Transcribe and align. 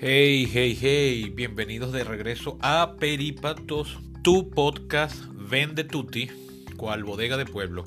Hey, 0.00 0.48
hey, 0.52 0.78
hey, 0.80 1.32
bienvenidos 1.34 1.90
de 1.90 2.04
regreso 2.04 2.56
a 2.62 2.94
Peripatos, 3.00 3.98
tu 4.22 4.48
podcast 4.48 5.24
Vende 5.32 5.82
Tutti, 5.82 6.30
cual 6.76 7.02
bodega 7.02 7.36
de 7.36 7.44
pueblo, 7.44 7.82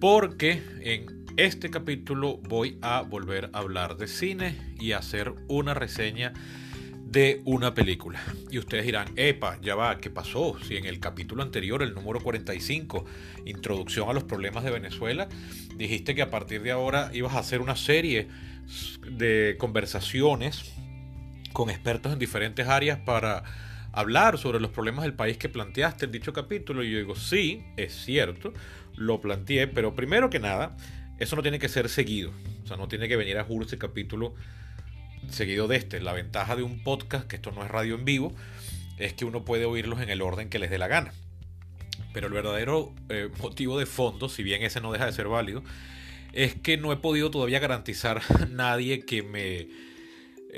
porque 0.00 0.60
en 0.80 1.24
este 1.36 1.70
capítulo 1.70 2.38
voy 2.38 2.78
a 2.82 3.02
volver 3.02 3.50
a 3.52 3.58
hablar 3.58 3.96
de 3.96 4.08
cine 4.08 4.58
y 4.80 4.90
hacer 4.90 5.34
una 5.46 5.72
reseña 5.72 6.32
de 7.04 7.42
una 7.44 7.74
película. 7.74 8.20
Y 8.50 8.58
ustedes 8.58 8.84
dirán, 8.84 9.12
epa, 9.14 9.60
ya 9.62 9.76
va, 9.76 9.98
¿qué 9.98 10.10
pasó? 10.10 10.58
Si 10.66 10.76
en 10.76 10.84
el 10.84 10.98
capítulo 10.98 11.44
anterior, 11.44 11.80
el 11.80 11.94
número 11.94 12.18
45, 12.18 13.04
Introducción 13.44 14.10
a 14.10 14.12
los 14.12 14.24
problemas 14.24 14.64
de 14.64 14.72
Venezuela, 14.72 15.28
dijiste 15.76 16.16
que 16.16 16.22
a 16.22 16.30
partir 16.30 16.62
de 16.62 16.72
ahora 16.72 17.12
ibas 17.14 17.34
a 17.34 17.38
hacer 17.38 17.60
una 17.60 17.76
serie 17.76 18.26
de 19.08 19.54
conversaciones 19.60 20.75
con 21.56 21.70
expertos 21.70 22.12
en 22.12 22.18
diferentes 22.18 22.68
áreas 22.68 22.98
para 22.98 23.42
hablar 23.90 24.36
sobre 24.36 24.60
los 24.60 24.72
problemas 24.72 25.04
del 25.04 25.14
país 25.14 25.38
que 25.38 25.48
planteaste 25.48 26.04
en 26.04 26.12
dicho 26.12 26.34
capítulo. 26.34 26.84
Y 26.84 26.90
yo 26.90 26.98
digo, 26.98 27.16
sí, 27.16 27.64
es 27.78 27.94
cierto, 27.94 28.52
lo 28.94 29.22
planteé, 29.22 29.66
pero 29.66 29.94
primero 29.94 30.28
que 30.28 30.38
nada, 30.38 30.76
eso 31.18 31.34
no 31.34 31.40
tiene 31.40 31.58
que 31.58 31.70
ser 31.70 31.88
seguido. 31.88 32.30
O 32.62 32.66
sea, 32.66 32.76
no 32.76 32.88
tiene 32.88 33.08
que 33.08 33.16
venir 33.16 33.38
a 33.38 33.44
juro 33.44 33.64
ese 33.64 33.78
capítulo 33.78 34.34
seguido 35.30 35.66
de 35.66 35.76
este. 35.76 35.98
La 36.02 36.12
ventaja 36.12 36.56
de 36.56 36.62
un 36.62 36.82
podcast, 36.84 37.26
que 37.26 37.36
esto 37.36 37.52
no 37.52 37.64
es 37.64 37.70
radio 37.70 37.94
en 37.94 38.04
vivo, 38.04 38.34
es 38.98 39.14
que 39.14 39.24
uno 39.24 39.46
puede 39.46 39.64
oírlos 39.64 40.02
en 40.02 40.10
el 40.10 40.20
orden 40.20 40.50
que 40.50 40.58
les 40.58 40.68
dé 40.68 40.76
la 40.76 40.88
gana. 40.88 41.14
Pero 42.12 42.26
el 42.26 42.34
verdadero 42.34 42.92
eh, 43.08 43.30
motivo 43.40 43.78
de 43.78 43.86
fondo, 43.86 44.28
si 44.28 44.42
bien 44.42 44.62
ese 44.62 44.82
no 44.82 44.92
deja 44.92 45.06
de 45.06 45.12
ser 45.14 45.28
válido, 45.28 45.62
es 46.34 46.54
que 46.54 46.76
no 46.76 46.92
he 46.92 46.96
podido 46.96 47.30
todavía 47.30 47.60
garantizar 47.60 48.20
a 48.28 48.44
nadie 48.44 49.06
que 49.06 49.22
me 49.22 49.95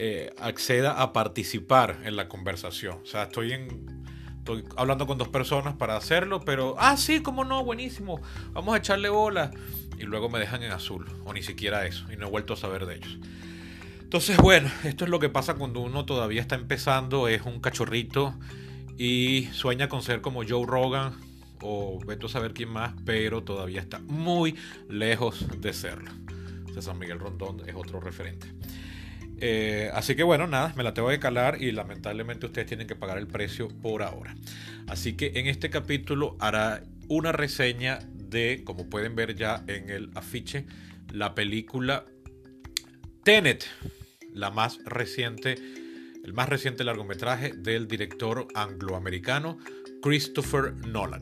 eh, 0.00 0.32
acceda 0.38 1.02
a 1.02 1.12
participar 1.12 1.98
en 2.04 2.14
la 2.14 2.28
conversación. 2.28 3.00
O 3.02 3.06
sea, 3.06 3.24
estoy 3.24 3.52
hablando 4.76 5.08
con 5.08 5.18
dos 5.18 5.26
personas 5.26 5.74
para 5.74 5.96
hacerlo, 5.96 6.40
pero, 6.44 6.76
ah, 6.78 6.96
sí, 6.96 7.20
cómo 7.20 7.44
no, 7.44 7.64
buenísimo, 7.64 8.20
vamos 8.52 8.76
a 8.76 8.78
echarle 8.78 9.08
bola. 9.08 9.50
Y 9.98 10.04
luego 10.04 10.28
me 10.28 10.38
dejan 10.38 10.62
en 10.62 10.70
azul, 10.70 11.04
o 11.24 11.32
ni 11.32 11.42
siquiera 11.42 11.84
eso, 11.84 12.06
y 12.12 12.16
no 12.16 12.28
he 12.28 12.30
vuelto 12.30 12.52
a 12.52 12.56
saber 12.56 12.86
de 12.86 12.94
ellos. 12.94 13.18
Entonces, 14.00 14.36
bueno, 14.36 14.70
esto 14.84 15.02
es 15.02 15.10
lo 15.10 15.18
que 15.18 15.30
pasa 15.30 15.54
cuando 15.54 15.80
uno 15.80 16.04
todavía 16.06 16.42
está 16.42 16.54
empezando, 16.54 17.26
es 17.26 17.42
un 17.42 17.58
cachorrito 17.58 18.34
y 18.96 19.48
sueña 19.52 19.88
con 19.88 20.02
ser 20.02 20.20
como 20.20 20.44
Joe 20.48 20.64
Rogan 20.64 21.14
o 21.60 21.98
vete 22.06 22.26
a 22.26 22.28
saber 22.28 22.54
quién 22.54 22.68
más, 22.68 22.94
pero 23.04 23.42
todavía 23.42 23.80
está 23.80 23.98
muy 23.98 24.54
lejos 24.88 25.44
de 25.60 25.72
serlo. 25.72 26.12
César 26.72 26.94
Miguel 26.94 27.18
Rondón 27.18 27.62
es 27.66 27.74
otro 27.74 27.98
referente. 27.98 28.46
Eh, 29.40 29.90
así 29.94 30.16
que 30.16 30.22
bueno, 30.22 30.46
nada, 30.46 30.72
me 30.76 30.82
la 30.82 30.94
tengo 30.94 31.08
que 31.08 31.18
calar 31.18 31.62
y 31.62 31.70
lamentablemente 31.72 32.46
ustedes 32.46 32.66
tienen 32.66 32.86
que 32.86 32.96
pagar 32.96 33.18
el 33.18 33.26
precio 33.26 33.68
por 33.68 34.02
ahora. 34.02 34.34
Así 34.86 35.16
que 35.16 35.32
en 35.36 35.46
este 35.46 35.70
capítulo 35.70 36.36
hará 36.40 36.82
una 37.08 37.32
reseña 37.32 38.00
de, 38.14 38.62
como 38.64 38.88
pueden 38.88 39.14
ver 39.14 39.34
ya 39.34 39.64
en 39.66 39.90
el 39.90 40.10
afiche, 40.14 40.66
la 41.12 41.34
película 41.34 42.04
Tenet, 43.24 43.64
la 44.32 44.50
más 44.50 44.78
reciente, 44.84 45.54
el 46.24 46.32
más 46.32 46.48
reciente 46.48 46.84
largometraje 46.84 47.52
del 47.52 47.88
director 47.88 48.46
angloamericano 48.54 49.58
Christopher 50.02 50.74
Nolan. 50.74 51.20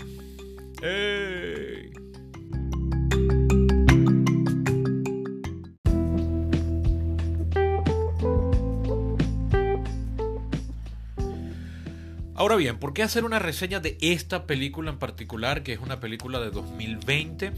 Ahora 12.39 12.57
bien, 12.57 12.79
¿por 12.79 12.93
qué 12.93 13.03
hacer 13.03 13.25
una 13.25 13.39
reseña 13.39 13.81
de 13.81 13.97
esta 14.03 14.47
película 14.47 14.91
en 14.91 14.99
particular, 14.99 15.63
que 15.63 15.73
es 15.73 15.79
una 15.81 16.01
película 16.01 16.39
de 16.39 16.51
2020 16.51 17.53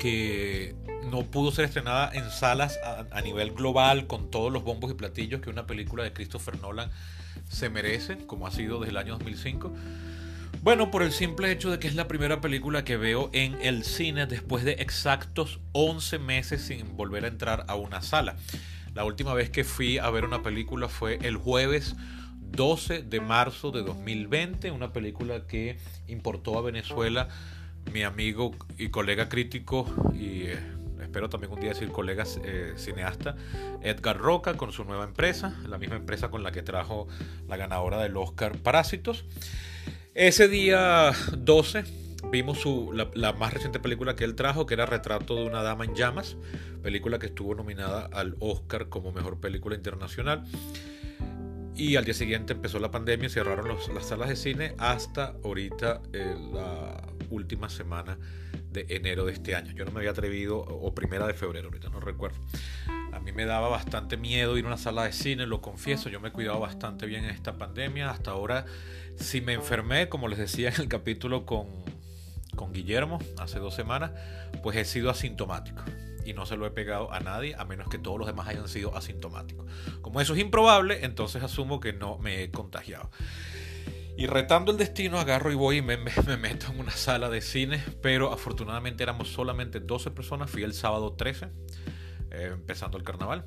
que 0.00 0.74
no 1.08 1.22
pudo 1.22 1.52
ser 1.52 1.66
estrenada 1.66 2.10
en 2.12 2.28
salas 2.30 2.80
a, 3.12 3.20
nivel 3.20 3.52
global 3.52 4.08
con 4.08 4.28
todos 4.28 4.52
los 4.52 4.64
bombos 4.64 4.90
y 4.90 4.94
platillos 4.94 5.40
que 5.40 5.50
una 5.50 5.68
película 5.68 6.02
de 6.02 6.12
Christopher 6.12 6.60
Nolan 6.60 6.90
se 7.48 7.70
merece, 7.70 8.18
como 8.26 8.48
ha 8.48 8.50
sido 8.50 8.80
desde 8.80 8.90
el 8.90 8.96
año 8.96 9.12
2005? 9.12 9.72
Bueno, 10.62 10.90
por 10.90 11.04
el 11.04 11.12
simple 11.12 11.52
hecho 11.52 11.70
de 11.70 11.78
que 11.78 11.86
es 11.86 11.94
la 11.94 12.08
primera 12.08 12.40
película 12.40 12.84
que 12.84 12.96
veo 12.96 13.30
en 13.32 13.56
el 13.62 13.84
cine 13.84 14.26
después 14.26 14.64
de 14.64 14.72
exactos 14.72 15.60
11 15.72 16.18
meses 16.18 16.62
sin 16.62 16.96
volver 16.96 17.24
a 17.24 17.28
entrar 17.28 17.66
a 17.68 17.76
una 17.76 18.02
sala. 18.02 18.34
La 18.94 19.04
última 19.04 19.32
vez 19.32 19.48
que 19.48 19.62
fui 19.62 19.98
a 19.98 20.10
ver 20.10 20.24
una 20.24 20.42
película 20.42 20.88
fue 20.88 21.20
el 21.22 21.36
jueves 21.36 21.94
12 22.52 23.02
de 23.02 23.20
marzo 23.20 23.70
de 23.70 23.82
2020, 23.82 24.70
una 24.70 24.92
película 24.92 25.46
que 25.46 25.76
importó 26.08 26.58
a 26.58 26.62
Venezuela 26.62 27.28
mi 27.92 28.02
amigo 28.02 28.52
y 28.78 28.88
colega 28.88 29.28
crítico 29.28 29.86
y 30.12 30.42
eh, 30.42 30.58
espero 31.00 31.28
también 31.28 31.52
un 31.52 31.60
día 31.60 31.70
decir 31.70 31.88
colega 31.88 32.24
eh, 32.44 32.74
cineasta 32.76 33.34
Edgar 33.82 34.18
Roca 34.18 34.56
con 34.56 34.72
su 34.72 34.84
nueva 34.84 35.04
empresa, 35.04 35.58
la 35.68 35.78
misma 35.78 35.96
empresa 35.96 36.30
con 36.30 36.42
la 36.42 36.52
que 36.52 36.62
trajo 36.62 37.08
la 37.48 37.56
ganadora 37.56 37.98
del 37.98 38.16
Oscar 38.16 38.56
Parásitos. 38.58 39.24
Ese 40.14 40.48
día 40.48 41.12
12 41.36 41.84
vimos 42.30 42.58
su, 42.58 42.92
la, 42.92 43.10
la, 43.14 43.32
más 43.32 43.54
reciente 43.54 43.80
película 43.80 44.14
que 44.14 44.24
él 44.24 44.34
trajo, 44.34 44.66
que 44.66 44.74
era 44.74 44.86
Retrato 44.86 45.36
de 45.36 45.44
una 45.44 45.62
Dama 45.62 45.84
en 45.84 45.94
Llamas, 45.94 46.36
película 46.82 47.18
que 47.18 47.26
estuvo 47.26 47.54
nominada 47.54 48.08
al 48.12 48.36
Oscar 48.40 48.88
como 48.88 49.12
Mejor 49.12 49.40
Película 49.40 49.74
Internacional. 49.74 50.44
Y 51.80 51.96
al 51.96 52.04
día 52.04 52.12
siguiente 52.12 52.52
empezó 52.52 52.78
la 52.78 52.90
pandemia, 52.90 53.30
cerraron 53.30 53.66
las 53.94 54.06
salas 54.06 54.28
de 54.28 54.36
cine 54.36 54.74
hasta 54.76 55.34
ahorita 55.42 56.02
eh, 56.12 56.36
la 56.52 56.94
última 57.30 57.70
semana 57.70 58.18
de 58.70 58.84
enero 58.90 59.24
de 59.24 59.32
este 59.32 59.54
año. 59.54 59.72
Yo 59.72 59.86
no 59.86 59.90
me 59.90 60.00
había 60.00 60.10
atrevido, 60.10 60.58
o 60.58 60.94
primera 60.94 61.26
de 61.26 61.32
febrero, 61.32 61.68
ahorita 61.68 61.88
no 61.88 61.98
recuerdo. 61.98 62.36
A 63.14 63.18
mí 63.18 63.32
me 63.32 63.46
daba 63.46 63.68
bastante 63.68 64.18
miedo 64.18 64.58
ir 64.58 64.66
a 64.66 64.68
una 64.68 64.76
sala 64.76 65.04
de 65.04 65.14
cine, 65.14 65.46
lo 65.46 65.62
confieso, 65.62 66.10
yo 66.10 66.20
me 66.20 66.28
he 66.28 66.32
cuidado 66.32 66.60
bastante 66.60 67.06
bien 67.06 67.24
en 67.24 67.30
esta 67.30 67.56
pandemia. 67.56 68.10
Hasta 68.10 68.32
ahora, 68.32 68.66
si 69.16 69.40
me 69.40 69.54
enfermé, 69.54 70.10
como 70.10 70.28
les 70.28 70.38
decía 70.38 70.68
en 70.68 70.82
el 70.82 70.88
capítulo 70.88 71.46
con, 71.46 71.66
con 72.56 72.74
Guillermo 72.74 73.20
hace 73.38 73.58
dos 73.58 73.74
semanas, 73.74 74.10
pues 74.62 74.76
he 74.76 74.84
sido 74.84 75.08
asintomático 75.08 75.82
y 76.24 76.32
no 76.32 76.46
se 76.46 76.56
lo 76.56 76.66
he 76.66 76.70
pegado 76.70 77.12
a 77.12 77.20
nadie 77.20 77.54
a 77.56 77.64
menos 77.64 77.88
que 77.88 77.98
todos 77.98 78.18
los 78.18 78.26
demás 78.26 78.48
hayan 78.48 78.68
sido 78.68 78.96
asintomáticos. 78.96 79.66
Como 80.10 80.20
eso 80.20 80.34
es 80.34 80.40
improbable, 80.40 81.04
entonces 81.04 81.40
asumo 81.40 81.78
que 81.78 81.92
no 81.92 82.18
me 82.18 82.42
he 82.42 82.50
contagiado. 82.50 83.12
Y 84.18 84.26
retando 84.26 84.72
el 84.72 84.76
destino, 84.76 85.20
agarro 85.20 85.52
y 85.52 85.54
voy 85.54 85.76
y 85.76 85.82
me, 85.82 85.98
meto 85.98 86.66
en 86.72 86.80
una 86.80 86.90
sala 86.90 87.30
de 87.30 87.40
cine, 87.40 87.80
pero 88.02 88.32
afortunadamente 88.32 89.04
éramos 89.04 89.28
solamente 89.28 89.78
12 89.78 90.10
personas. 90.10 90.50
Fui 90.50 90.64
el 90.64 90.74
sábado 90.74 91.12
13, 91.12 91.46
eh, 92.32 92.50
empezando 92.54 92.98
el 92.98 93.04
carnaval. 93.04 93.46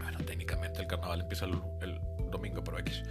Bueno, 0.00 0.16
técnicamente 0.24 0.80
el 0.80 0.86
carnaval 0.86 1.20
empieza 1.20 1.44
el, 1.44 1.60
el 1.82 2.00
domingo, 2.30 2.64
pero 2.64 2.78
X. 2.78 3.02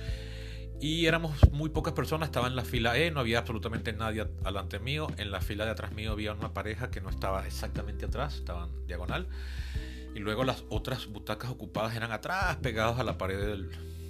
Y 0.81 1.05
éramos 1.05 1.37
muy 1.51 1.69
pocas 1.69 1.93
personas, 1.93 2.29
estaba 2.29 2.47
en 2.47 2.55
la 2.55 2.65
fila 2.65 2.97
E, 2.97 3.11
no 3.11 3.19
había 3.19 3.37
absolutamente 3.37 3.93
nadie 3.93 4.25
adelante 4.43 4.79
mío. 4.79 5.05
En 5.17 5.29
la 5.29 5.39
fila 5.39 5.65
de 5.65 5.71
atrás 5.71 5.91
mío 5.91 6.13
había 6.13 6.33
una 6.33 6.51
pareja 6.51 6.89
que 6.89 6.99
no 6.99 7.11
estaba 7.11 7.45
exactamente 7.45 8.05
atrás, 8.05 8.37
estaban 8.37 8.87
diagonal. 8.87 9.27
Y 10.15 10.19
luego 10.19 10.43
las 10.45 10.63
otras 10.69 11.07
butacas 11.07 11.51
ocupadas 11.51 11.95
eran 11.95 12.11
atrás, 12.11 12.55
pegados 12.57 12.97
a 12.99 13.03
la 13.03 13.17
pared 13.17 13.65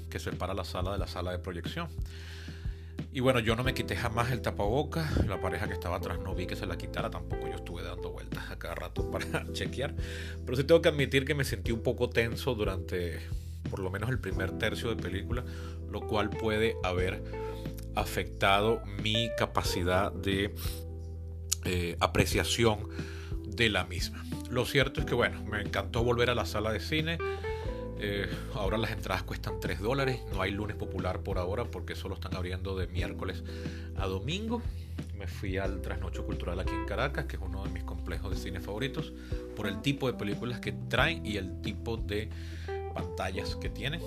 que 0.09 0.19
separa 0.19 0.53
la 0.53 0.63
sala 0.63 0.93
de 0.93 0.99
la 0.99 1.07
sala 1.07 1.31
de 1.31 1.39
proyección. 1.39 1.89
Y 3.11 3.21
bueno, 3.21 3.39
yo 3.39 3.55
no 3.55 3.63
me 3.63 3.73
quité 3.73 3.95
jamás 3.95 4.31
el 4.31 4.41
tapaboca. 4.41 5.09
La 5.27 5.41
pareja 5.41 5.67
que 5.67 5.73
estaba 5.73 5.97
atrás 5.97 6.19
no 6.19 6.35
vi 6.35 6.45
que 6.45 6.55
se 6.55 6.65
la 6.65 6.77
quitara. 6.77 7.09
Tampoco 7.09 7.47
yo 7.47 7.55
estuve 7.55 7.81
dando 7.81 8.11
vueltas 8.11 8.51
a 8.51 8.59
cada 8.59 8.75
rato 8.75 9.09
para 9.11 9.51
chequear. 9.51 9.95
Pero 10.45 10.55
sí 10.55 10.63
tengo 10.63 10.81
que 10.81 10.89
admitir 10.89 11.25
que 11.25 11.33
me 11.33 11.43
sentí 11.43 11.71
un 11.71 11.81
poco 11.81 12.09
tenso 12.09 12.53
durante 12.53 13.19
por 13.69 13.79
lo 13.79 13.89
menos 13.89 14.09
el 14.09 14.19
primer 14.19 14.51
tercio 14.57 14.89
de 14.89 15.01
película, 15.01 15.43
lo 15.89 16.01
cual 16.01 16.29
puede 16.29 16.75
haber 16.83 17.23
afectado 17.95 18.81
mi 19.01 19.29
capacidad 19.37 20.11
de 20.11 20.53
eh, 21.63 21.97
apreciación 21.99 22.87
de 23.55 23.69
la 23.69 23.85
misma. 23.85 24.23
Lo 24.49 24.65
cierto 24.65 24.99
es 24.99 25.05
que, 25.05 25.15
bueno, 25.15 25.43
me 25.43 25.61
encantó 25.61 26.03
volver 26.03 26.29
a 26.29 26.35
la 26.35 26.45
sala 26.45 26.71
de 26.71 26.79
cine. 26.79 27.17
Eh, 27.97 28.29
ahora 28.53 28.77
las 28.77 28.91
entradas 28.91 29.23
cuestan 29.23 29.59
3 29.59 29.79
dólares. 29.79 30.19
No 30.33 30.41
hay 30.41 30.51
lunes 30.51 30.75
popular 30.75 31.21
por 31.21 31.37
ahora 31.37 31.65
porque 31.65 31.95
solo 31.95 32.15
están 32.15 32.35
abriendo 32.35 32.75
de 32.75 32.87
miércoles 32.87 33.43
a 33.97 34.07
domingo. 34.07 34.61
Me 35.17 35.27
fui 35.27 35.57
al 35.57 35.81
Trasnocho 35.81 36.25
Cultural 36.25 36.59
aquí 36.59 36.73
en 36.73 36.85
Caracas, 36.85 37.25
que 37.25 37.37
es 37.37 37.41
uno 37.41 37.63
de 37.63 37.69
mis 37.71 37.83
complejos 37.83 38.31
de 38.31 38.37
cine 38.37 38.59
favoritos, 38.59 39.13
por 39.55 39.67
el 39.67 39.81
tipo 39.81 40.11
de 40.11 40.17
películas 40.17 40.59
que 40.59 40.73
traen 40.73 41.25
y 41.25 41.37
el 41.37 41.61
tipo 41.61 41.97
de 41.97 42.29
pantallas 42.93 43.55
que 43.55 43.69
tiene. 43.69 43.99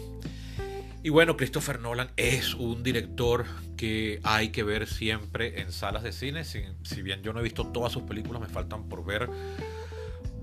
Y 1.08 1.10
bueno, 1.10 1.38
Christopher 1.38 1.80
Nolan 1.80 2.10
es 2.18 2.52
un 2.54 2.82
director 2.82 3.46
que 3.78 4.20
hay 4.24 4.50
que 4.50 4.62
ver 4.62 4.86
siempre 4.86 5.62
en 5.62 5.72
salas 5.72 6.02
de 6.02 6.12
cine. 6.12 6.44
Si, 6.44 6.60
bien 7.00 7.22
yo 7.22 7.32
no 7.32 7.40
he 7.40 7.42
visto 7.42 7.66
todas 7.68 7.94
sus 7.94 8.02
películas, 8.02 8.42
me 8.42 8.46
faltan 8.46 8.90
por 8.90 9.06
ver 9.06 9.26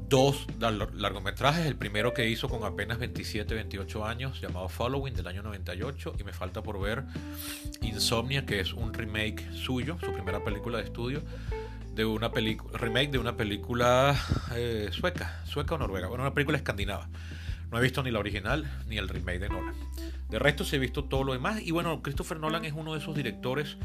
dos 0.09 0.47
largometrajes. 0.57 1.67
El 1.67 1.75
primero 1.75 2.15
que 2.15 2.27
hizo 2.27 2.50
con 2.50 2.63
apenas 2.63 2.97
27, 2.97 3.53
28 3.53 4.06
años, 4.06 4.41
llamado 4.41 4.67
Following, 4.67 5.13
del 5.13 5.27
año 5.27 5.44
98. 5.44 6.13
Y 6.19 6.23
me 6.23 6.33
falta 6.33 6.63
por 6.63 6.81
ver 6.81 7.03
Insomnia, 7.83 8.47
que 8.47 8.59
es 8.59 8.73
un 8.73 8.91
remake 8.91 9.47
suyo, 9.53 9.97
su 10.03 10.12
primera 10.13 10.44
película 10.44 10.79
de 10.79 10.85
estudio, 10.85 11.21
de 11.94 12.06
una 12.06 12.31
película, 12.31 12.75
remake 12.79 13.12
de 13.12 13.19
una 13.19 13.38
película 13.38 14.19
eh, 14.56 14.89
sueca, 14.91 15.44
sueca 15.45 15.75
o 15.75 15.77
noruega, 15.77 16.07
bueno, 16.07 16.23
una 16.23 16.33
película 16.33 16.57
escandinava. 16.57 17.07
No 17.75 17.80
he 17.80 17.83
visto 17.83 18.01
ni 18.04 18.10
la 18.10 18.19
original 18.19 18.72
ni 18.88 18.98
el 18.98 19.10
remake 19.10 19.38
de 19.38 19.50
Nolan. 19.50 19.75
De 20.30 20.39
resto 20.39 20.63
sí 20.63 20.77
he 20.77 20.80
visto 20.80 21.04
todo 21.04 21.25
lo 21.25 21.33
demás. 21.33 21.62
Y 21.62 21.72
bueno, 21.72 22.01
Christopher 22.01 22.39
Nolan 22.39 22.63
es 22.63 22.72
uno 22.72 22.94
de 22.94 23.00
esos 23.00 23.13
directores 23.13 23.75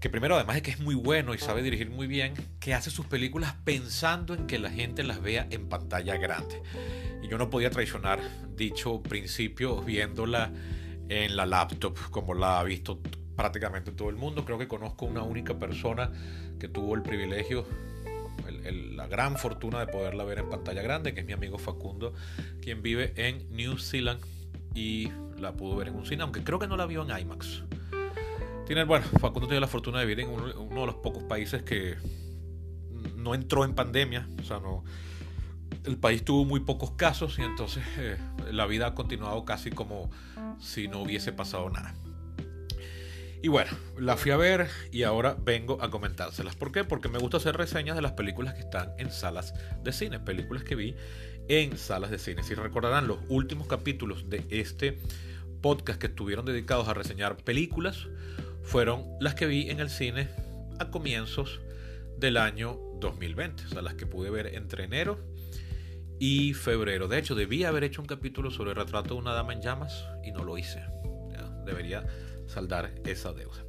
que 0.00 0.10
primero 0.10 0.34
además 0.34 0.56
de 0.56 0.62
que 0.62 0.72
es 0.72 0.80
muy 0.80 0.96
bueno 0.96 1.32
y 1.32 1.38
sabe 1.38 1.62
dirigir 1.62 1.90
muy 1.90 2.08
bien, 2.08 2.34
que 2.58 2.74
hace 2.74 2.90
sus 2.90 3.06
películas 3.06 3.54
pensando 3.62 4.34
en 4.34 4.48
que 4.48 4.58
la 4.58 4.68
gente 4.68 5.04
las 5.04 5.22
vea 5.22 5.46
en 5.50 5.68
pantalla 5.68 6.16
grande. 6.16 6.60
Y 7.22 7.28
yo 7.28 7.38
no 7.38 7.50
podía 7.50 7.70
traicionar 7.70 8.18
dicho 8.56 9.00
principio 9.00 9.80
viéndola 9.80 10.50
en 11.08 11.36
la 11.36 11.46
laptop 11.46 11.96
como 12.10 12.34
la 12.34 12.58
ha 12.58 12.64
visto 12.64 13.00
prácticamente 13.36 13.92
todo 13.92 14.10
el 14.10 14.16
mundo. 14.16 14.44
Creo 14.44 14.58
que 14.58 14.66
conozco 14.66 15.06
una 15.06 15.22
única 15.22 15.56
persona 15.56 16.10
que 16.58 16.66
tuvo 16.66 16.96
el 16.96 17.02
privilegio, 17.02 17.64
la 18.94 19.06
gran 19.06 19.36
fortuna 19.36 19.80
de 19.80 19.86
poderla 19.86 20.24
ver 20.24 20.38
en 20.38 20.48
pantalla 20.48 20.82
grande, 20.82 21.14
que 21.14 21.20
es 21.20 21.26
mi 21.26 21.32
amigo 21.32 21.58
Facundo, 21.58 22.12
quien 22.60 22.82
vive 22.82 23.12
en 23.16 23.48
New 23.50 23.78
Zealand 23.78 24.20
y 24.74 25.10
la 25.38 25.52
pudo 25.52 25.76
ver 25.76 25.88
en 25.88 25.96
un 25.96 26.06
cine, 26.06 26.22
aunque 26.22 26.42
creo 26.44 26.58
que 26.58 26.66
no 26.66 26.76
la 26.76 26.86
vio 26.86 27.02
en 27.02 27.18
IMAX 27.18 27.62
bueno, 28.86 29.06
Facundo 29.18 29.48
tiene 29.48 29.60
la 29.60 29.66
fortuna 29.66 30.00
de 30.00 30.06
vivir 30.06 30.24
en 30.24 30.30
uno, 30.30 30.80
de 30.80 30.86
los 30.86 30.96
pocos 30.96 31.22
países 31.24 31.62
que 31.62 31.96
no 33.16 33.34
entró 33.34 33.64
en 33.64 33.74
pandemia, 33.74 34.28
o 34.40 34.44
sea, 34.44 34.60
no, 34.60 34.84
el 35.84 35.96
país 35.96 36.24
tuvo 36.24 36.44
muy 36.44 36.60
pocos 36.60 36.92
casos 36.92 37.38
y 37.38 37.42
entonces 37.42 37.82
eh, 37.96 38.18
la 38.50 38.66
vida 38.66 38.88
ha 38.88 38.94
continuado 38.94 39.44
casi 39.44 39.70
como 39.70 40.10
si 40.60 40.86
no 40.86 41.00
hubiese 41.00 41.32
pasado 41.32 41.70
nada. 41.70 41.94
Y 43.40 43.48
bueno, 43.48 43.70
la 43.98 44.16
fui 44.16 44.32
a 44.32 44.36
ver 44.36 44.68
y 44.90 45.04
ahora 45.04 45.36
vengo 45.40 45.80
a 45.80 45.90
comentárselas. 45.90 46.56
¿Por 46.56 46.72
qué? 46.72 46.82
Porque 46.82 47.08
me 47.08 47.18
gusta 47.18 47.36
hacer 47.36 47.56
reseñas 47.56 47.94
de 47.94 48.02
las 48.02 48.12
películas 48.12 48.54
que 48.54 48.60
están 48.60 48.92
en 48.98 49.12
salas 49.12 49.54
de 49.84 49.92
cine, 49.92 50.18
películas 50.18 50.64
que 50.64 50.74
vi 50.74 50.96
en 51.48 51.78
salas 51.78 52.10
de 52.10 52.18
cine. 52.18 52.42
Si 52.42 52.54
recordarán 52.54 53.06
los 53.06 53.18
últimos 53.28 53.68
capítulos 53.68 54.28
de 54.28 54.44
este 54.50 54.98
podcast 55.62 56.00
que 56.00 56.08
estuvieron 56.08 56.46
dedicados 56.46 56.88
a 56.88 56.94
reseñar 56.94 57.36
películas, 57.36 58.08
fueron 58.64 59.04
las 59.20 59.36
que 59.36 59.46
vi 59.46 59.70
en 59.70 59.78
el 59.78 59.88
cine 59.88 60.28
a 60.80 60.90
comienzos 60.90 61.60
del 62.18 62.36
año 62.36 62.76
2020, 63.00 63.64
o 63.64 63.68
sea, 63.68 63.82
las 63.82 63.94
que 63.94 64.06
pude 64.06 64.30
ver 64.30 64.48
entre 64.48 64.84
enero 64.84 65.18
y 66.18 66.54
febrero. 66.54 67.06
De 67.06 67.18
hecho, 67.18 67.36
debía 67.36 67.68
haber 67.68 67.84
hecho 67.84 68.00
un 68.00 68.08
capítulo 68.08 68.50
sobre 68.50 68.70
el 68.70 68.76
retrato 68.76 69.14
de 69.14 69.20
una 69.20 69.32
dama 69.32 69.52
en 69.52 69.62
llamas 69.62 70.04
y 70.24 70.32
no 70.32 70.42
lo 70.42 70.58
hice. 70.58 70.82
debería 71.64 72.04
saldar 72.48 72.94
esa 73.04 73.32
deuda. 73.32 73.64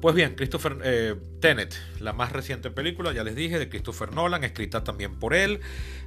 Pues 0.00 0.16
bien, 0.16 0.34
Christopher 0.34 0.78
eh, 0.82 1.14
Tenet, 1.40 1.76
la 2.00 2.12
más 2.12 2.32
reciente 2.32 2.70
película, 2.72 3.12
ya 3.12 3.22
les 3.22 3.36
dije, 3.36 3.60
de 3.60 3.68
Christopher 3.68 4.12
Nolan, 4.12 4.42
escrita 4.42 4.82
también 4.82 5.18
por 5.20 5.32
él. 5.32 5.60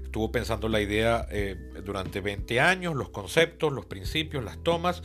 Estuvo 0.04 0.34
pensando 0.34 0.68
la 0.68 0.82
idea 0.82 1.26
eh, 1.32 1.56
durante 1.84 2.20
20 2.20 2.60
años, 2.60 2.94
los 2.96 3.10
conceptos, 3.10 3.72
los 3.72 3.86
principios, 3.86 4.44
las 4.44 4.58
tomas. 4.58 5.02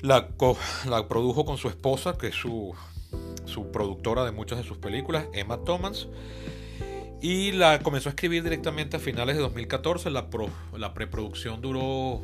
La, 0.00 0.28
produjo 1.08 1.44
con 1.44 1.58
su 1.58 1.68
esposa, 1.68 2.18
que 2.18 2.28
es 2.28 2.34
su, 2.34 2.74
su 3.44 3.70
productora 3.70 4.24
de 4.24 4.32
muchas 4.32 4.58
de 4.58 4.64
sus 4.64 4.78
películas, 4.78 5.26
Emma 5.32 5.58
Thomas. 5.64 6.08
Y 7.22 7.52
la 7.52 7.80
comenzó 7.80 8.08
a 8.08 8.10
escribir 8.10 8.42
directamente 8.42 8.96
a 8.96 9.00
finales 9.00 9.36
de 9.36 9.42
2014. 9.42 10.10
La, 10.10 10.28
la 10.76 10.94
preproducción 10.94 11.60
duró 11.60 12.22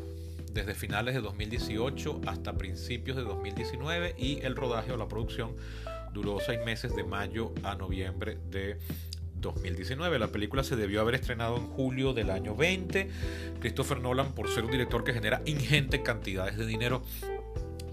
desde 0.57 0.75
finales 0.75 1.15
de 1.15 1.21
2018 1.21 2.23
hasta 2.27 2.55
principios 2.55 3.19
de 3.19 3.25
2019 3.25 4.15
y 4.17 4.41
el 4.41 4.57
rodaje 4.57 4.91
o 4.91 4.97
la 4.97 5.07
producción 5.07 5.55
duró 6.15 6.39
seis 6.41 6.59
meses 6.65 6.97
de 6.97 7.05
mayo 7.05 7.53
a 7.63 7.75
noviembre 7.75 8.39
de 8.51 8.79
2019. 9.35 10.19
La 10.19 10.29
película 10.29 10.65
se 10.65 10.75
debió 10.75 11.03
haber 11.03 11.17
estrenado 11.17 11.59
en 11.59 11.67
julio 11.67 12.15
del 12.15 12.31
año 12.31 12.57
20. 12.57 13.11
Christopher 13.61 14.01
Nolan, 14.01 14.33
por 14.33 14.49
ser 14.49 14.65
un 14.65 14.71
director 14.71 15.05
que 15.05 15.13
genera 15.13 15.43
ingentes 15.45 16.01
cantidades 16.01 16.57
de 16.57 16.65
dinero, 16.65 17.03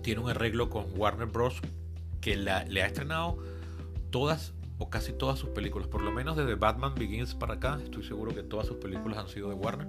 tiene 0.02 0.22
un 0.22 0.30
arreglo 0.30 0.70
con 0.70 0.86
Warner 0.96 1.28
Bros. 1.28 1.60
que 2.22 2.38
le 2.38 2.82
ha 2.82 2.86
estrenado 2.86 3.40
todas 4.10 4.54
o 4.78 4.90
casi 4.90 5.12
todas 5.12 5.38
sus 5.38 5.50
películas, 5.50 5.90
por 5.90 6.02
lo 6.02 6.14
menos 6.14 6.38
desde 6.38 6.56
Batman 6.56 6.96
Begins 6.96 7.36
para 7.36 7.56
acá, 7.56 7.80
estoy 7.84 8.04
seguro 8.04 8.34
que 8.34 8.42
todas 8.42 8.68
sus 8.68 8.78
películas 8.78 9.18
han 9.18 9.28
sido 9.28 9.50
de 9.50 9.56
Warner. 9.56 9.88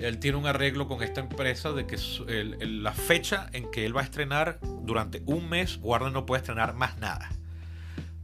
Él 0.00 0.18
tiene 0.18 0.38
un 0.38 0.46
arreglo 0.46 0.88
con 0.88 1.02
esta 1.02 1.20
empresa 1.20 1.72
de 1.72 1.86
que 1.86 1.96
la 2.66 2.92
fecha 2.92 3.48
en 3.52 3.70
que 3.70 3.86
él 3.86 3.96
va 3.96 4.02
a 4.02 4.04
estrenar 4.04 4.58
durante 4.82 5.22
un 5.26 5.48
mes, 5.48 5.78
Warner 5.82 6.12
no 6.12 6.26
puede 6.26 6.40
estrenar 6.40 6.74
más 6.74 6.98
nada. 6.98 7.30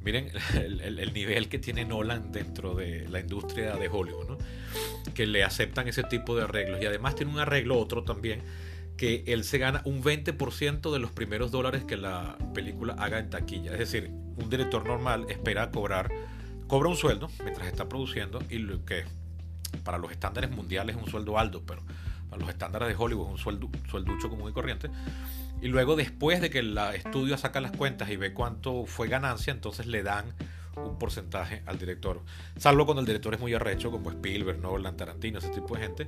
Miren 0.02 0.30
el, 0.54 1.12
nivel 1.12 1.48
que 1.48 1.58
tiene 1.58 1.84
Nolan 1.84 2.32
dentro 2.32 2.74
de 2.74 3.08
la 3.08 3.20
industria 3.20 3.76
de 3.76 3.88
Hollywood, 3.88 4.38
que 5.14 5.26
le 5.26 5.44
aceptan 5.44 5.88
ese 5.88 6.02
tipo 6.04 6.36
de 6.36 6.44
arreglos. 6.44 6.82
Y 6.82 6.86
además 6.86 7.14
tiene 7.14 7.32
un 7.32 7.38
arreglo 7.38 7.78
otro 7.78 8.04
también 8.04 8.42
que 8.96 9.24
él 9.28 9.44
se 9.44 9.56
gana 9.56 9.80
un 9.86 10.02
20% 10.02 10.92
de 10.92 10.98
los 10.98 11.10
primeros 11.10 11.50
dólares 11.50 11.84
que 11.84 11.96
la 11.96 12.36
película 12.52 12.94
haga 12.98 13.18
en 13.18 13.30
taquilla. 13.30 13.72
Es 13.72 13.78
decir, 13.78 14.10
un 14.36 14.50
director 14.50 14.86
normal 14.86 15.24
espera 15.30 15.70
cobrar, 15.70 16.10
cobra 16.66 16.90
un 16.90 16.96
sueldo 16.96 17.30
mientras 17.42 17.66
está 17.66 17.88
produciendo 17.88 18.42
y 18.50 18.58
lo 18.58 18.84
que 18.84 19.04
para 19.84 19.98
los 19.98 20.10
estándares 20.10 20.50
mundiales 20.50 20.96
es 20.96 21.02
un 21.02 21.08
sueldo 21.08 21.38
alto, 21.38 21.62
pero 21.66 21.82
para 22.28 22.40
los 22.40 22.50
estándares 22.50 22.88
de 22.88 22.94
Hollywood 22.94 23.26
es 23.26 23.32
un 23.32 23.38
sueldo, 23.38 23.70
suelducho 23.90 24.28
común 24.28 24.50
y 24.50 24.52
corriente. 24.52 24.90
Y 25.62 25.68
luego 25.68 25.96
después 25.96 26.40
de 26.40 26.48
que 26.48 26.60
el 26.60 26.76
estudio 26.94 27.36
saca 27.36 27.60
las 27.60 27.72
cuentas 27.72 28.08
y 28.10 28.16
ve 28.16 28.32
cuánto 28.32 28.86
fue 28.86 29.08
ganancia, 29.08 29.52
entonces 29.52 29.86
le 29.86 30.02
dan 30.02 30.34
un 30.76 30.98
porcentaje 30.98 31.62
al 31.66 31.78
director. 31.78 32.22
Salvo 32.56 32.86
cuando 32.86 33.00
el 33.00 33.06
director 33.06 33.34
es 33.34 33.40
muy 33.40 33.52
arrecho, 33.54 33.90
como 33.90 34.10
Spielberg, 34.10 34.58
Nolan, 34.58 34.96
Tarantino, 34.96 35.38
ese 35.38 35.48
tipo 35.48 35.74
de 35.74 35.82
gente. 35.82 36.06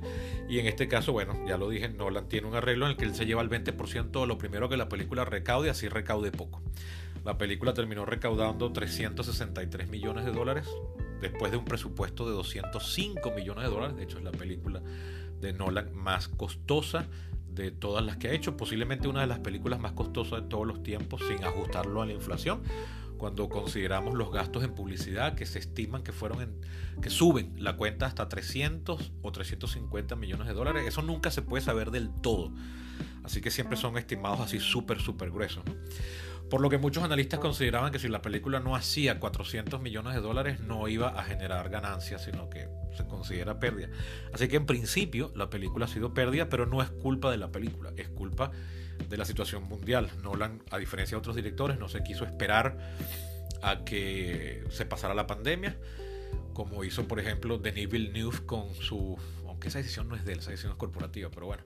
Y 0.49 0.59
en 0.59 0.67
este 0.67 0.87
caso, 0.87 1.11
bueno, 1.11 1.35
ya 1.47 1.57
lo 1.57 1.69
dije, 1.69 1.89
Nolan 1.89 2.27
tiene 2.27 2.47
un 2.47 2.55
arreglo 2.55 2.85
en 2.85 2.91
el 2.91 2.97
que 2.97 3.05
él 3.05 3.13
se 3.13 3.25
lleva 3.25 3.41
el 3.41 3.49
20% 3.49 4.21
de 4.21 4.27
lo 4.27 4.37
primero 4.37 4.69
que 4.69 4.77
la 4.77 4.89
película 4.89 5.25
recaude, 5.25 5.69
así 5.69 5.87
recaude 5.87 6.31
poco. 6.31 6.61
La 7.23 7.37
película 7.37 7.73
terminó 7.73 8.05
recaudando 8.05 8.71
363 8.71 9.89
millones 9.89 10.25
de 10.25 10.31
dólares 10.31 10.67
después 11.23 11.51
de 11.51 11.57
un 11.57 11.65
presupuesto 11.65 12.27
de 12.27 12.33
205 12.33 13.31
millones 13.31 13.63
de 13.63 13.69
dólares. 13.69 13.95
De 13.97 14.03
hecho, 14.03 14.19
es 14.19 14.23
la 14.23 14.31
película 14.31 14.81
de 15.41 15.53
Nolan 15.53 15.93
más 15.95 16.27
costosa 16.27 17.07
de 17.49 17.71
todas 17.71 18.03
las 18.03 18.17
que 18.17 18.29
ha 18.29 18.31
hecho, 18.31 18.57
posiblemente 18.57 19.07
una 19.07 19.21
de 19.21 19.27
las 19.27 19.39
películas 19.39 19.79
más 19.79 19.91
costosas 19.91 20.43
de 20.43 20.47
todos 20.47 20.65
los 20.65 20.81
tiempos 20.83 21.21
sin 21.27 21.43
ajustarlo 21.43 22.01
a 22.01 22.05
la 22.05 22.13
inflación 22.13 22.61
cuando 23.17 23.47
consideramos 23.47 24.15
los 24.15 24.31
gastos 24.31 24.63
en 24.63 24.73
publicidad 24.73 25.35
que 25.35 25.45
se 25.45 25.59
estiman 25.59 26.03
que 26.03 26.11
fueron 26.11 26.55
que 27.01 27.09
suben 27.09 27.53
la 27.57 27.77
cuenta 27.77 28.05
hasta 28.05 28.27
300 28.27 29.13
o 29.21 29.31
350 29.31 30.15
millones 30.15 30.47
de 30.47 30.53
dólares. 30.53 30.83
Eso 30.85 31.01
nunca 31.03 31.31
se 31.31 31.41
puede 31.41 31.63
saber 31.63 31.91
del 31.91 32.09
todo. 32.21 32.51
Así 33.23 33.39
que 33.39 33.49
siempre 33.49 33.77
son 33.77 33.97
estimados 33.97 34.41
así 34.41 34.59
súper, 34.59 34.99
súper 34.99 35.31
gruesos. 35.31 35.63
Por 36.49 36.61
lo 36.61 36.69
que 36.69 36.77
muchos 36.77 37.03
analistas 37.03 37.39
consideraban 37.39 37.91
que 37.91 37.99
si 37.99 38.07
la 38.07 38.21
película 38.21 38.59
no 38.59 38.75
hacía 38.75 39.19
400 39.19 39.81
millones 39.81 40.13
de 40.13 40.21
dólares 40.21 40.59
no 40.59 40.87
iba 40.87 41.09
a 41.09 41.23
generar 41.23 41.69
ganancias, 41.69 42.23
sino 42.23 42.49
que 42.49 42.67
se 42.95 43.05
considera 43.07 43.59
pérdida. 43.59 43.89
Así 44.33 44.47
que 44.47 44.57
en 44.57 44.65
principio 44.65 45.31
la 45.35 45.49
película 45.49 45.85
ha 45.85 45.87
sido 45.87 46.13
pérdida, 46.13 46.49
pero 46.49 46.65
no 46.65 46.81
es 46.81 46.89
culpa 46.89 47.31
de 47.31 47.37
la 47.37 47.51
película, 47.51 47.91
es 47.97 48.07
culpa 48.09 48.51
de 49.09 49.17
la 49.17 49.25
situación 49.25 49.63
mundial. 49.63 50.09
Nolan, 50.21 50.61
a 50.69 50.77
diferencia 50.77 51.15
de 51.15 51.19
otros 51.19 51.35
directores, 51.35 51.79
no 51.79 51.89
se 51.89 52.03
quiso 52.03 52.23
esperar 52.25 52.77
a 53.61 53.83
que 53.83 54.63
se 54.69 54.85
pasara 54.85 55.13
la 55.13 55.25
pandemia, 55.25 55.77
como 56.53 56.83
hizo, 56.83 57.07
por 57.07 57.19
ejemplo, 57.19 57.57
Denis 57.57 57.89
Villeneuve 57.89 58.45
con 58.45 58.73
su, 58.75 59.17
aunque 59.47 59.69
esa 59.69 59.79
decisión 59.79 60.07
no 60.07 60.15
es 60.15 60.25
de 60.25 60.33
él, 60.33 60.39
esa 60.39 60.51
decisión 60.51 60.73
es 60.73 60.77
corporativa, 60.77 61.29
pero 61.31 61.47
bueno, 61.47 61.63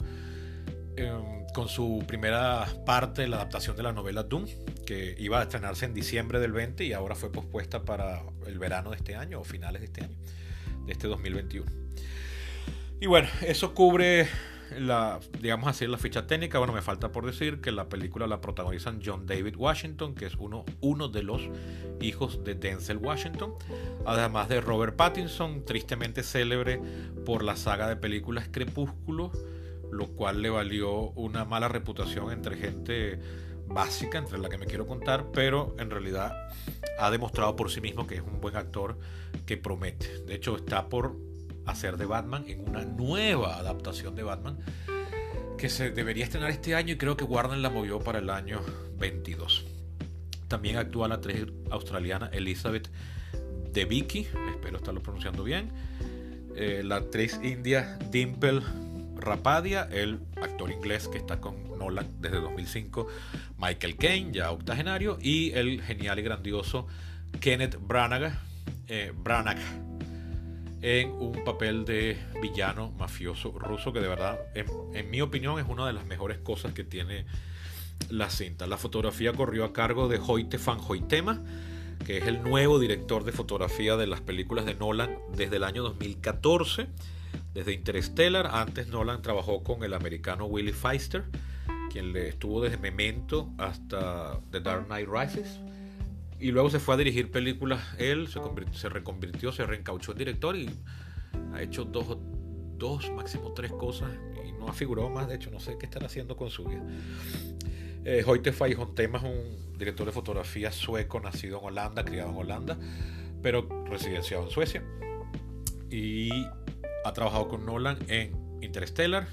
em, 0.97 1.45
con 1.53 1.69
su 1.69 2.03
primera 2.07 2.65
parte 2.85 3.27
la 3.27 3.37
adaptación 3.37 3.75
de 3.75 3.83
la 3.83 3.93
novela 3.93 4.23
Doom, 4.23 4.45
que 4.85 5.15
iba 5.19 5.39
a 5.39 5.43
estrenarse 5.43 5.85
en 5.85 5.93
diciembre 5.93 6.39
del 6.39 6.51
20 6.51 6.83
y 6.83 6.93
ahora 6.93 7.15
fue 7.15 7.31
pospuesta 7.31 7.83
para 7.83 8.23
el 8.45 8.59
verano 8.59 8.91
de 8.91 8.97
este 8.97 9.15
año 9.15 9.39
o 9.39 9.43
finales 9.43 9.81
de 9.81 9.85
este 9.85 10.03
año, 10.03 10.17
de 10.85 10.91
este 10.91 11.07
2021. 11.07 11.65
Y 12.99 13.05
bueno, 13.05 13.27
eso 13.41 13.73
cubre 13.73 14.27
la, 14.77 15.19
digamos 15.39 15.69
así, 15.69 15.87
la 15.87 15.97
ficha 15.97 16.27
técnica, 16.27 16.57
bueno, 16.57 16.73
me 16.73 16.81
falta 16.81 17.11
por 17.11 17.25
decir 17.25 17.61
que 17.61 17.71
la 17.71 17.89
película 17.89 18.27
la 18.27 18.41
protagonizan 18.41 18.99
John 19.03 19.25
David 19.25 19.55
Washington, 19.55 20.15
que 20.15 20.25
es 20.25 20.35
uno, 20.35 20.65
uno 20.81 21.07
de 21.07 21.23
los 21.23 21.41
hijos 22.01 22.43
de 22.43 22.55
Denzel 22.55 22.97
Washington, 22.97 23.53
además 24.05 24.49
de 24.49 24.61
Robert 24.61 24.95
Pattinson, 24.95 25.63
tristemente 25.65 26.23
célebre 26.23 26.81
por 27.25 27.43
la 27.43 27.55
saga 27.55 27.87
de 27.87 27.95
películas 27.95 28.49
Crepúsculo, 28.51 29.31
lo 29.91 30.08
cual 30.08 30.41
le 30.41 30.50
valió 30.50 31.12
una 31.12 31.46
mala 31.46 31.67
reputación 31.67 32.32
entre 32.32 32.58
gente 32.58 33.20
básica, 33.67 34.17
entre 34.17 34.38
la 34.38 34.50
que 34.50 34.58
me 34.58 34.65
quiero 34.65 34.88
contar, 34.88 35.32
pero 35.32 35.75
en 35.79 35.89
realidad 35.89 36.36
ha 37.00 37.12
demostrado 37.12 37.56
por 37.56 37.70
sí 37.70 37.82
mismo 37.82 38.08
que 38.08 38.15
es 38.15 38.22
un 38.22 38.39
buen 38.39 38.56
actor 38.56 38.98
que 39.46 39.58
promete. 39.58 40.24
De 40.25 40.36
hecho, 40.36 40.58
está 40.58 40.89
por 40.89 41.15
hacer 41.65 41.98
de 41.98 42.06
Batman 42.06 42.46
en 42.48 42.67
una 42.67 42.86
nueva 42.86 43.58
adaptación 43.58 44.15
de 44.15 44.24
Batman 44.24 44.58
que 45.58 45.70
se 45.70 45.91
debería 45.91 46.24
estrenar 46.24 46.51
este 46.51 46.75
año 46.75 46.94
y 46.94 46.98
creo 46.98 47.17
que 47.17 47.24
Warner 47.24 47.58
la 47.58 47.70
movió 47.70 48.00
para 48.00 48.20
el 48.20 48.29
año 48.29 48.62
22. 48.98 49.65
También 50.48 50.77
actúa 50.77 51.08
la 51.08 51.15
actriz 51.15 51.48
australiana 51.70 52.29
Elizabeth 52.32 52.89
De 53.74 53.86
Vicky, 53.86 54.27
espero 54.51 54.77
estarlo 54.77 55.01
pronunciando 55.01 55.44
bien. 55.44 55.72
Eh, 56.56 56.82
la 56.84 56.96
actriz 56.98 57.39
india 57.44 58.00
Dimple 58.10 58.62
Rapadia, 59.21 59.88
el 59.91 60.19
actor 60.41 60.71
inglés 60.71 61.07
que 61.07 61.17
está 61.17 61.39
con 61.39 61.77
Nolan 61.77 62.07
desde 62.19 62.39
2005, 62.39 63.07
Michael 63.57 63.97
Caine, 63.97 64.31
ya 64.31 64.51
octogenario, 64.51 65.17
y 65.21 65.51
el 65.51 65.81
genial 65.81 66.19
y 66.19 66.21
grandioso 66.21 66.88
Kenneth 67.39 67.77
Branagh, 67.79 68.33
eh, 68.88 69.12
Branagh 69.15 69.59
en 70.81 71.12
un 71.12 71.43
papel 71.43 71.86
de 71.86 72.17
villano 72.41 72.91
mafioso 72.91 73.51
ruso 73.51 73.91
que 73.91 74.00
de 74.00 74.07
verdad, 74.07 74.39
en, 74.53 75.09
mi 75.09 75.21
opinión, 75.21 75.59
es 75.59 75.65
una 75.67 75.88
de 75.88 75.93
las 75.93 76.05
mejores 76.05 76.38
cosas 76.38 76.74
que 76.74 76.83
tiene 76.83 77.25
la 78.09 78.29
cinta. 78.29 78.67
La 78.67 78.77
fotografía 78.77 79.33
corrió 79.33 79.65
a 79.65 79.74
cargo 79.74 80.07
de 80.07 80.19
Hoyte 80.25 80.57
van 80.57 80.79
Hoytema, 80.88 81.43
que 82.05 82.17
es 82.17 82.27
el 82.27 82.43
nuevo 82.43 82.79
director 82.79 83.24
de 83.24 83.31
fotografía 83.31 83.97
de 83.97 84.07
las 84.07 84.21
películas 84.21 84.65
de 84.65 84.75
Nolan 84.75 85.17
desde 85.36 85.55
el 85.55 85.63
año 85.63 85.81
2014, 85.83 86.88
desde 87.57 87.73
Interstellar. 87.73 88.51
Antes 88.53 88.87
Nolan 88.89 89.23
trabajó 89.23 89.63
con 89.63 89.83
el 89.83 89.95
americano 89.95 90.45
Willie 90.45 90.73
Feister, 90.73 91.23
quien 91.91 92.13
le 92.13 92.29
estuvo 92.29 92.61
desde 92.61 92.77
Memento 92.77 93.51
hasta 93.57 94.39
The 94.51 94.59
Dark 94.59 94.85
Knight 94.85 95.09
Rises 95.09 95.59
y 96.39 96.51
luego 96.51 96.69
se 96.69 96.79
fue 96.79 96.93
a 96.93 96.97
dirigir 96.97 97.31
películas. 97.31 97.81
Él 97.97 98.27
se, 98.27 98.39
se 98.73 98.89
reconvirtió, 98.89 99.51
se 99.51 99.65
reencauchó 99.65 100.11
en 100.11 100.17
director 100.19 100.55
y 100.55 100.69
ha 101.51 101.63
hecho 101.63 101.83
dos, 101.83 102.19
dos, 102.77 103.11
máximo 103.13 103.51
tres 103.53 103.71
cosas 103.71 104.11
y 104.47 104.51
no 104.51 104.67
ha 104.69 104.73
figurado 104.73 105.09
más. 105.09 105.27
De 105.27 105.33
hecho, 105.33 105.49
no 105.49 105.59
sé 105.59 105.79
qué 105.79 105.87
estará 105.87 106.05
haciendo 106.05 106.37
con 106.37 106.51
su 106.51 106.63
vida. 106.63 106.83
Eh, 108.05 108.23
Hoyte 108.23 108.51
Tema 108.93 109.17
es 109.17 109.23
un 109.23 109.77
director 109.79 110.05
de 110.05 110.11
fotografía 110.11 110.71
sueco, 110.71 111.19
nacido 111.19 111.57
en 111.57 111.65
Holanda, 111.65 112.05
criado 112.05 112.29
en 112.29 112.37
Holanda, 112.37 112.77
pero 113.41 113.67
residenciado 113.89 114.43
en 114.43 114.51
Suecia. 114.51 114.83
Y 115.89 116.29
ha 117.07 117.13
trabajado 117.13 117.47
con 117.47 117.65
Nolan 117.65 117.97
en 118.07 118.31
Interstellar, 118.61 119.27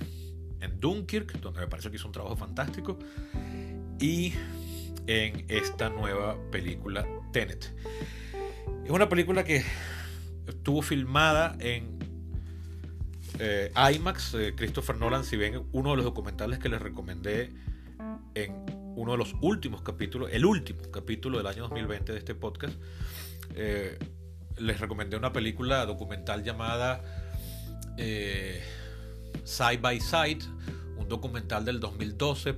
en 0.61 0.81
Dunkirk, 0.81 1.41
donde 1.41 1.61
me 1.61 1.67
parece 1.67 1.91
que 1.91 1.97
hizo 1.97 2.07
un 2.07 2.13
trabajo 2.13 2.37
fantástico. 2.37 2.99
Y 4.01 4.33
en 5.07 5.45
esta 5.49 5.91
nueva 5.91 6.37
película 6.51 7.07
Tenet. 7.33 7.75
Es 8.85 8.91
una 8.91 9.09
película 9.09 9.45
que 9.45 9.65
estuvo 10.47 10.83
filmada 10.83 11.57
en 11.59 11.99
eh, 13.39 13.73
IMAX. 13.95 14.35
Eh, 14.35 14.55
Christopher 14.57 14.97
Nolan, 14.97 15.25
si 15.25 15.37
ven 15.37 15.65
uno 15.73 15.91
de 15.91 15.97
los 15.97 16.05
documentales 16.05 16.59
que 16.59 16.69
les 16.69 16.81
recomendé 16.81 17.51
en 18.35 18.65
uno 18.97 19.13
de 19.13 19.19
los 19.19 19.35
últimos 19.41 19.83
capítulos, 19.83 20.31
el 20.33 20.45
último 20.45 20.81
capítulo 20.93 21.39
del 21.39 21.47
año 21.47 21.63
2020 21.63 22.13
de 22.13 22.19
este 22.19 22.35
podcast, 22.35 22.75
eh, 23.57 23.99
les 24.59 24.81
recomendé 24.81 25.17
una 25.17 25.33
película 25.33 25.85
documental 25.85 26.45
llamada 26.45 27.03
Side 27.97 29.79
by 29.81 30.01
Side, 30.01 30.41
un 30.97 31.09
documental 31.09 31.65
del 31.65 31.81
2012 31.81 32.57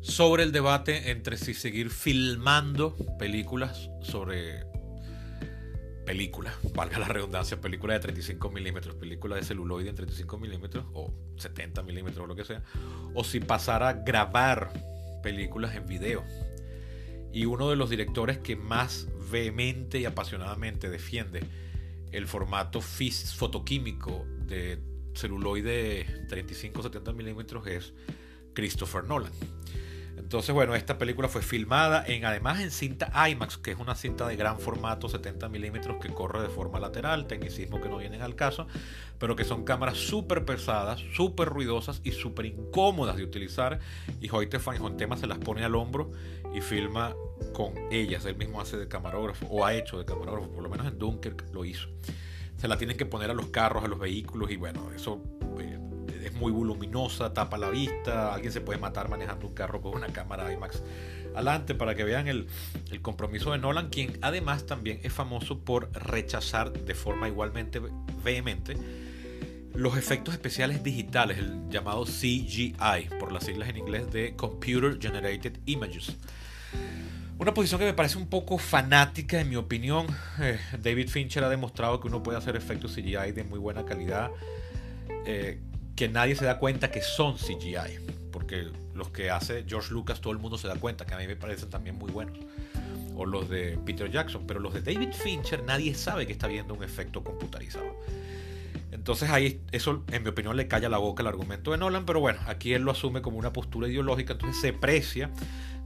sobre 0.00 0.42
el 0.44 0.52
debate 0.52 1.10
entre 1.10 1.36
si 1.36 1.54
seguir 1.54 1.90
filmando 1.90 2.96
películas 3.18 3.90
sobre 4.02 4.64
películas, 6.06 6.54
valga 6.74 6.98
la 6.98 7.08
redundancia, 7.08 7.60
películas 7.60 7.96
de 7.96 8.00
35 8.00 8.50
milímetros, 8.50 8.94
películas 8.94 9.40
de 9.40 9.44
celuloide 9.44 9.90
en 9.90 9.96
35 9.96 10.38
milímetros 10.38 10.86
o 10.94 11.12
70 11.36 11.82
milímetros 11.82 12.24
o 12.24 12.26
lo 12.26 12.34
que 12.34 12.44
sea, 12.44 12.62
o 13.14 13.24
si 13.24 13.40
pasar 13.40 13.82
a 13.82 13.92
grabar 13.92 14.72
películas 15.22 15.74
en 15.74 15.86
video. 15.86 16.24
Y 17.30 17.44
uno 17.44 17.68
de 17.68 17.76
los 17.76 17.90
directores 17.90 18.38
que 18.38 18.56
más 18.56 19.06
vehemente 19.30 19.98
y 19.98 20.06
apasionadamente 20.06 20.88
defiende 20.88 21.44
el 22.10 22.26
formato 22.26 22.80
fotoquímico 22.80 24.24
de 24.48 24.80
celuloide 25.14 26.06
35-70 26.28 27.14
milímetros 27.14 27.66
es 27.66 27.92
Christopher 28.54 29.04
Nolan. 29.04 29.32
Entonces, 30.18 30.52
bueno, 30.52 30.74
esta 30.74 30.98
película 30.98 31.28
fue 31.28 31.42
filmada 31.42 32.04
en, 32.06 32.24
además 32.24 32.60
en 32.60 32.70
cinta 32.70 33.10
IMAX, 33.30 33.56
que 33.56 33.70
es 33.70 33.78
una 33.78 33.94
cinta 33.94 34.26
de 34.26 34.36
gran 34.36 34.58
formato, 34.58 35.08
70 35.08 35.48
milímetros, 35.48 35.96
que 36.02 36.12
corre 36.12 36.42
de 36.42 36.48
forma 36.48 36.80
lateral, 36.80 37.26
tecnicismo 37.26 37.80
que 37.80 37.88
no 37.88 37.98
vienen 37.98 38.20
al 38.20 38.34
caso, 38.34 38.66
pero 39.18 39.36
que 39.36 39.44
son 39.44 39.64
cámaras 39.64 39.96
súper 39.96 40.44
pesadas, 40.44 41.00
súper 41.14 41.48
ruidosas 41.48 42.00
y 42.04 42.10
súper 42.10 42.46
incómodas 42.46 43.16
de 43.16 43.24
utilizar. 43.24 43.78
Y 44.20 44.28
Hoyte 44.30 44.58
tema 44.96 45.16
se 45.16 45.26
las 45.26 45.38
pone 45.38 45.64
al 45.64 45.74
hombro 45.76 46.10
y 46.52 46.60
filma 46.60 47.14
con 47.52 47.72
ellas. 47.90 48.24
Él 48.24 48.36
mismo 48.36 48.60
hace 48.60 48.76
de 48.76 48.88
camarógrafo, 48.88 49.46
o 49.46 49.64
ha 49.64 49.72
hecho 49.74 49.98
de 49.98 50.04
camarógrafo, 50.04 50.50
por 50.50 50.62
lo 50.62 50.68
menos 50.68 50.86
en 50.88 50.98
Dunkirk 50.98 51.54
lo 51.54 51.64
hizo. 51.64 51.88
Se 52.58 52.68
la 52.68 52.76
tienen 52.76 52.96
que 52.96 53.06
poner 53.06 53.30
a 53.30 53.34
los 53.34 53.46
carros, 53.46 53.84
a 53.84 53.88
los 53.88 53.98
vehículos, 53.98 54.50
y 54.50 54.56
bueno, 54.56 54.90
eso 54.94 55.22
eh, 55.60 55.78
es 56.24 56.34
muy 56.34 56.52
voluminosa, 56.52 57.32
tapa 57.32 57.56
la 57.56 57.70
vista, 57.70 58.34
alguien 58.34 58.52
se 58.52 58.60
puede 58.60 58.78
matar 58.78 59.08
manejando 59.08 59.46
un 59.46 59.54
carro 59.54 59.80
con 59.80 59.94
una 59.94 60.08
cámara 60.08 60.52
IMAX 60.52 60.82
adelante 61.34 61.74
para 61.74 61.94
que 61.94 62.04
vean 62.04 62.26
el, 62.26 62.48
el, 62.90 63.00
compromiso 63.00 63.52
de 63.52 63.58
Nolan, 63.58 63.90
quien 63.90 64.18
además 64.22 64.66
también 64.66 65.00
es 65.04 65.12
famoso 65.12 65.60
por 65.60 65.90
rechazar 65.92 66.72
de 66.72 66.94
forma 66.94 67.28
igualmente 67.28 67.80
vehemente 68.24 68.76
los 69.78 69.96
efectos 69.96 70.34
especiales 70.34 70.82
digitales, 70.82 71.38
el 71.38 71.68
llamado 71.68 72.04
CGI, 72.04 72.74
por 73.20 73.30
las 73.30 73.44
siglas 73.44 73.68
en 73.68 73.76
inglés 73.76 74.10
de 74.10 74.34
Computer 74.34 74.98
Generated 75.00 75.58
Images. 75.66 76.16
Una 77.38 77.54
posición 77.54 77.78
que 77.78 77.86
me 77.86 77.94
parece 77.94 78.18
un 78.18 78.26
poco 78.26 78.58
fanática, 78.58 79.40
en 79.40 79.48
mi 79.48 79.54
opinión. 79.54 80.06
Eh, 80.40 80.58
David 80.82 81.08
Fincher 81.08 81.44
ha 81.44 81.48
demostrado 81.48 82.00
que 82.00 82.08
uno 82.08 82.20
puede 82.20 82.36
hacer 82.36 82.56
efectos 82.56 82.94
CGI 82.96 83.30
de 83.32 83.44
muy 83.44 83.60
buena 83.60 83.84
calidad. 83.84 84.30
Eh, 85.24 85.60
que 85.94 86.08
nadie 86.08 86.34
se 86.34 86.44
da 86.44 86.58
cuenta 86.58 86.90
que 86.90 87.00
son 87.00 87.36
CGI. 87.36 88.00
Porque 88.32 88.68
los 88.92 89.10
que 89.10 89.30
hace 89.30 89.64
George 89.68 89.92
Lucas, 89.92 90.20
todo 90.20 90.32
el 90.32 90.40
mundo 90.40 90.58
se 90.58 90.66
da 90.66 90.74
cuenta, 90.74 91.06
que 91.06 91.14
a 91.14 91.18
mí 91.18 91.28
me 91.28 91.36
parecen 91.36 91.70
también 91.70 91.96
muy 91.96 92.10
buenos. 92.10 92.36
O 93.14 93.24
los 93.24 93.48
de 93.48 93.78
Peter 93.86 94.10
Jackson. 94.10 94.44
Pero 94.44 94.58
los 94.58 94.74
de 94.74 94.82
David 94.82 95.12
Fincher, 95.12 95.62
nadie 95.62 95.94
sabe 95.94 96.26
que 96.26 96.32
está 96.32 96.48
viendo 96.48 96.74
un 96.74 96.82
efecto 96.82 97.22
computarizado. 97.22 97.94
Entonces 98.90 99.30
ahí 99.30 99.60
eso, 99.70 100.02
en 100.10 100.24
mi 100.24 100.30
opinión, 100.30 100.56
le 100.56 100.66
calla 100.66 100.88
la 100.88 100.98
boca 100.98 101.22
el 101.22 101.28
argumento 101.28 101.70
de 101.70 101.78
Nolan. 101.78 102.04
Pero 102.04 102.18
bueno, 102.18 102.40
aquí 102.48 102.74
él 102.74 102.82
lo 102.82 102.90
asume 102.90 103.22
como 103.22 103.38
una 103.38 103.52
postura 103.52 103.86
ideológica. 103.86 104.32
Entonces 104.32 104.60
se 104.60 104.72
precia 104.72 105.30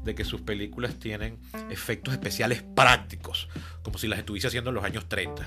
de 0.04 0.14
que 0.14 0.24
sus 0.24 0.40
películas 0.40 0.98
tienen 0.98 1.38
efectos 1.70 2.14
especiales 2.14 2.62
prácticos. 2.62 3.48
Como 3.82 3.98
si 3.98 4.08
las 4.08 4.18
estuviese 4.18 4.48
haciendo 4.48 4.70
en 4.70 4.74
los 4.74 4.84
años 4.84 5.08
30 5.08 5.46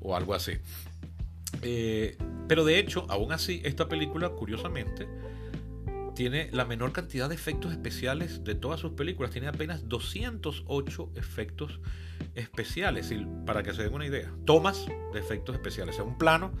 o 0.00 0.16
algo 0.16 0.34
así. 0.34 0.52
Eh, 1.62 2.16
pero 2.48 2.64
de 2.64 2.78
hecho, 2.78 3.06
aún 3.08 3.32
así, 3.32 3.60
esta 3.64 3.88
película, 3.88 4.30
curiosamente, 4.30 5.06
tiene 6.14 6.50
la 6.52 6.64
menor 6.64 6.92
cantidad 6.92 7.28
de 7.28 7.34
efectos 7.34 7.72
especiales 7.72 8.44
de 8.44 8.54
todas 8.54 8.80
sus 8.80 8.92
películas. 8.92 9.30
Tiene 9.30 9.48
apenas 9.48 9.88
208 9.88 11.12
efectos 11.14 11.80
especiales. 12.34 13.10
Y 13.10 13.26
para 13.46 13.62
que 13.62 13.72
se 13.72 13.82
den 13.82 13.94
una 13.94 14.06
idea, 14.06 14.32
tomas 14.44 14.86
de 15.12 15.20
efectos 15.20 15.54
especiales. 15.54 15.94
O 15.94 15.96
sea, 15.96 16.04
un 16.04 16.18
plano, 16.18 16.52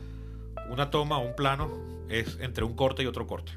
una 0.70 0.90
toma 0.90 1.18
o 1.18 1.26
un 1.26 1.34
plano 1.34 2.06
es 2.08 2.38
entre 2.40 2.64
un 2.64 2.74
corte 2.74 3.02
y 3.02 3.06
otro 3.06 3.26
corte. 3.26 3.52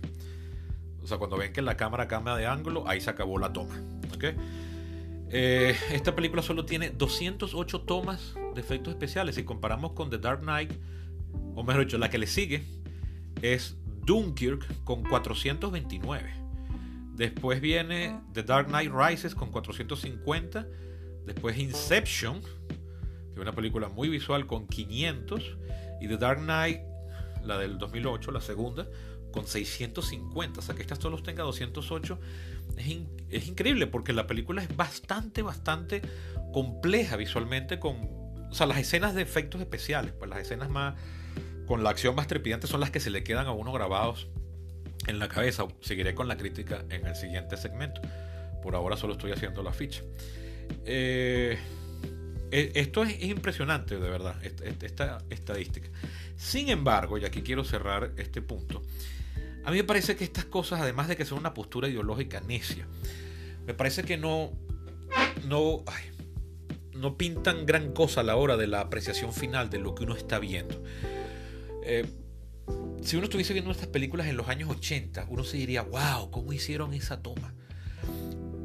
O 1.03 1.07
sea, 1.07 1.17
cuando 1.17 1.37
ven 1.37 1.51
que 1.51 1.61
la 1.61 1.75
cámara 1.75 2.07
cambia 2.07 2.35
de 2.35 2.45
ángulo, 2.45 2.87
ahí 2.87 3.01
se 3.01 3.09
acabó 3.09 3.37
la 3.37 3.51
toma. 3.51 3.75
Eh, 5.29 5.75
esta 5.91 6.15
película 6.15 6.41
solo 6.41 6.65
tiene 6.65 6.91
208 6.91 7.81
tomas 7.81 8.35
de 8.55 8.61
efectos 8.61 8.93
especiales. 8.93 9.35
Si 9.35 9.43
comparamos 9.43 9.93
con 9.93 10.09
The 10.09 10.19
Dark 10.19 10.41
Knight, 10.41 10.71
o 11.55 11.63
mejor 11.63 11.85
dicho, 11.85 11.97
la 11.97 12.09
que 12.09 12.17
le 12.17 12.27
sigue 12.27 12.63
es 13.41 13.75
Dunkirk 14.05 14.83
con 14.83 15.03
429. 15.03 16.43
Después 17.15 17.61
viene 17.61 18.19
The 18.33 18.43
Dark 18.43 18.67
Knight 18.67 18.91
Rises 18.93 19.35
con 19.35 19.51
450. 19.51 20.67
Después 21.25 21.57
Inception, 21.57 22.41
que 22.41 23.33
es 23.35 23.39
una 23.39 23.53
película 23.53 23.89
muy 23.89 24.09
visual 24.09 24.47
con 24.47 24.67
500. 24.67 25.57
Y 26.01 26.07
The 26.07 26.17
Dark 26.17 26.39
Knight, 26.39 26.81
la 27.43 27.57
del 27.57 27.77
2008, 27.77 28.31
la 28.31 28.41
segunda, 28.41 28.87
con 29.33 29.45
650. 29.45 30.59
O 30.59 30.63
sea, 30.63 30.75
que 30.75 30.81
esta 30.81 30.95
solo 30.95 31.21
tenga 31.21 31.43
208. 31.43 32.19
Es, 32.77 32.97
es 33.29 33.47
increíble 33.47 33.87
porque 33.87 34.13
la 34.13 34.27
película 34.27 34.63
es 34.63 34.73
bastante, 34.73 35.41
bastante 35.41 36.01
compleja 36.53 37.17
visualmente 37.17 37.79
con... 37.79 37.97
O 38.49 38.55
sea, 38.55 38.67
las 38.67 38.77
escenas 38.77 39.15
de 39.15 39.23
efectos 39.23 39.59
especiales, 39.59 40.13
pues 40.13 40.29
las 40.29 40.39
escenas 40.39 40.69
más 40.69 40.95
con 41.65 41.83
la 41.83 41.89
acción 41.89 42.15
más 42.15 42.27
trepidante 42.27 42.67
son 42.67 42.79
las 42.79 42.91
que 42.91 42.99
se 42.99 43.09
le 43.09 43.23
quedan 43.23 43.47
a 43.47 43.51
uno 43.51 43.73
grabados 43.73 44.27
en 45.07 45.19
la 45.19 45.27
cabeza. 45.27 45.65
Seguiré 45.81 46.15
con 46.15 46.27
la 46.27 46.37
crítica 46.37 46.85
en 46.89 47.05
el 47.05 47.15
siguiente 47.15 47.57
segmento. 47.57 48.01
Por 48.61 48.75
ahora 48.75 48.95
solo 48.95 49.13
estoy 49.13 49.31
haciendo 49.31 49.63
la 49.63 49.73
ficha. 49.73 50.03
Eh, 50.85 51.57
e, 52.53 52.71
esto 52.75 53.03
es, 53.03 53.23
impresionante, 53.23 53.97
de 53.97 54.09
verdad, 54.09 54.35
esta, 54.43 55.23
estadística. 55.29 55.89
Sin 56.37 56.69
embargo, 56.69 57.17
y 57.17 57.25
aquí 57.25 57.41
quiero 57.41 57.63
cerrar 57.63 58.11
este 58.17 58.41
punto, 58.43 58.83
a 59.65 59.71
mí 59.71 59.77
me 59.77 59.83
parece 59.83 60.15
que 60.15 60.23
estas 60.23 60.45
cosas, 60.45 60.81
además 60.81 61.07
de 61.07 61.15
que 61.15 61.25
son 61.25 61.39
una 61.39 61.53
postura 61.53 61.87
ideológica 61.87 62.41
necia, 62.41 62.87
me 63.65 63.73
parece 63.73 64.03
que 64.03 64.17
no, 64.17 64.51
no, 65.47 65.83
no 66.93 67.17
pintan 67.17 67.65
gran 67.65 67.93
cosa 67.93 68.21
a 68.21 68.23
la 68.23 68.35
hora 68.35 68.57
de 68.57 68.67
la 68.67 68.81
apreciación 68.81 69.33
final 69.33 69.69
de 69.69 69.79
lo 69.79 69.95
que 69.95 70.03
uno 70.03 70.15
está 70.15 70.39
viendo. 70.39 70.83
Eh, 71.83 72.05
si 73.01 73.17
uno 73.17 73.25
estuviese 73.25 73.53
viendo 73.53 73.71
estas 73.71 73.87
películas 73.87 74.27
en 74.27 74.37
los 74.37 74.47
años 74.47 74.69
80, 74.69 75.27
uno 75.29 75.43
se 75.43 75.57
diría, 75.57 75.81
wow, 75.81 76.31
¿cómo 76.31 76.53
hicieron 76.53 76.93
esa 76.93 77.21
toma? 77.21 77.53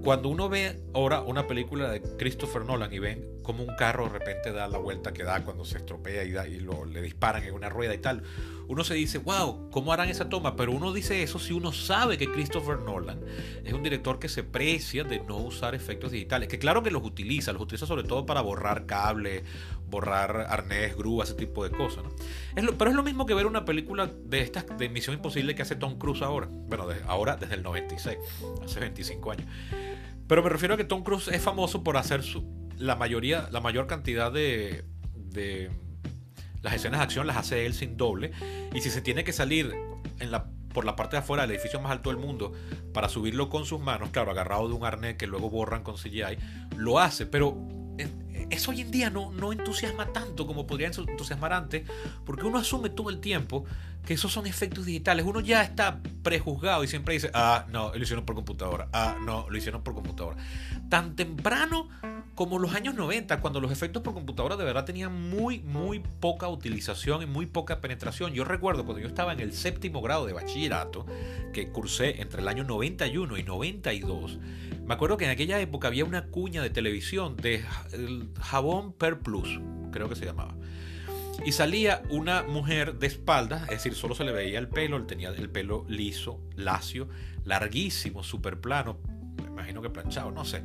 Cuando 0.03 0.29
uno 0.29 0.49
ve 0.49 0.81
ahora 0.95 1.23
una 1.23 1.47
película 1.47 1.91
de 1.91 2.01
Christopher 2.01 2.65
Nolan 2.65 2.93
y 2.93 2.99
ven 2.99 3.25
cómo 3.49 3.65
un 3.65 3.75
carro 3.77 4.05
de 4.05 4.19
repente 4.19 4.53
da 4.53 4.69
la 4.69 4.77
vuelta 4.77 5.15
que 5.15 5.25
da 5.25 5.43
cuando 5.43 5.65
se 5.65 5.79
estropea 5.79 6.23
y, 6.23 6.33
da, 6.33 6.47
y 6.47 6.61
lo, 6.61 6.85
le 6.85 7.01
disparan 7.01 7.43
en 7.45 7.55
una 7.55 7.71
rueda 7.71 7.95
y 7.95 7.99
tal, 7.99 8.23
uno 8.67 8.85
se 8.85 8.93
dice, 8.93 9.17
wow, 9.17 9.71
¿cómo 9.71 9.91
harán 9.91 10.11
esa 10.11 10.29
toma? 10.29 10.55
Pero 10.55 10.73
uno 10.73 10.93
dice 10.93 11.23
eso 11.23 11.39
si 11.39 11.55
uno 11.55 11.73
sabe 11.73 12.19
que 12.19 12.31
Christopher 12.31 12.81
Nolan 12.81 13.19
es 13.65 13.73
un 13.73 13.83
director 13.83 14.19
que 14.19 14.29
se 14.29 14.43
precia 14.43 15.03
de 15.03 15.21
no 15.21 15.39
usar 15.39 15.75
efectos 15.75 16.13
digitales, 16.13 16.47
que 16.47 16.59
claro 16.59 16.83
que 16.83 16.91
los 16.91 17.03
utiliza, 17.03 17.55
los 17.55 17.63
utiliza 17.63 17.87
sobre 17.87 18.03
todo 18.03 18.27
para 18.27 18.43
borrar 18.43 18.85
cable, 18.85 19.45
borrar 19.87 20.47
arnés, 20.51 20.95
grúa, 20.95 21.25
ese 21.25 21.33
tipo 21.33 21.65
de 21.65 21.71
cosas. 21.71 22.05
¿no? 22.05 22.73
pero 22.77 22.91
es 22.91 22.97
lo 22.99 23.03
mismo 23.03 23.25
que 23.25 23.33
ver 23.33 23.47
una 23.47 23.65
película 23.65 24.11
de 24.27 24.43
estas 24.43 24.67
de 24.77 24.91
Misión 24.91 25.17
Imposible 25.17 25.55
que 25.55 25.63
hace 25.63 25.75
Tom 25.75 25.97
Cruise 25.97 26.21
ahora, 26.21 26.49
bueno, 26.51 26.87
ahora 27.07 27.37
desde 27.37 27.55
el 27.55 27.63
96, 27.63 28.19
hace 28.63 28.79
25 28.79 29.31
años. 29.31 29.47
Pero 30.27 30.43
me 30.43 30.51
refiero 30.51 30.75
a 30.75 30.77
que 30.77 30.85
Tom 30.85 31.03
Cruise 31.03 31.29
es 31.29 31.41
famoso 31.41 31.83
por 31.83 31.97
hacer 31.97 32.23
su, 32.23 32.45
la 32.79 32.97
mayoría, 32.97 33.49
la 33.51 33.61
mayor 33.61 33.87
cantidad 33.87 34.33
de, 34.33 34.85
de 35.15 35.71
las 36.63 36.75
escenas 36.75 37.01
de 37.01 37.05
acción 37.05 37.27
las 37.27 37.37
hace 37.37 37.67
él 37.67 37.75
sin 37.75 37.97
doble. 37.97 38.33
Y 38.75 38.81
si 38.81 38.91
se 38.91 39.01
tiene 39.01 39.25
que 39.25 39.33
salir 39.33 39.75
en 40.21 40.31
la, 40.31 40.47
por 40.73 40.85
la 40.85 40.97
parte 40.97 41.17
de 41.17 41.21
afuera 41.21 41.43
del 41.43 41.53
edificio 41.53 41.81
más 41.81 41.93
alto 41.93 42.11
del 42.11 42.19
mundo 42.19 42.53
para 42.93 43.09
subirlo 43.09 43.49
con 43.49 43.65
sus 43.65 43.81
manos, 43.81 44.11
claro, 44.11 44.31
agarrado 44.31 44.69
de 44.69 44.75
un 44.75 44.85
arnés 44.85 45.17
que 45.17 45.27
luego 45.27 45.51
borran 45.51 45.83
con 45.83 45.97
CGI, 45.97 46.39
lo 46.77 46.99
hace. 46.99 47.27
Pero 47.27 47.57
eso 48.51 48.71
hoy 48.71 48.81
en 48.81 48.91
día 48.91 49.11
no, 49.11 49.31
no 49.33 49.53
entusiasma 49.53 50.13
tanto 50.13 50.47
como 50.47 50.67
podría 50.67 50.89
entusiasmar 50.89 51.53
antes, 51.53 51.89
porque 52.25 52.47
uno 52.47 52.59
asume 52.59 52.91
todo 52.91 53.11
el 53.11 53.21
tiempo 53.21 53.65
que 54.07 54.15
esos 54.15 54.33
son 54.33 54.47
efectos 54.47 54.87
digitales. 54.87 55.27
Uno 55.27 55.41
ya 55.41 55.63
está 55.63 56.01
prejuzgado 56.23 56.83
y 56.83 56.89
siempre 56.89 57.15
dice, 57.15 57.31
ah, 57.35 57.67
no, 57.69 57.93
lo 57.95 58.03
hicieron 58.03 58.25
por 58.25 58.35
computadora, 58.35 58.89
ah, 58.93 59.17
no, 59.25 59.49
lo 59.51 59.59
hicieron 59.59 59.83
por 59.83 59.95
computadora. 59.95 60.37
Tan 60.89 61.15
temprano 61.15 61.89
como 62.39 62.61
los 62.61 62.73
años 62.73 62.95
90, 62.95 63.41
cuando 63.41 63.61
los 63.61 63.73
efectos 63.73 64.01
por 64.01 64.15
computadora 64.15 64.57
de 64.57 64.65
verdad 64.65 64.85
tenían 64.85 65.29
muy, 65.29 65.59
muy 65.59 65.99
poca 65.99 66.47
utilización 66.47 67.21
y 67.23 67.27
muy 67.27 67.47
poca 67.47 67.81
penetración. 67.81 68.33
Yo 68.33 68.45
recuerdo 68.45 68.85
cuando 68.85 69.03
yo 69.03 69.09
estaba 69.09 69.33
en 69.33 69.41
el 69.41 69.53
séptimo 69.53 70.01
grado 70.03 70.25
de 70.25 70.35
bachillerato, 70.35 71.05
que 71.53 71.71
cursé 71.71 72.23
entre 72.23 72.41
el 72.41 72.47
año 72.47 72.63
91 72.63 73.39
y 73.39 73.43
92, 73.43 74.39
me 74.87 74.95
acuerdo 74.95 75.17
que 75.17 75.25
en 75.25 75.33
aquella 75.33 75.59
época 75.59 75.89
había 75.89 76.05
una 76.05 76.27
cuña 76.27 76.63
de 76.63 76.71
televisión 76.71 77.37
de 77.37 77.65
jabón 78.41 78.93
Per 78.93 79.19
Plus, 79.19 79.59
creo 79.91 80.09
que 80.09 80.15
se 80.15 80.25
llamaba. 80.25 80.55
Y 81.45 81.51
salía 81.51 82.03
una 82.09 82.45
mujer 82.45 83.01
de 83.01 83.09
espaldas, 83.09 83.63
es 83.63 83.83
decir, 83.83 83.97
solo 83.97 84.15
se 84.15 84.23
le 84.23 84.31
veía 84.31 84.61
el 84.61 84.69
pelo, 84.69 84.97
él 84.97 85.07
tenía 85.07 85.31
el 85.31 85.51
pelo 85.51 85.85
liso, 85.89 86.41
lacio, 86.55 87.09
larguísimo, 87.45 88.23
súper 88.23 88.61
plano, 88.61 89.01
imagino 89.59 89.83
que 89.83 89.91
planchado, 89.91 90.31
no 90.31 90.45
sé, 90.45 90.63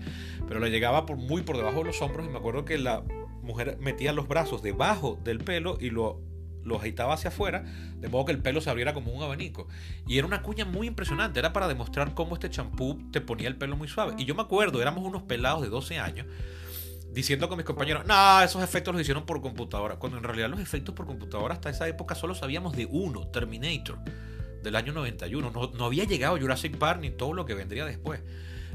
pero 0.48 0.60
le 0.60 0.70
llegaba 0.70 1.06
por, 1.06 1.18
muy 1.18 1.42
por 1.42 1.58
debajo 1.58 1.80
de 1.80 1.86
los 1.86 2.02
hombros 2.02 2.26
y 2.26 2.30
me 2.30 2.38
acuerdo 2.38 2.66
que 2.66 2.78
la 2.78 3.04
mujer 3.42 3.78
metía 3.80 4.14
los 4.14 4.28
brazos 4.28 4.62
debajo 4.62 5.20
del 5.24 5.40
pelo 5.40 5.78
y 5.80 5.90
lo 5.90 6.22
lo 6.64 6.78
agitaba 6.78 7.14
hacia 7.14 7.30
afuera, 7.30 7.64
de 7.98 8.08
modo 8.10 8.26
que 8.26 8.32
el 8.32 8.40
pelo 8.40 8.62
se 8.62 8.70
abriera 8.70 8.94
como 8.94 9.12
un 9.12 9.22
abanico. 9.22 9.68
Y 10.08 10.18
era 10.18 10.28
una 10.28 10.42
cuña 10.42 10.66
muy 10.66 10.88
impresionante, 10.88 11.40
era 11.40 11.54
para 11.54 11.68
demostrar 11.68 12.14
cómo 12.14 12.36
este 12.36 12.50
champú 12.50 13.00
te 13.12 13.22
ponía 13.22 13.48
el 13.48 13.56
pelo 13.56 13.76
muy 13.76 13.88
suave. 13.88 14.14
Y 14.18 14.26
yo 14.26 14.36
me 14.36 14.42
acuerdo, 14.42 14.82
éramos 14.82 15.04
unos 15.06 15.24
pelados 15.24 15.62
de 15.62 15.70
12 15.70 16.00
años, 16.00 16.28
diciendo 17.12 17.48
con 17.48 17.58
mis 17.58 17.66
compañeros, 17.66 18.06
no, 18.06 18.42
esos 18.42 18.64
efectos 18.64 18.94
los 18.94 19.02
hicieron 19.02 19.26
por 19.26 19.42
computadora, 19.42 19.98
cuando 19.98 20.18
en 20.18 20.24
realidad 20.24 20.50
los 20.50 20.60
efectos 20.60 20.96
por 20.96 21.06
computadora 21.06 21.54
hasta 21.54 21.70
esa 21.70 21.88
época 21.88 22.16
solo 22.16 22.34
sabíamos 22.34 22.76
de 22.76 22.86
uno, 22.86 23.28
Terminator, 23.28 24.00
del 24.64 24.76
año 24.76 24.94
91. 24.94 25.52
No, 25.52 25.72
no 25.74 25.86
había 25.86 26.06
llegado 26.06 26.38
Jurassic 26.40 26.78
Park 26.78 27.02
ni 27.02 27.12
todo 27.12 27.34
lo 27.34 27.46
que 27.46 27.54
vendría 27.54 27.86
después. 27.86 28.22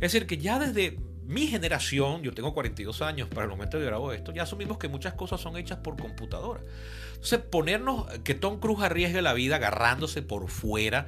Es 0.00 0.12
decir, 0.12 0.26
que 0.26 0.38
ya 0.38 0.58
desde 0.58 0.98
mi 1.28 1.46
generación, 1.46 2.22
yo 2.22 2.32
tengo 2.32 2.54
42 2.54 3.02
años 3.02 3.28
para 3.28 3.42
el 3.42 3.50
momento 3.50 3.78
de 3.78 3.84
grabo 3.84 4.12
esto, 4.12 4.32
ya 4.32 4.44
asumimos 4.44 4.78
que 4.78 4.88
muchas 4.88 5.12
cosas 5.12 5.40
son 5.40 5.58
hechas 5.58 5.78
por 5.78 5.96
computadora. 5.96 6.62
Entonces, 7.10 7.40
ponernos 7.40 8.06
que 8.20 8.34
Tom 8.34 8.60
Cruise 8.60 8.80
arriesgue 8.80 9.20
la 9.20 9.34
vida 9.34 9.56
agarrándose 9.56 10.22
por 10.22 10.48
fuera 10.48 11.06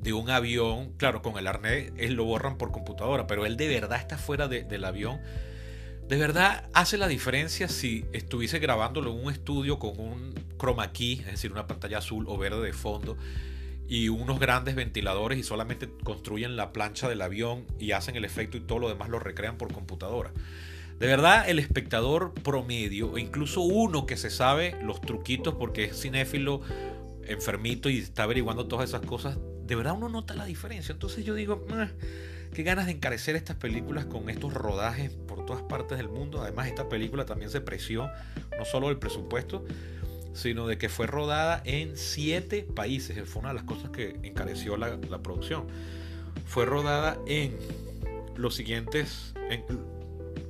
de 0.00 0.12
un 0.12 0.30
avión, 0.30 0.92
claro, 0.98 1.20
con 1.20 1.36
el 1.36 1.48
arnés, 1.48 1.92
él 1.96 2.14
lo 2.14 2.24
borran 2.24 2.58
por 2.58 2.70
computadora, 2.70 3.26
pero 3.26 3.44
él 3.44 3.56
de 3.56 3.66
verdad 3.66 3.98
está 3.98 4.18
fuera 4.18 4.46
del 4.46 4.84
avión. 4.84 5.20
De 6.06 6.16
verdad 6.16 6.68
hace 6.72 6.96
la 6.96 7.08
diferencia 7.08 7.66
si 7.66 8.04
estuviese 8.12 8.60
grabándolo 8.60 9.10
en 9.10 9.24
un 9.24 9.32
estudio 9.32 9.80
con 9.80 9.98
un 9.98 10.32
chroma 10.60 10.92
key, 10.92 11.14
es 11.20 11.32
decir, 11.32 11.50
una 11.50 11.66
pantalla 11.66 11.98
azul 11.98 12.26
o 12.28 12.38
verde 12.38 12.64
de 12.64 12.72
fondo 12.72 13.16
y 13.88 14.08
unos 14.08 14.40
grandes 14.40 14.74
ventiladores 14.74 15.38
y 15.38 15.42
solamente 15.42 15.88
construyen 16.02 16.56
la 16.56 16.72
plancha 16.72 17.08
del 17.08 17.22
avión 17.22 17.64
y 17.78 17.92
hacen 17.92 18.16
el 18.16 18.24
efecto 18.24 18.56
y 18.56 18.60
todo 18.60 18.78
lo 18.78 18.88
demás 18.88 19.08
lo 19.08 19.18
recrean 19.18 19.56
por 19.56 19.72
computadora. 19.72 20.32
De 20.98 21.06
verdad, 21.06 21.48
el 21.48 21.58
espectador 21.58 22.32
promedio, 22.32 23.12
o 23.12 23.18
incluso 23.18 23.60
uno 23.60 24.06
que 24.06 24.16
se 24.16 24.30
sabe 24.30 24.76
los 24.82 25.00
truquitos 25.00 25.54
porque 25.54 25.84
es 25.84 26.00
cinéfilo, 26.00 26.62
enfermito 27.26 27.90
y 27.90 27.98
está 27.98 28.22
averiguando 28.22 28.66
todas 28.66 28.88
esas 28.88 29.02
cosas, 29.02 29.36
de 29.66 29.74
verdad 29.74 29.94
uno 29.94 30.08
nota 30.08 30.34
la 30.34 30.46
diferencia. 30.46 30.92
Entonces 30.92 31.24
yo 31.24 31.34
digo, 31.34 31.66
ah, 31.70 31.88
qué 32.54 32.62
ganas 32.62 32.86
de 32.86 32.92
encarecer 32.92 33.36
estas 33.36 33.56
películas 33.56 34.06
con 34.06 34.30
estos 34.30 34.54
rodajes 34.54 35.10
por 35.10 35.44
todas 35.44 35.62
partes 35.62 35.98
del 35.98 36.08
mundo. 36.08 36.40
Además, 36.40 36.68
esta 36.68 36.88
película 36.88 37.26
también 37.26 37.50
se 37.50 37.60
preció 37.60 38.08
no 38.58 38.64
solo 38.64 38.88
el 38.88 38.98
presupuesto, 38.98 39.64
sino 40.36 40.66
de 40.66 40.76
que 40.78 40.88
fue 40.88 41.06
rodada 41.06 41.62
en 41.64 41.96
siete 41.96 42.62
países. 42.62 43.28
Fue 43.28 43.40
una 43.40 43.48
de 43.48 43.54
las 43.54 43.64
cosas 43.64 43.90
que 43.90 44.16
encareció 44.22 44.76
la, 44.76 44.98
producción. 45.22 45.66
Fue 46.46 46.66
rodada 46.66 47.18
en 47.26 47.56
los 48.36 48.54
siguientes, 48.54 49.34
en 49.50 49.64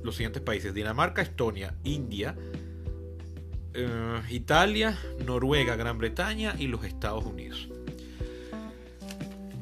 los 0.03 0.15
siguientes 0.15 0.41
países: 0.41 0.73
Dinamarca, 0.73 1.21
Estonia, 1.21 1.73
India, 1.83 2.35
eh, 3.73 4.21
Italia, 4.29 4.99
Noruega, 5.25 5.75
Gran 5.77 5.97
Bretaña 5.97 6.53
y 6.59 6.67
los 6.67 6.83
Estados 6.83 7.25
Unidos. 7.25 7.69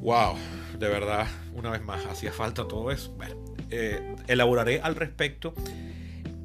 Wow, 0.01 0.35
de 0.77 0.87
verdad, 0.89 1.27
una 1.53 1.69
vez 1.69 1.83
más, 1.83 2.05
hacía 2.05 2.31
falta 2.31 2.67
todo 2.67 2.91
eso. 2.91 3.11
Bueno, 3.13 3.35
eh, 3.69 4.15
elaboraré 4.27 4.81
al 4.81 4.95
respecto 4.95 5.53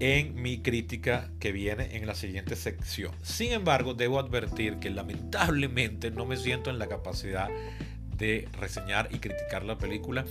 en 0.00 0.34
mi 0.34 0.62
crítica 0.62 1.30
que 1.38 1.52
viene 1.52 1.96
en 1.96 2.06
la 2.06 2.14
siguiente 2.14 2.56
sección. 2.56 3.12
Sin 3.22 3.52
embargo, 3.52 3.94
debo 3.94 4.18
advertir 4.18 4.76
que 4.76 4.90
lamentablemente 4.90 6.10
no 6.10 6.24
me 6.24 6.36
siento 6.36 6.70
en 6.70 6.78
la 6.78 6.88
capacidad 6.88 7.48
de 8.16 8.48
reseñar 8.58 9.08
y 9.12 9.18
criticar 9.18 9.64
la 9.64 9.78
película 9.78 10.24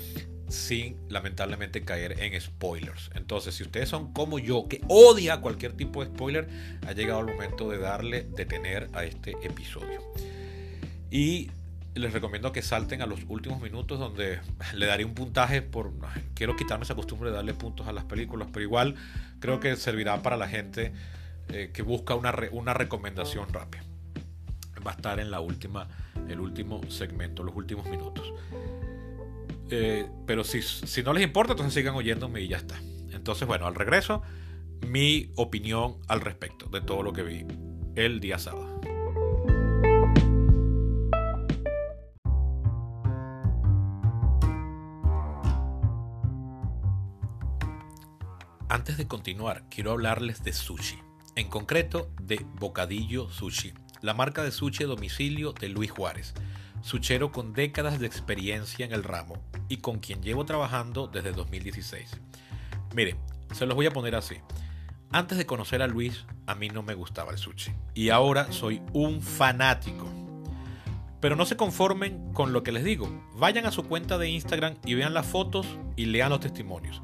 sin 0.50 0.98
lamentablemente 1.10 1.84
caer 1.84 2.20
en 2.20 2.40
spoilers. 2.42 3.12
Entonces, 3.14 3.54
si 3.54 3.64
ustedes 3.64 3.90
son 3.90 4.12
como 4.12 4.40
yo, 4.40 4.68
que 4.68 4.82
odia 4.88 5.42
cualquier 5.42 5.74
tipo 5.74 6.04
de 6.04 6.12
spoiler, 6.12 6.50
ha 6.88 6.94
llegado 6.94 7.20
el 7.20 7.28
momento 7.28 7.70
de 7.70 7.78
darle 7.78 8.24
detener 8.36 8.90
a 8.94 9.04
este 9.04 9.32
episodio. 9.44 10.02
Y 11.12 11.52
les 11.96 12.14
recomiendo 12.14 12.52
que 12.52 12.62
salten 12.62 13.02
a 13.02 13.06
los 13.06 13.22
últimos 13.28 13.62
minutos 13.62 14.00
donde 14.00 14.40
le 14.74 14.86
daré 14.86 15.06
un 15.06 15.14
puntaje 15.14 15.62
por... 15.62 15.92
Quiero 16.34 16.56
quitarme 16.56 16.84
esa 16.84 16.96
costumbre 16.96 17.30
de 17.30 17.36
darle 17.36 17.54
puntos 17.54 17.88
a 17.88 17.92
las 17.92 18.06
películas, 18.06 18.48
pero 18.52 18.64
igual 18.64 18.96
creo 19.40 19.60
que 19.60 19.76
servirá 19.76 20.22
para 20.22 20.38
la 20.38 20.48
gente 20.48 20.94
eh, 21.50 21.72
que 21.74 21.82
busca 21.82 22.16
una, 22.16 22.34
una 22.52 22.74
recomendación 22.74 23.52
rápida. 23.52 23.84
Va 24.86 24.92
a 24.92 24.96
estar 24.96 25.20
en 25.20 25.30
la 25.30 25.42
última, 25.42 25.88
el 26.30 26.40
último 26.40 26.82
segmento, 26.90 27.44
los 27.44 27.56
últimos 27.56 27.86
minutos. 27.90 28.34
Eh, 29.72 30.08
pero 30.26 30.44
si, 30.44 30.62
si 30.62 31.04
no 31.04 31.14
les 31.14 31.24
importa, 31.24 31.54
entonces 31.54 31.74
sigan 31.74 31.96
oyéndome 31.96 32.42
y 32.42 32.48
ya 32.48 32.58
está. 32.58 32.76
Entonces, 33.12 33.48
bueno, 33.48 33.68
al 33.68 33.76
regreso, 33.76 34.22
mi 34.88 35.32
opinión 35.36 35.98
al 36.08 36.22
respecto 36.22 36.68
de 36.68 36.82
todo 36.82 37.04
lo 37.04 37.14
que 37.14 37.24
vi 37.24 37.46
el 37.96 38.20
día 38.20 38.40
sábado. 38.40 38.69
Antes 48.90 48.98
de 48.98 49.08
continuar, 49.08 49.66
quiero 49.70 49.92
hablarles 49.92 50.44
de 50.44 50.52
sushi, 50.52 50.98
en 51.36 51.48
concreto 51.48 52.10
de 52.24 52.44
Bocadillo 52.56 53.30
Sushi, 53.30 53.72
la 54.02 54.16
marca 54.16 54.42
de 54.42 54.50
sushi 54.50 54.86
a 54.86 54.88
domicilio 54.88 55.54
de 55.54 55.70
Luis 55.70 55.92
Juárez, 55.92 56.34
suchero 56.82 57.32
con 57.32 57.54
décadas 57.54 58.00
de 58.00 58.08
experiencia 58.08 58.88
en 58.88 58.92
el 58.92 59.04
ramo 59.04 59.36
y 59.68 59.78
con 59.78 60.00
quien 60.00 60.24
llevo 60.24 60.44
trabajando 60.46 61.06
desde 61.08 61.34
2016. 61.34 62.20
Mire, 62.96 63.16
se 63.54 63.68
los 63.68 63.76
voy 63.76 63.86
a 63.86 63.92
poner 63.92 64.16
así. 64.16 64.38
Antes 65.12 65.38
de 65.38 65.46
conocer 65.46 65.84
a 65.84 65.88
Luis, 65.88 66.26
a 66.48 66.56
mí 66.56 66.70
no 66.70 66.82
me 66.82 66.96
gustaba 66.96 67.32
el 67.32 67.38
sushi. 67.38 67.72
Y 67.94 68.10
ahora 68.10 68.52
soy 68.52 68.82
un 68.94 69.22
fanático. 69.22 70.10
Pero 71.22 71.36
no 71.36 71.46
se 71.46 71.58
conformen 71.58 72.34
con 72.34 72.54
lo 72.54 72.64
que 72.64 72.72
les 72.72 72.84
digo. 72.84 73.08
Vayan 73.36 73.68
a 73.68 73.72
su 73.72 73.84
cuenta 73.84 74.18
de 74.18 74.30
Instagram 74.30 74.78
y 74.84 74.96
vean 74.96 75.14
las 75.14 75.28
fotos 75.28 75.68
y 75.96 76.06
lean 76.06 76.32
los 76.32 76.40
testimonios. 76.40 77.04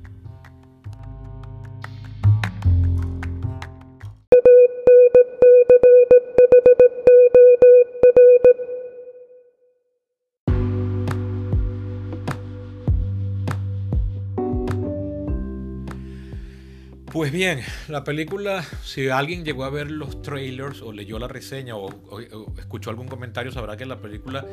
Pues 17.31 17.39
bien, 17.39 17.61
la 17.87 18.03
película, 18.03 18.65
si 18.83 19.07
alguien 19.07 19.45
llegó 19.45 19.63
a 19.63 19.69
ver 19.69 19.89
los 19.89 20.21
trailers 20.21 20.81
o 20.81 20.91
leyó 20.91 21.17
la 21.17 21.29
reseña 21.29 21.77
o, 21.77 22.19
escuchó 22.57 22.89
algún 22.89 23.07
comentario, 23.07 23.53
sabrá 23.53 23.77
que 23.77 23.85
la 23.85 24.01
película 24.01 24.45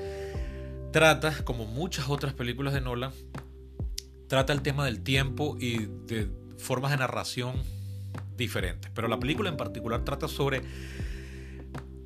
trata, 0.93 1.45
como 1.45 1.65
muchas 1.65 2.09
otras 2.09 2.35
películas 2.35 2.75
de 2.75 2.81
Nolan, 2.81 3.11
trata 4.29 4.53
el 4.53 4.63
tema 4.63 4.85
del 4.85 5.01
tiempo 5.01 5.57
y 5.59 5.87
de 6.07 6.31
formas 6.57 6.93
de 6.93 6.99
narración 6.99 7.57
diferentes. 8.37 8.93
Pero 8.95 9.09
la 9.09 9.19
película 9.19 9.51
en 9.51 9.57
particular 9.57 10.05
trata 10.05 10.29
sobre 10.29 10.63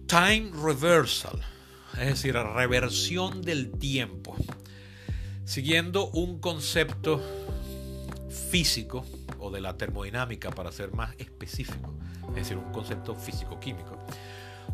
time 0.07 0.53
reversal, 0.55 1.39
es 2.01 2.07
decir, 2.07 2.33
reversión 2.33 3.43
del 3.43 3.73
tiempo, 3.73 4.35
siguiendo 5.45 6.07
un 6.13 6.41
concepto 6.41 7.21
físico 8.51 9.05
o 9.22 9.22
de 9.53 9.61
la 9.61 9.77
termodinámica 9.77 10.51
para 10.51 10.73
ser 10.73 10.93
más 10.93 11.15
específico, 11.19 11.95
es 12.31 12.35
decir, 12.35 12.57
un 12.57 12.73
concepto 12.73 13.15
físico-químico. 13.15 13.99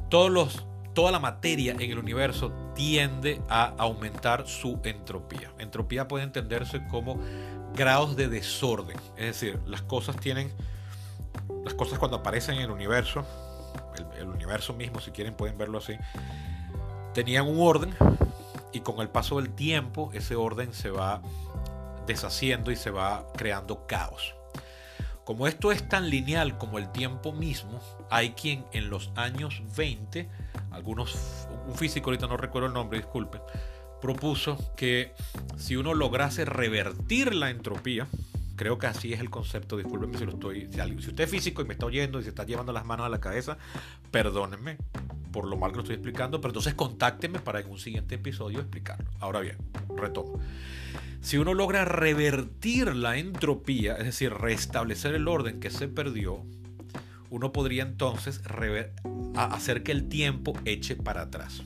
Toda 0.09 1.13
la 1.13 1.21
materia 1.21 1.73
en 1.73 1.81
el 1.81 1.99
universo 1.99 2.51
tiende 2.75 3.41
a 3.49 3.75
aumentar 3.79 4.49
su 4.49 4.81
entropía. 4.83 5.53
Entropía 5.59 6.09
puede 6.09 6.25
entenderse 6.25 6.85
como 6.89 7.21
grados 7.75 8.17
de 8.17 8.29
desorden, 8.29 8.97
es 9.17 9.27
decir, 9.27 9.61
las 9.67 9.83
cosas 9.83 10.17
tienen, 10.17 10.53
las 11.65 11.75
cosas 11.75 11.99
cuando 11.99 12.17
aparecen 12.17 12.57
en 12.57 12.63
el 12.63 12.71
universo, 12.71 13.25
el, 13.97 14.21
el 14.21 14.29
universo 14.29 14.73
mismo, 14.75 15.01
si 15.01 15.11
quieren 15.11 15.35
pueden 15.35 15.59
verlo 15.59 15.79
así, 15.79 15.95
tenían 17.15 17.47
un 17.47 17.61
orden 17.61 17.95
y 18.73 18.81
con 18.81 19.01
el 19.01 19.09
paso 19.09 19.37
del 19.41 19.51
tiempo 19.55 20.11
ese 20.13 20.37
orden 20.37 20.73
se 20.73 20.91
va 20.91 21.23
deshaciendo 22.07 22.71
y 22.71 22.77
se 22.77 22.91
va 22.91 23.27
creando 23.37 23.87
caos. 23.87 24.38
Como 25.29 25.47
esto 25.47 25.73
es 25.73 25.87
tan 25.87 26.09
lineal 26.09 26.57
como 26.57 26.79
el 26.79 26.91
tiempo 26.91 27.35
mismo, 27.35 27.83
hay 28.09 28.31
quien 28.31 28.65
en 28.73 28.89
los 28.89 29.13
años 29.15 29.61
20, 29.77 30.27
algunos, 30.71 31.47
un 31.67 31.75
físico 31.75 32.09
ahorita 32.09 32.27
no 32.27 32.39
recuerdo 32.39 32.69
el 32.69 32.73
nombre, 32.73 32.99
disculpen, 32.99 33.43
propuso 34.01 34.75
que 34.75 35.13
si 35.59 35.77
uno 35.77 35.93
lograse 35.93 36.47
revertir 36.47 37.35
la 37.35 37.51
entropía, 37.51 38.07
creo 38.59 38.77
que 38.77 38.89
así 38.89 39.13
es 39.13 39.21
el 39.21 39.31
concepto, 39.31 39.77
discúlpenme 39.77 40.19
si 40.19 40.27
lo 40.27 40.33
estoy, 40.33 40.69
si, 40.71 40.81
usted 40.81 41.25
es 41.25 41.31
físico 41.31 41.63
y 41.63 41.65
me 41.65 41.75
está 41.75 41.87
oyendo 41.87 42.19
y 42.19 42.25
se 42.25 42.31
está 42.31 42.45
llevando 42.45 42.73
las 42.73 42.85
manos 42.85 43.07
a 43.07 43.09
la 43.09 43.21
cabeza, 43.21 43.57
perdónenme 44.11 44.77
por 45.33 45.47
lo 45.47 45.57
mal 45.57 45.71
que 45.71 45.77
lo 45.77 45.83
estoy 45.83 45.95
explicando, 45.95 46.41
pero 46.41 46.51
entonces 46.51 46.75
contáctenme 46.75 47.39
para 47.39 47.61
en 47.61 47.71
un 47.71 47.79
siguiente 47.79 48.17
episodio 48.17 48.59
explicarlo. 48.59 49.09
Ahora 49.21 49.41
bien, 49.41 49.59
retomo. 49.97 50.41
Si 51.21 51.39
uno 51.39 51.55
logra 51.55 51.85
revertir 51.85 52.97
la 52.97 53.17
entropía, 53.17 53.95
es 53.97 54.05
decir, 54.05 54.35
restablecer 54.35 55.15
el 55.15 55.29
orden 55.29 55.61
que 55.61 55.71
se 55.71 55.87
perdió, 55.87 56.45
uno 57.31 57.53
podría 57.53 57.85
entonces 57.85 58.43
hacer 59.37 59.85
que 59.85 59.93
el 59.93 60.09
tiempo 60.09 60.55
eche 60.65 60.97
para 60.97 61.23
atrás. 61.23 61.63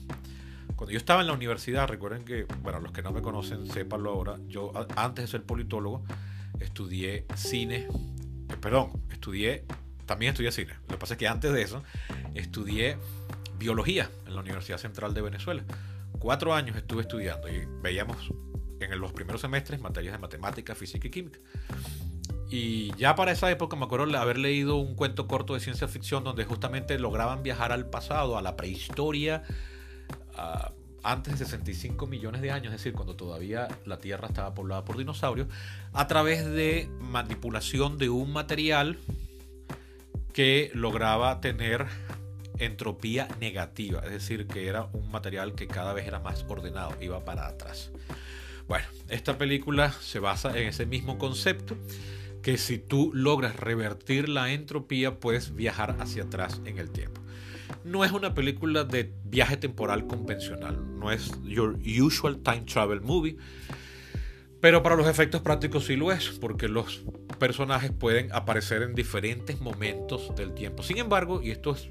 Cuando 0.75 0.91
yo 0.91 0.97
estaba 0.97 1.21
en 1.21 1.27
la 1.27 1.33
universidad, 1.33 1.87
recuerden 1.87 2.23
que, 2.23 2.45
bueno, 2.61 2.79
los 2.81 2.91
que 2.91 3.01
no 3.01 3.11
me 3.11 3.23
conocen, 3.23 3.65
sépanlo 3.65 4.11
ahora, 4.11 4.37
yo 4.47 4.71
antes 4.95 5.23
de 5.23 5.31
ser 5.31 5.43
politólogo 5.43 6.03
estudié 6.59 7.25
cine, 7.35 7.87
eh, 8.49 8.57
perdón, 8.59 8.91
estudié, 9.11 9.65
también 10.05 10.31
estudié 10.31 10.51
cine. 10.51 10.73
Lo 10.87 10.95
que 10.95 10.97
pasa 10.97 11.13
es 11.13 11.17
que 11.17 11.27
antes 11.27 11.51
de 11.53 11.61
eso 11.61 11.83
estudié 12.35 12.97
biología 13.57 14.09
en 14.27 14.35
la 14.35 14.41
Universidad 14.41 14.77
Central 14.77 15.13
de 15.13 15.21
Venezuela. 15.21 15.63
Cuatro 16.19 16.53
años 16.53 16.75
estuve 16.75 17.01
estudiando 17.01 17.49
y 17.49 17.65
veíamos 17.81 18.31
en 18.79 18.99
los 18.99 19.13
primeros 19.13 19.41
semestres 19.41 19.79
materias 19.79 20.13
de 20.13 20.19
matemática, 20.19 20.75
física 20.75 21.07
y 21.07 21.11
química. 21.11 21.39
Y 22.49 22.95
ya 22.97 23.15
para 23.15 23.31
esa 23.31 23.49
época 23.49 23.75
me 23.75 23.85
acuerdo 23.85 24.15
haber 24.17 24.37
leído 24.37 24.75
un 24.75 24.95
cuento 24.95 25.27
corto 25.27 25.55
de 25.55 25.59
ciencia 25.59 25.87
ficción 25.87 26.23
donde 26.23 26.45
justamente 26.45 26.99
lograban 26.99 27.41
viajar 27.41 27.71
al 27.71 27.89
pasado, 27.89 28.37
a 28.37 28.41
la 28.41 28.55
prehistoria, 28.55 29.43
antes 31.03 31.37
de 31.37 31.45
65 31.45 32.07
millones 32.07 32.41
de 32.41 32.51
años, 32.51 32.73
es 32.73 32.79
decir, 32.79 32.93
cuando 32.93 33.15
todavía 33.15 33.67
la 33.85 33.99
Tierra 33.99 34.27
estaba 34.27 34.53
poblada 34.53 34.85
por 34.85 34.97
dinosaurios, 34.97 35.47
a 35.91 36.07
través 36.07 36.45
de 36.45 36.89
manipulación 36.99 37.97
de 37.97 38.09
un 38.09 38.31
material 38.31 38.97
que 40.33 40.71
lograba 40.73 41.41
tener 41.41 41.85
entropía 42.57 43.27
negativa, 43.39 44.01
es 44.05 44.11
decir, 44.11 44.47
que 44.47 44.67
era 44.67 44.85
un 44.93 45.11
material 45.11 45.55
que 45.55 45.67
cada 45.67 45.93
vez 45.93 46.07
era 46.07 46.19
más 46.19 46.45
ordenado, 46.47 46.95
iba 47.01 47.23
para 47.25 47.47
atrás. 47.47 47.91
Bueno, 48.67 48.85
esta 49.09 49.37
película 49.37 49.91
se 49.91 50.19
basa 50.19 50.57
en 50.57 50.67
ese 50.67 50.85
mismo 50.85 51.17
concepto, 51.17 51.75
que 52.41 52.57
si 52.57 52.77
tú 52.77 53.11
logras 53.13 53.55
revertir 53.55 54.29
la 54.29 54.51
entropía, 54.51 55.19
puedes 55.19 55.55
viajar 55.55 55.95
hacia 55.99 56.23
atrás 56.23 56.61
en 56.65 56.77
el 56.77 56.89
tiempo. 56.89 57.22
No 57.83 58.05
es 58.05 58.11
una 58.11 58.33
película 58.33 58.83
de 58.83 59.13
viaje 59.25 59.57
temporal 59.57 60.07
convencional, 60.07 60.99
no 60.99 61.11
es 61.11 61.31
your 61.43 61.77
usual 62.01 62.37
time 62.37 62.61
travel 62.61 63.01
movie, 63.01 63.37
pero 64.61 64.81
para 64.81 64.95
los 64.95 65.07
efectos 65.07 65.41
prácticos 65.41 65.85
sí 65.85 65.95
lo 65.95 66.11
es, 66.11 66.29
porque 66.39 66.69
los 66.69 67.03
personajes 67.39 67.91
pueden 67.91 68.31
aparecer 68.31 68.81
en 68.83 68.95
diferentes 68.95 69.59
momentos 69.59 70.33
del 70.35 70.53
tiempo. 70.53 70.83
Sin 70.83 70.97
embargo, 70.97 71.41
y 71.41 71.51
esto 71.51 71.71
es, 71.71 71.89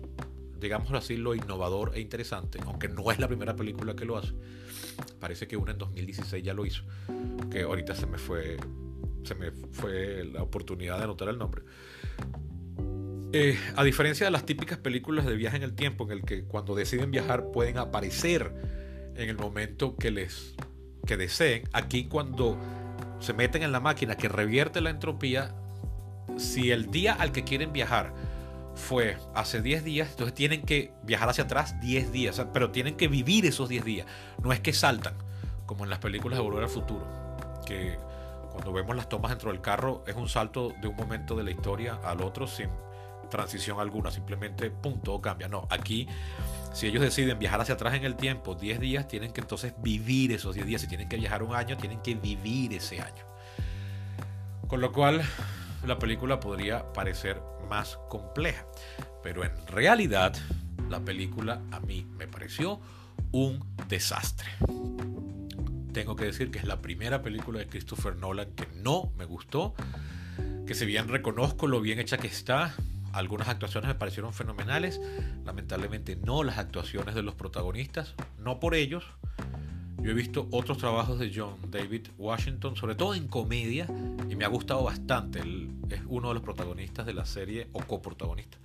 digámoslo 0.58 0.96
así, 0.96 1.16
lo 1.16 1.34
innovador 1.34 1.92
e 1.94 2.00
interesante, 2.00 2.58
aunque 2.64 2.88
no 2.88 3.10
es 3.12 3.18
la 3.18 3.28
primera 3.28 3.54
película 3.54 3.94
que 3.94 4.06
lo 4.06 4.16
hace, 4.16 4.32
Parece 5.20 5.46
que 5.46 5.56
una 5.56 5.72
en 5.72 5.78
2016 5.78 6.42
ya 6.42 6.54
lo 6.54 6.66
hizo. 6.66 6.82
Que 7.50 7.62
ahorita 7.62 7.94
se 7.94 8.06
me 8.06 8.18
fue. 8.18 8.56
Se 9.24 9.34
me 9.34 9.52
fue 9.52 10.24
la 10.24 10.42
oportunidad 10.42 10.98
de 10.98 11.04
anotar 11.04 11.28
el 11.28 11.38
nombre. 11.38 11.62
Eh, 13.34 13.58
a 13.76 13.82
diferencia 13.82 14.26
de 14.26 14.30
las 14.30 14.44
típicas 14.44 14.76
películas 14.76 15.24
de 15.24 15.34
viaje 15.34 15.56
en 15.56 15.62
el 15.62 15.74
tiempo, 15.74 16.04
en 16.04 16.10
el 16.10 16.22
que 16.22 16.44
cuando 16.44 16.74
deciden 16.74 17.10
viajar 17.10 17.50
pueden 17.50 17.78
aparecer 17.78 18.52
en 19.16 19.28
el 19.30 19.38
momento 19.38 19.96
que 19.96 20.10
les 20.10 20.54
que 21.06 21.16
deseen, 21.16 21.64
aquí 21.72 22.04
cuando 22.04 22.58
se 23.20 23.32
meten 23.32 23.62
en 23.62 23.72
la 23.72 23.80
máquina 23.80 24.16
que 24.16 24.28
revierte 24.28 24.82
la 24.82 24.90
entropía, 24.90 25.54
si 26.36 26.72
el 26.72 26.90
día 26.90 27.14
al 27.14 27.32
que 27.32 27.42
quieren 27.42 27.72
viajar 27.72 28.14
fue 28.74 29.16
hace 29.34 29.62
10 29.62 29.82
días, 29.82 30.10
entonces 30.10 30.34
tienen 30.34 30.62
que 30.62 30.92
viajar 31.02 31.30
hacia 31.30 31.44
atrás 31.44 31.80
10 31.80 32.12
días, 32.12 32.44
pero 32.52 32.70
tienen 32.70 32.96
que 32.96 33.08
vivir 33.08 33.46
esos 33.46 33.68
10 33.68 33.84
días. 33.84 34.06
No 34.42 34.52
es 34.52 34.60
que 34.60 34.72
saltan, 34.74 35.14
como 35.64 35.84
en 35.84 35.90
las 35.90 35.98
películas 36.00 36.38
de 36.38 36.44
Volver 36.44 36.64
al 36.64 36.70
Futuro, 36.70 37.06
que 37.66 37.96
cuando 38.52 38.72
vemos 38.72 38.94
las 38.94 39.08
tomas 39.08 39.30
dentro 39.30 39.50
del 39.50 39.62
carro 39.62 40.04
es 40.06 40.16
un 40.16 40.28
salto 40.28 40.74
de 40.80 40.88
un 40.88 40.96
momento 40.96 41.34
de 41.34 41.44
la 41.44 41.50
historia 41.50 41.98
al 42.04 42.22
otro 42.22 42.46
sin 42.46 42.68
transición 43.32 43.80
alguna, 43.80 44.10
simplemente 44.10 44.70
punto 44.70 45.20
cambia. 45.20 45.48
No, 45.48 45.66
aquí 45.70 46.06
si 46.72 46.86
ellos 46.86 47.02
deciden 47.02 47.38
viajar 47.38 47.60
hacia 47.60 47.74
atrás 47.74 47.94
en 47.94 48.04
el 48.04 48.16
tiempo 48.16 48.54
10 48.54 48.80
días, 48.80 49.08
tienen 49.08 49.32
que 49.32 49.40
entonces 49.40 49.74
vivir 49.82 50.32
esos 50.32 50.54
10 50.54 50.66
días. 50.66 50.80
Si 50.80 50.86
tienen 50.86 51.08
que 51.08 51.16
viajar 51.16 51.42
un 51.42 51.54
año, 51.54 51.76
tienen 51.76 52.00
que 52.00 52.14
vivir 52.14 52.72
ese 52.72 53.00
año. 53.00 53.24
Con 54.68 54.80
lo 54.80 54.92
cual, 54.92 55.22
la 55.86 55.98
película 55.98 56.40
podría 56.40 56.92
parecer 56.92 57.42
más 57.68 57.98
compleja. 58.08 58.66
Pero 59.22 59.44
en 59.44 59.66
realidad, 59.66 60.34
la 60.88 61.00
película 61.00 61.60
a 61.70 61.80
mí 61.80 62.06
me 62.16 62.26
pareció 62.26 62.80
un 63.32 63.64
desastre. 63.88 64.48
Tengo 65.92 66.16
que 66.16 66.24
decir 66.24 66.50
que 66.50 66.58
es 66.58 66.64
la 66.64 66.80
primera 66.80 67.22
película 67.22 67.58
de 67.58 67.66
Christopher 67.66 68.16
Nolan 68.16 68.50
que 68.52 68.66
no 68.76 69.12
me 69.18 69.26
gustó. 69.26 69.74
Que 70.66 70.74
si 70.74 70.86
bien 70.86 71.08
reconozco 71.08 71.66
lo 71.66 71.82
bien 71.82 71.98
hecha 71.98 72.16
que 72.16 72.28
está, 72.28 72.74
algunas 73.12 73.48
actuaciones 73.48 73.88
me 73.88 73.94
parecieron 73.94 74.32
fenomenales, 74.32 75.00
lamentablemente 75.44 76.16
no 76.16 76.42
las 76.42 76.58
actuaciones 76.58 77.14
de 77.14 77.22
los 77.22 77.34
protagonistas, 77.34 78.14
no 78.38 78.60
por 78.60 78.74
ellos. 78.74 79.04
Yo 80.02 80.10
he 80.10 80.14
visto 80.14 80.48
otros 80.50 80.78
trabajos 80.78 81.20
de 81.20 81.30
John 81.32 81.56
David 81.70 82.08
Washington, 82.18 82.74
sobre 82.74 82.96
todo 82.96 83.14
en 83.14 83.28
comedia, 83.28 83.86
y 84.28 84.34
me 84.34 84.44
ha 84.44 84.48
gustado 84.48 84.82
bastante. 84.82 85.38
Él 85.38 85.70
es 85.90 86.00
uno 86.06 86.28
de 86.28 86.34
los 86.34 86.42
protagonistas 86.42 87.06
de 87.06 87.14
la 87.14 87.24
serie, 87.24 87.68
o 87.72 87.80
coprotagonista, 87.80 88.58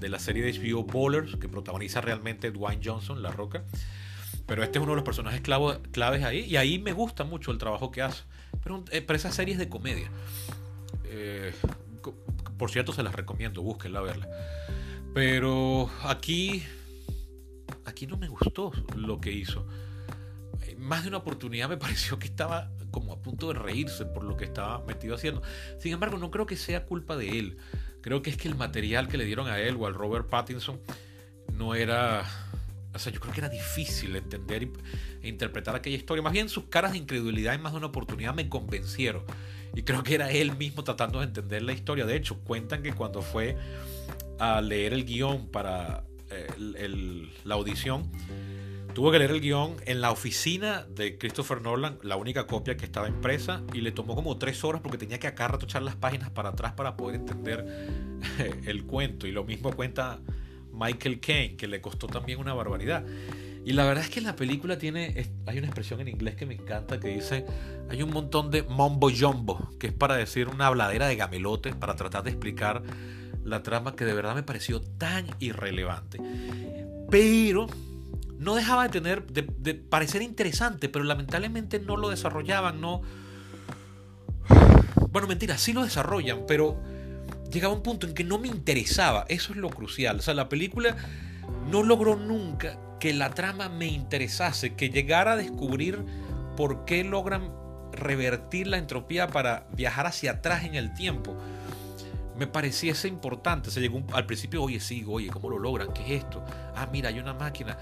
de 0.00 0.08
la 0.08 0.18
serie 0.18 0.42
de 0.44 0.52
HBO 0.58 0.84
Bowlers, 0.84 1.36
que 1.36 1.48
protagoniza 1.48 2.00
realmente 2.00 2.50
Dwayne 2.50 2.80
Johnson, 2.82 3.22
La 3.22 3.30
Roca. 3.30 3.64
Pero 4.46 4.62
este 4.62 4.78
es 4.78 4.82
uno 4.82 4.92
de 4.92 4.96
los 4.96 5.04
personajes 5.04 5.42
claves 5.42 6.24
ahí, 6.24 6.40
y 6.40 6.56
ahí 6.56 6.78
me 6.78 6.94
gusta 6.94 7.24
mucho 7.24 7.50
el 7.50 7.58
trabajo 7.58 7.90
que 7.90 8.00
hace. 8.00 8.22
Pero, 8.62 8.82
eh, 8.92 9.02
pero 9.02 9.16
esas 9.16 9.34
series 9.34 9.58
de 9.58 9.68
comedia. 9.68 10.10
Eh, 11.04 11.52
por 12.62 12.70
cierto, 12.70 12.92
se 12.92 13.02
las 13.02 13.12
recomiendo, 13.12 13.60
búsquenla, 13.60 14.00
verla. 14.02 14.28
Pero 15.12 15.90
aquí, 16.04 16.62
aquí 17.84 18.06
no 18.06 18.16
me 18.16 18.28
gustó 18.28 18.70
lo 18.94 19.20
que 19.20 19.32
hizo. 19.32 19.66
Más 20.78 21.02
de 21.02 21.08
una 21.08 21.16
oportunidad 21.16 21.68
me 21.68 21.76
pareció 21.86 22.20
que 22.20 22.28
estaba 22.28 22.70
como 22.92 23.14
a 23.14 23.20
punto 23.20 23.48
de 23.48 23.54
reírse 23.58 24.04
por 24.04 24.22
lo 24.22 24.36
que 24.36 24.44
estaba 24.44 24.78
metido 24.84 25.16
haciendo. 25.16 25.42
Sin 25.80 25.92
embargo, 25.92 26.18
no 26.18 26.30
creo 26.30 26.46
que 26.46 26.54
sea 26.54 26.86
culpa 26.86 27.16
de 27.16 27.36
él. 27.36 27.56
Creo 28.00 28.22
que 28.22 28.30
es 28.30 28.36
que 28.36 28.46
el 28.46 28.54
material 28.54 29.08
que 29.08 29.16
le 29.16 29.24
dieron 29.24 29.48
a 29.48 29.58
él 29.58 29.74
o 29.76 29.88
al 29.88 29.94
Robert 29.94 30.28
Pattinson 30.28 30.78
no 31.54 31.74
era... 31.74 32.24
O 32.94 32.98
sea, 33.00 33.12
yo 33.12 33.18
creo 33.18 33.34
que 33.34 33.40
era 33.40 33.48
difícil 33.48 34.14
entender 34.14 34.68
e 35.20 35.28
interpretar 35.28 35.74
aquella 35.74 35.96
historia. 35.96 36.22
Más 36.22 36.32
bien 36.32 36.48
sus 36.48 36.66
caras 36.66 36.92
de 36.92 36.98
incredulidad 36.98 37.54
en 37.54 37.60
más 37.60 37.72
de 37.72 37.78
una 37.78 37.88
oportunidad 37.88 38.32
me 38.32 38.48
convencieron. 38.48 39.24
Y 39.74 39.82
creo 39.82 40.02
que 40.02 40.14
era 40.14 40.30
él 40.30 40.56
mismo 40.56 40.84
tratando 40.84 41.20
de 41.20 41.26
entender 41.26 41.62
la 41.62 41.72
historia. 41.72 42.04
De 42.04 42.16
hecho, 42.16 42.38
cuentan 42.40 42.82
que 42.82 42.92
cuando 42.92 43.22
fue 43.22 43.56
a 44.38 44.60
leer 44.60 44.92
el 44.92 45.04
guion 45.04 45.48
para 45.48 46.04
eh, 46.30 47.28
la 47.44 47.54
audición, 47.54 48.10
tuvo 48.94 49.10
que 49.10 49.18
leer 49.18 49.30
el 49.30 49.40
guion 49.40 49.76
en 49.86 50.00
la 50.00 50.10
oficina 50.10 50.86
de 50.88 51.16
Christopher 51.16 51.62
Nolan, 51.62 51.98
la 52.02 52.16
única 52.16 52.46
copia 52.46 52.76
que 52.76 52.84
estaba 52.84 53.08
impresa, 53.08 53.62
y 53.72 53.80
le 53.80 53.92
tomó 53.92 54.14
como 54.14 54.36
tres 54.36 54.62
horas 54.64 54.82
porque 54.82 54.98
tenía 54.98 55.18
que 55.18 55.26
acá 55.26 55.48
rato 55.48 55.64
echar 55.64 55.82
las 55.82 55.96
páginas 55.96 56.30
para 56.30 56.50
atrás 56.50 56.72
para 56.72 56.96
poder 56.96 57.16
entender 57.16 57.66
el 58.66 58.84
cuento. 58.84 59.26
Y 59.26 59.32
lo 59.32 59.44
mismo 59.44 59.72
cuenta 59.72 60.20
Michael 60.72 61.20
Caine, 61.20 61.56
que 61.56 61.66
le 61.66 61.80
costó 61.80 62.06
también 62.06 62.38
una 62.38 62.54
barbaridad. 62.54 63.04
Y 63.64 63.72
la 63.74 63.84
verdad 63.84 64.04
es 64.04 64.10
que 64.10 64.20
la 64.20 64.34
película 64.34 64.76
tiene, 64.76 65.28
hay 65.46 65.58
una 65.58 65.68
expresión 65.68 66.00
en 66.00 66.08
inglés 66.08 66.34
que 66.34 66.46
me 66.46 66.54
encanta 66.54 66.98
que 66.98 67.08
dice, 67.08 67.46
hay 67.88 68.02
un 68.02 68.10
montón 68.10 68.50
de 68.50 68.64
mombo 68.64 69.08
jumbo, 69.10 69.70
que 69.78 69.88
es 69.88 69.92
para 69.92 70.16
decir 70.16 70.48
una 70.48 70.66
habladera 70.66 71.06
de 71.06 71.14
gamelote, 71.14 71.72
para 71.72 71.94
tratar 71.94 72.24
de 72.24 72.30
explicar 72.30 72.82
la 73.44 73.62
trama 73.62 73.94
que 73.94 74.04
de 74.04 74.14
verdad 74.14 74.34
me 74.34 74.42
pareció 74.42 74.80
tan 74.80 75.26
irrelevante. 75.38 76.18
Pero 77.08 77.68
no 78.38 78.56
dejaba 78.56 78.84
de 78.84 78.88
tener, 78.88 79.26
de, 79.26 79.74
parecer 79.74 80.22
interesante, 80.22 80.88
pero 80.88 81.04
lamentablemente 81.04 81.78
no 81.78 81.96
lo 81.96 82.08
desarrollaban, 82.08 82.80
no... 82.80 83.02
Bueno, 85.10 85.28
mentira, 85.28 85.56
sí 85.56 85.72
lo 85.72 85.84
desarrollan, 85.84 86.46
pero 86.48 86.82
llegaba 87.52 87.74
un 87.74 87.82
punto 87.82 88.08
en 88.08 88.14
que 88.14 88.24
no 88.24 88.38
me 88.38 88.48
interesaba, 88.48 89.24
eso 89.28 89.52
es 89.52 89.58
lo 89.58 89.70
crucial. 89.70 90.18
O 90.18 90.22
sea, 90.22 90.34
la 90.34 90.48
película 90.48 90.96
no 91.70 91.82
logró 91.84 92.16
nunca 92.16 92.76
que 93.02 93.12
la 93.12 93.30
trama 93.30 93.68
me 93.68 93.86
interesase, 93.88 94.76
que 94.76 94.88
llegara 94.88 95.32
a 95.32 95.36
descubrir 95.36 96.06
por 96.56 96.84
qué 96.84 97.02
logran 97.02 97.52
revertir 97.90 98.68
la 98.68 98.78
entropía 98.78 99.26
para 99.26 99.66
viajar 99.72 100.06
hacia 100.06 100.30
atrás 100.30 100.62
en 100.62 100.76
el 100.76 100.94
tiempo. 100.94 101.36
Me 102.38 102.46
pareciese 102.46 103.08
importante. 103.08 103.72
Se 103.72 103.80
llegó 103.80 104.04
al 104.12 104.24
principio, 104.24 104.62
oye, 104.62 104.78
sí, 104.78 105.04
oye, 105.08 105.30
¿cómo 105.30 105.50
lo 105.50 105.58
logran? 105.58 105.92
¿Qué 105.92 106.02
es 106.14 106.22
esto? 106.22 106.44
Ah, 106.76 106.86
mira, 106.92 107.08
hay 107.08 107.18
una 107.18 107.34
máquina 107.34 107.76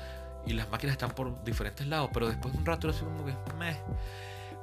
y 0.46 0.54
las 0.54 0.70
máquinas 0.70 0.94
están 0.94 1.10
por 1.10 1.44
diferentes 1.44 1.86
lados, 1.86 2.08
pero 2.14 2.26
después 2.26 2.54
de 2.54 2.58
un 2.58 2.64
rato 2.64 2.88
era 2.88 2.96
así 2.96 3.04
como 3.04 3.26
que, 3.26 3.34
meh. 3.58 3.76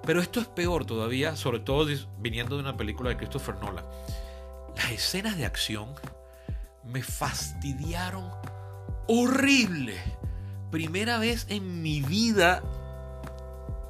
Pero 0.07 0.21
esto 0.21 0.39
es 0.39 0.47
peor 0.47 0.85
todavía, 0.85 1.35
sobre 1.35 1.59
todo 1.59 1.85
viniendo 2.17 2.55
de 2.55 2.63
una 2.63 2.75
película 2.75 3.11
de 3.11 3.17
Christopher 3.17 3.57
Nolan. 3.57 3.85
Las 4.75 4.89
escenas 4.89 5.37
de 5.37 5.45
acción 5.45 5.93
me 6.83 7.03
fastidiaron 7.03 8.27
horrible 9.07 10.16
primera 10.71 11.17
vez 11.19 11.45
en 11.49 11.81
mi 11.81 12.01
vida. 12.01 12.63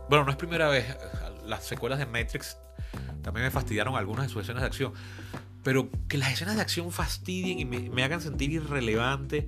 Bueno, 0.10 0.26
no 0.26 0.32
es 0.32 0.38
primera 0.38 0.70
vez. 0.70 0.86
Las 1.46 1.66
secuelas 1.66 2.00
de 2.00 2.06
Matrix 2.06 2.58
también 3.22 3.46
me 3.46 3.52
fastidiaron 3.52 3.96
algunas 3.96 4.28
de 4.28 4.34
sus 4.34 4.44
escenas 4.44 4.62
de 4.62 4.68
acción. 4.68 4.94
Pero 5.64 5.90
que 6.08 6.18
las 6.18 6.32
escenas 6.32 6.56
de 6.56 6.62
acción 6.62 6.92
fastidien 6.92 7.60
y 7.60 7.66
me, 7.66 8.04
hagan 8.04 8.22
sentir 8.22 8.52
irrelevante. 8.52 9.48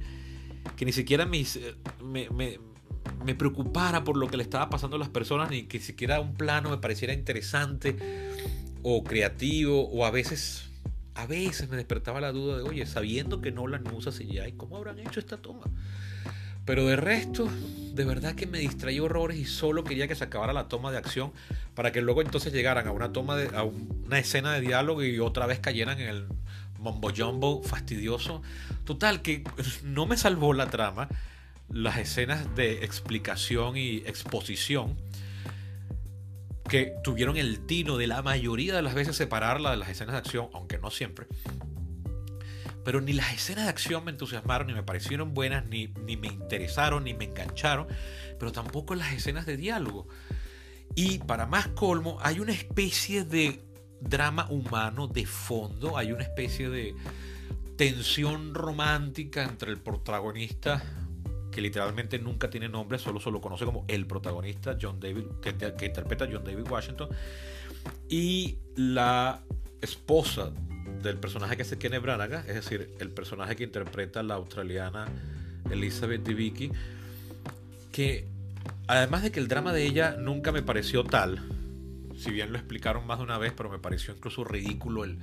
Que 0.76 0.86
ni 0.86 0.92
siquiera 0.92 1.26
me, 1.26 1.46
me, 2.04 3.36
preocupara 3.36 4.04
por 4.04 4.18
lo 4.18 4.28
que 4.28 4.38
le 4.38 4.44
estaba 4.44 4.70
pasando 4.70 4.98
a 4.98 5.00
las 5.00 5.10
personas. 5.10 5.50
Ni 5.50 5.64
que 5.64 5.80
siquiera 5.80 6.20
un 6.20 6.34
plano 6.34 6.70
me 6.70 6.78
pareciera 6.78 7.14
interesante 7.14 7.96
o 8.84 9.04
creativo. 9.04 9.88
O 9.90 10.06
a 10.06 10.12
veces. 10.12 10.66
A 11.16 11.26
veces 11.26 11.70
me 11.70 11.76
despertaba 11.76 12.22
la 12.22 12.32
duda 12.32 12.58
de, 12.58 12.64
oye, 12.64 12.86
sabiendo 12.86 13.42
que 13.42 13.52
no 13.52 13.68
la 13.68 13.82
usa 13.94 14.10
CGI, 14.10 14.54
¿cómo 14.56 14.78
habrán 14.78 15.00
hecho 15.00 15.20
esta 15.20 15.36
toma? 15.36 15.66
Pero 16.70 16.86
de 16.86 16.96
resto, 16.98 17.50
de 17.96 18.06
verdad 18.06 18.36
que 18.36 18.46
me 18.46 18.60
distraí 18.60 19.00
horrores 19.00 19.40
y 19.40 19.46
solo 19.46 19.84
quería 19.84 20.08
que 20.08 20.14
se 20.14 20.24
acabara 20.24 20.54
la 20.54 20.68
toma 20.68 20.92
de 20.92 21.00
acción 21.00 21.34
para 21.74 21.92
que 21.92 22.00
luego 22.00 22.22
entonces 22.22 22.54
llegaran 22.54 22.88
a 22.88 22.92
una 22.92 23.12
toma 23.12 23.36
de, 23.36 23.58
a 23.58 23.64
una 23.64 24.20
escena 24.20 24.54
de 24.54 24.62
diálogo 24.62 25.04
y 25.04 25.18
otra 25.18 25.48
vez 25.48 25.60
cayeran 25.60 26.00
en 26.00 26.10
el 26.10 26.28
mombo 26.78 27.10
jumbo 27.10 27.64
fastidioso. 27.64 28.44
Total, 28.84 29.24
que 29.24 29.44
no 29.84 30.06
me 30.06 30.16
salvó 30.16 30.54
la 30.54 30.70
trama. 30.70 31.10
Las 31.72 31.98
escenas 31.98 32.56
de 32.56 32.86
explicación 32.86 33.76
y 33.76 34.04
exposición 34.06 34.96
que 36.70 36.94
tuvieron 37.04 37.36
el 37.36 37.66
tino 37.66 37.98
de 37.98 38.06
la 38.06 38.22
mayoría 38.22 38.76
de 38.76 38.84
las 38.84 38.94
veces 38.94 39.16
separarla 39.16 39.72
de 39.72 39.78
las 39.78 39.90
escenas 39.90 40.14
de 40.14 40.20
acción, 40.20 40.50
aunque 40.54 40.78
no 40.78 40.92
siempre 40.92 41.26
pero 42.90 43.02
ni 43.02 43.14
las 43.14 43.32
escenas 43.32 43.66
de 43.66 43.70
acción 43.70 44.04
me 44.04 44.10
entusiasmaron, 44.10 44.66
ni 44.66 44.74
me 44.74 44.82
parecieron 44.82 45.36
buenas, 45.36 45.64
ni, 45.68 45.94
ni 46.08 46.18
me 46.18 46.26
interesaron, 46.26 47.04
ni 47.04 47.14
me 47.14 47.26
engancharon, 47.26 47.86
pero 48.40 48.52
tampoco 48.52 48.96
las 48.96 49.14
escenas 49.14 49.46
de 49.46 49.58
diálogo. 49.58 50.08
Y 50.96 51.20
para 51.20 51.46
más 51.46 51.68
colmo, 51.68 52.18
hay 52.24 52.40
una 52.40 52.52
especie 52.52 53.26
de 53.26 53.64
drama 54.02 54.48
humano 54.50 55.06
de 55.06 55.28
fondo, 55.28 56.00
hay 56.00 56.12
una 56.12 56.24
especie 56.24 56.72
de 56.72 56.96
tensión 57.78 58.56
romántica 58.56 59.44
entre 59.44 59.70
el 59.70 59.78
protagonista, 59.78 60.82
que 61.52 61.62
literalmente 61.62 62.18
nunca 62.18 62.50
tiene 62.50 62.70
nombre, 62.70 62.98
solo 62.98 63.20
se 63.20 63.30
lo 63.30 63.40
conoce 63.40 63.66
como 63.66 63.86
el 63.88 64.08
protagonista, 64.08 64.80
John 64.82 65.00
David, 65.00 65.26
que, 65.44 65.56
que 65.56 65.86
interpreta 65.86 66.28
John 66.28 66.44
David 66.44 66.68
Washington, 66.68 67.10
y 68.10 68.58
la 68.76 69.44
esposa 69.80 70.52
del 71.02 71.18
personaje 71.18 71.56
que 71.56 71.64
hace 71.64 71.78
Kenneth 71.78 72.02
Branagh, 72.02 72.46
es 72.48 72.56
decir, 72.56 72.90
el 73.00 73.10
personaje 73.10 73.56
que 73.56 73.64
interpreta 73.64 74.24
la 74.24 74.36
australiana 74.36 75.08
Elizabeth 75.72 76.24
Debicki, 76.24 76.72
que 77.92 78.26
además 78.88 79.24
de 79.24 79.32
que 79.32 79.40
el 79.40 79.48
drama 79.48 79.74
de 79.74 79.86
ella 79.86 80.16
nunca 80.18 80.52
me 80.52 80.62
pareció 80.62 81.04
tal, 81.04 81.40
si 82.18 82.32
bien 82.32 82.52
lo 82.52 82.58
explicaron 82.58 83.08
más 83.08 83.20
de 83.20 83.24
una 83.24 83.38
vez, 83.38 83.54
pero 83.56 83.70
me 83.70 83.80
pareció 83.80 84.14
incluso 84.14 84.44
ridículo 84.44 85.06
el, 85.06 85.18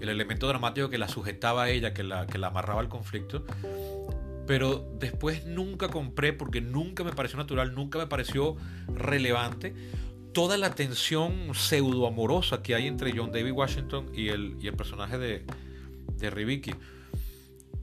el 0.00 0.08
elemento 0.08 0.46
dramático 0.46 0.88
que 0.88 0.98
la 0.98 1.08
sujetaba 1.08 1.64
a 1.64 1.70
ella, 1.70 1.92
que 1.94 2.02
la, 2.02 2.26
que 2.26 2.38
la 2.38 2.48
amarraba 2.48 2.80
al 2.80 2.88
conflicto. 2.88 3.44
Pero 4.46 4.84
después 4.98 5.46
nunca 5.46 5.88
compré 5.88 6.32
porque 6.32 6.60
nunca 6.60 7.04
me 7.04 7.12
pareció 7.12 7.38
natural, 7.38 7.74
nunca 7.74 7.98
me 7.98 8.06
pareció 8.06 8.56
relevante 8.94 9.74
toda 10.32 10.56
la 10.56 10.74
tensión 10.74 11.54
pseudo 11.54 12.06
amorosa 12.06 12.62
que 12.62 12.74
hay 12.74 12.86
entre 12.86 13.16
John 13.16 13.32
David 13.32 13.52
Washington 13.52 14.10
y 14.14 14.28
el, 14.28 14.56
y 14.60 14.68
el 14.68 14.74
personaje 14.74 15.18
de, 15.18 15.44
de 16.16 16.30
Ribiki. 16.30 16.74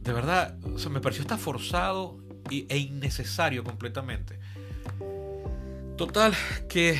De 0.01 0.13
verdad, 0.13 0.57
o 0.63 0.89
me 0.89 1.01
pareció 1.01 1.23
hasta 1.23 1.37
forzado 1.37 2.17
e 2.49 2.77
innecesario 2.77 3.63
completamente. 3.63 4.39
Total, 5.97 6.33
que 6.69 6.97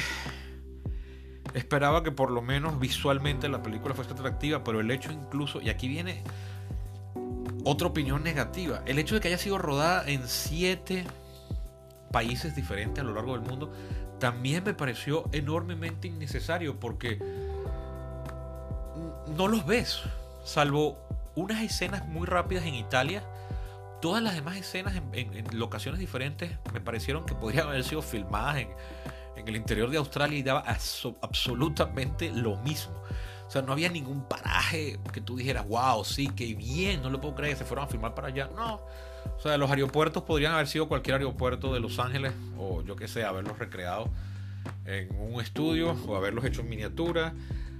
esperaba 1.54 2.04
que 2.04 2.12
por 2.12 2.32
lo 2.32 2.42
menos 2.42 2.80
visualmente 2.80 3.48
la 3.50 3.64
película 3.64 3.96
fuese 3.96 4.12
atractiva, 4.12 4.64
pero 4.64 4.80
el 4.80 4.92
hecho 4.92 5.12
incluso, 5.12 5.62
y 5.62 5.70
aquí 5.70 5.88
viene 5.88 6.24
otra 7.64 7.88
opinión 7.88 8.24
negativa, 8.24 8.84
el 8.86 9.00
hecho 9.00 9.16
de 9.16 9.22
que 9.22 9.30
haya 9.30 9.38
sido 9.38 9.58
rodada 9.58 10.08
en 10.08 10.28
siete 10.28 11.06
países 12.12 12.56
diferentes 12.56 13.00
a 13.00 13.08
lo 13.08 13.14
largo 13.14 13.34
del 13.34 13.48
mundo 13.48 13.72
también 14.20 14.64
me 14.64 14.74
pareció 14.74 15.30
enormemente 15.32 16.08
innecesario 16.08 16.80
porque 16.80 17.20
no 19.36 19.48
los 19.48 19.66
ves, 19.66 20.02
salvo 20.44 20.98
unas 21.36 21.62
escenas 21.62 22.08
muy 22.08 22.28
rápidas 22.28 22.66
en 22.66 22.76
Italia. 22.76 23.24
Todas 24.02 24.24
las 24.24 24.36
demás 24.36 24.58
escenas 24.58 24.96
en, 24.96 25.44
locaciones 25.58 26.00
diferentes 26.00 26.52
me 26.74 26.82
parecieron 26.82 27.26
que 27.26 27.36
podrían 27.36 27.68
haber 27.68 27.84
sido 27.84 28.02
filmadas 28.02 28.58
en, 28.58 28.70
el 29.48 29.56
interior 29.56 29.90
de 29.90 29.98
Australia 29.98 30.38
y 30.38 30.44
daba 30.44 30.66
absolutamente 31.22 32.30
lo 32.30 32.58
mismo. 32.58 33.02
O 33.50 33.52
sea, 33.52 33.64
no 33.64 33.72
había 33.72 33.90
ningún 33.90 34.22
paraje 34.26 35.00
que 35.12 35.22
tú 35.22 35.36
dijeras, 35.36 35.68
wow, 35.68 36.06
sí, 36.06 36.30
qué 36.36 36.54
bien, 36.54 37.02
no 37.02 37.10
lo 37.10 37.20
puedo 37.20 37.34
creer, 37.34 37.58
se 37.58 37.66
fueron 37.66 37.86
a 37.86 37.88
filmar 37.88 38.14
para 38.14 38.28
allá. 38.28 38.48
No. 38.56 38.76
O 38.76 39.42
sea, 39.42 39.58
los 39.58 39.72
aeropuertos 39.72 40.22
podrían 40.22 40.54
haber 40.54 40.68
sido 40.68 40.88
cualquier 40.88 41.16
aeropuerto 41.16 41.74
de 41.74 41.80
Los 41.80 41.98
Ángeles 41.98 42.32
o 42.60 42.84
yo 42.84 42.96
qué 42.96 43.08
sé, 43.08 43.24
haberlos 43.24 43.58
recreado 43.58 44.12
en 44.86 45.10
un 45.20 45.42
estudio 45.42 45.98
o 46.08 46.16
haberlos 46.16 46.46
hecho 46.46 46.62
en 46.62 46.70
miniatura. 46.70 47.34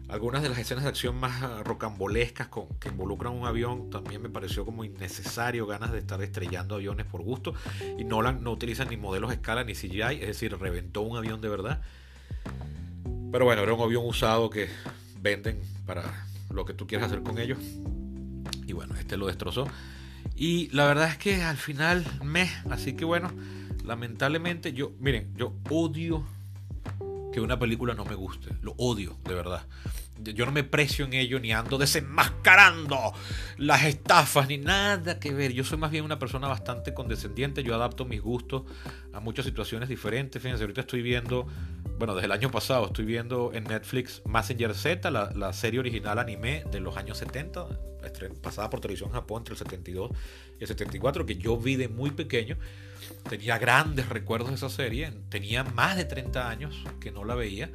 Algunas 0.08 0.42
de 0.42 0.50
las 0.50 0.58
escenas 0.58 0.86
de 0.86 0.90
acción 0.90 1.16
más 1.18 1.44
ah, 1.44 1.62
rocambolescas 1.64 2.48
con, 2.48 2.68
que 2.80 2.90
involucran 2.90 3.32
un 3.32 3.46
avión 3.46 3.92
también 3.92 4.24
me 4.24 4.30
pareció 4.30 4.66
como 4.66 4.84
innecesario, 4.84 5.68
ganas 5.68 5.92
de 5.92 6.00
estar 6.00 6.20
estrellando 6.24 6.74
aviones 6.74 7.06
por 7.06 7.22
gusto. 7.22 7.54
Y 7.96 8.06
Nolan 8.06 8.44
no 8.44 8.50
utiliza 8.52 8.86
ni 8.86 8.98
modelos 8.98 9.30
de 9.30 9.36
escala 9.36 9.64
ni 9.64 9.74
CGI, 9.74 10.16
es 10.22 10.28
decir, 10.30 10.58
reventó 10.58 11.02
un 11.02 11.16
avión 11.16 11.42
de 11.42 11.50
verdad. 11.50 11.84
Pero 13.32 13.46
bueno, 13.46 13.62
era 13.62 13.72
un 13.72 13.82
avión 13.82 14.04
usado 14.04 14.50
que 14.50 14.68
venden 15.22 15.62
para 15.86 16.26
lo 16.50 16.66
que 16.66 16.74
tú 16.74 16.88
quieras 16.88 17.08
hacer 17.08 17.24
con 17.24 17.38
ellos. 17.40 17.60
Y 18.66 18.74
bueno, 18.74 18.96
este 18.96 19.18
lo 19.18 19.28
destrozó. 19.28 19.68
Y 20.36 20.70
la 20.70 20.86
verdad 20.86 21.10
es 21.10 21.18
que 21.18 21.44
al 21.44 21.58
final 21.58 22.06
me, 22.24 22.50
así 22.70 22.94
que 22.94 23.06
bueno, 23.06 23.32
lamentablemente 23.84 24.74
yo, 24.74 24.92
miren, 25.00 25.34
yo 25.36 25.54
odio 25.70 26.26
que 27.34 27.42
una 27.42 27.60
película 27.60 27.94
no 27.94 28.06
me 28.06 28.16
guste. 28.16 28.50
Lo 28.62 28.74
odio, 28.78 29.18
de 29.26 29.34
verdad. 29.34 29.66
Yo 30.22 30.46
no 30.46 30.52
me 30.52 30.64
precio 30.64 31.06
en 31.06 31.14
ello 31.14 31.40
ni 31.40 31.54
ando 31.54 31.78
desenmascarando 31.78 33.14
las 33.58 33.84
estafas 33.84 34.50
ni 34.50 34.58
nada 34.58 35.20
que 35.20 35.34
ver. 35.34 35.54
Yo 35.54 35.64
soy 35.64 35.78
más 35.78 35.92
bien 35.92 36.04
una 36.04 36.20
persona 36.20 36.48
bastante 36.48 36.94
condescendiente. 36.94 37.64
Yo 37.64 37.74
adapto 37.74 38.06
mis 38.06 38.22
gustos 38.22 38.64
a 39.14 39.20
muchas 39.20 39.46
situaciones 39.46 39.88
diferentes. 39.88 40.42
Fíjense, 40.42 40.64
ahorita 40.64 40.82
estoy 40.82 41.02
viendo, 41.02 41.48
bueno, 42.00 42.16
desde 42.16 42.28
el 42.28 42.32
año 42.32 42.50
pasado 42.50 42.86
estoy 42.86 43.04
viendo 43.04 43.52
en 43.54 43.66
Netflix 43.66 44.22
Messenger 44.26 44.74
Z, 44.74 45.12
la, 45.12 45.54
serie 45.54 45.82
original 45.82 46.18
anime 46.18 46.64
de 46.72 46.80
los 46.80 46.96
años 46.96 47.18
70, 47.18 47.68
pasada 48.42 48.70
por 48.70 48.80
televisión 48.80 49.10
en 49.10 49.16
Japón 49.16 49.42
entre 49.42 49.56
el 49.56 49.58
72 49.58 50.12
y 50.60 50.62
el 50.62 50.68
74, 50.68 51.26
que 51.26 51.36
yo 51.36 51.58
vi 51.58 51.76
de 51.76 51.90
muy 51.90 52.12
pequeño. 52.12 52.56
Tenía 53.30 53.58
grandes 53.58 54.08
recuerdos 54.08 54.50
de 54.50 54.56
esa 54.56 54.70
serie. 54.70 55.12
Tenía 55.28 55.66
más 55.66 55.98
de 55.98 56.06
30 56.06 56.50
años 56.50 56.84
que 57.02 57.12
no 57.12 57.26
la 57.26 57.36
veía. 57.36 57.70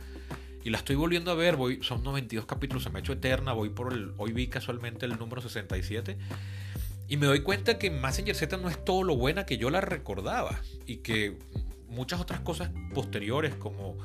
Y 0.64 0.70
la 0.70 0.78
estoy 0.78 0.96
volviendo 0.96 1.30
a 1.30 1.34
ver. 1.34 1.56
Voy, 1.56 1.80
son 1.82 2.02
92 2.02 2.46
capítulos, 2.46 2.82
se 2.82 2.88
me 2.88 2.98
ha 2.98 3.00
hecho 3.00 3.12
eterna. 3.12 3.52
Voy 3.52 3.68
por 3.68 3.92
el, 3.92 4.14
hoy 4.16 4.32
vi 4.32 4.46
casualmente 4.46 5.04
el 5.04 5.18
número 5.18 5.42
67. 5.42 6.16
Y 7.08 7.18
me 7.18 7.26
doy 7.26 7.40
cuenta 7.40 7.78
que 7.78 7.90
Messenger 7.90 8.34
Z 8.34 8.56
no 8.56 8.70
es 8.70 8.82
todo 8.82 9.02
lo 9.02 9.16
buena 9.16 9.44
que 9.44 9.58
yo 9.58 9.68
la 9.68 9.82
recordaba. 9.82 10.60
Y 10.86 10.98
que 10.98 11.36
muchas 11.94 12.20
otras 12.20 12.40
cosas 12.40 12.70
posteriores 12.94 13.54
como 13.54 13.96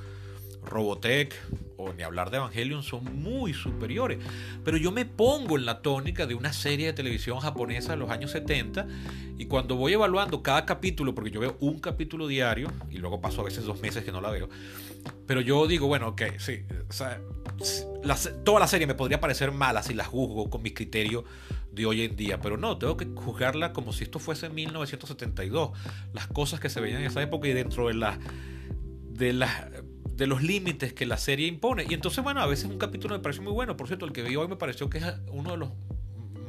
Robotech 0.66 1.34
o 1.78 1.94
ni 1.94 2.04
hablar 2.04 2.30
de 2.30 2.38
Evangelion 2.38 2.84
son 2.84 3.22
muy 3.22 3.54
superiores. 3.54 4.20
Pero 4.64 4.78
yo 4.78 4.92
me 4.92 5.06
pongo 5.06 5.58
en 5.58 5.66
la 5.66 5.82
tónica 5.82 6.26
de 6.26 6.36
una 6.36 6.54
serie 6.54 6.88
de 6.88 6.94
televisión 6.94 7.40
japonesa 7.40 7.94
de 7.94 7.98
los 7.98 8.10
años 8.10 8.32
70 8.32 8.88
y 9.38 9.46
cuando 9.46 9.76
voy 9.76 9.94
evaluando 9.94 10.44
cada 10.44 10.66
capítulo, 10.66 11.16
porque 11.16 11.32
yo 11.32 11.40
veo 11.40 11.58
un 11.62 11.80
capítulo 11.80 12.28
diario 12.28 12.72
y 12.90 12.98
luego 12.98 13.22
paso 13.22 13.42
a 13.42 13.46
veces 13.46 13.64
dos 13.64 13.80
meses 13.80 14.04
que 14.04 14.12
no 14.12 14.20
la 14.20 14.30
veo, 14.30 14.50
pero 15.26 15.40
yo 15.42 15.66
digo, 15.68 15.88
bueno, 15.88 16.10
ok, 16.10 16.24
sí, 16.38 16.64
toda 18.44 18.60
la 18.60 18.68
serie 18.68 18.86
me 18.86 18.96
podría 18.96 19.22
parecer 19.22 19.52
mala 19.52 19.82
si 19.82 19.94
la 19.94 20.04
juzgo 20.04 20.50
con 20.50 20.62
mis 20.62 20.74
criterios 20.74 21.24
de 21.72 21.86
hoy 21.86 22.04
en 22.04 22.16
día, 22.16 22.40
pero 22.42 22.58
no, 22.58 22.78
tengo 22.78 22.98
que 22.98 23.06
juzgarla 23.06 23.74
como 23.74 23.94
si 23.94 24.04
esto 24.04 24.20
fuese 24.20 24.50
1972, 24.50 25.72
las 26.14 26.28
cosas 26.28 26.60
que 26.60 26.70
se 26.70 26.82
veían 26.82 27.02
en 27.02 27.08
esa 27.08 27.22
época 27.22 27.48
y 27.48 27.54
dentro 27.54 27.88
de 27.88 27.94
la 27.94 28.20
de 29.10 29.34
las 29.34 29.68
de 30.20 30.28
los 30.28 30.44
límites 30.44 30.94
que 30.94 31.06
la 31.06 31.18
serie 31.18 31.48
impone. 31.48 31.86
Y 31.90 31.94
entonces, 31.94 32.24
bueno, 32.24 32.42
a 32.42 32.46
veces 32.46 32.66
un 32.66 32.78
capítulo 32.78 33.16
me 33.16 33.24
parece 33.24 33.42
muy 33.42 33.54
bueno. 33.54 33.78
Por 33.78 33.88
cierto, 33.88 34.06
el 34.06 34.12
que 34.12 34.22
vi 34.22 34.36
hoy 34.36 34.50
me 34.50 34.58
pareció 34.58 34.90
que 34.90 34.98
es 34.98 35.06
uno 35.32 35.52
de 35.52 35.58
los 35.58 35.70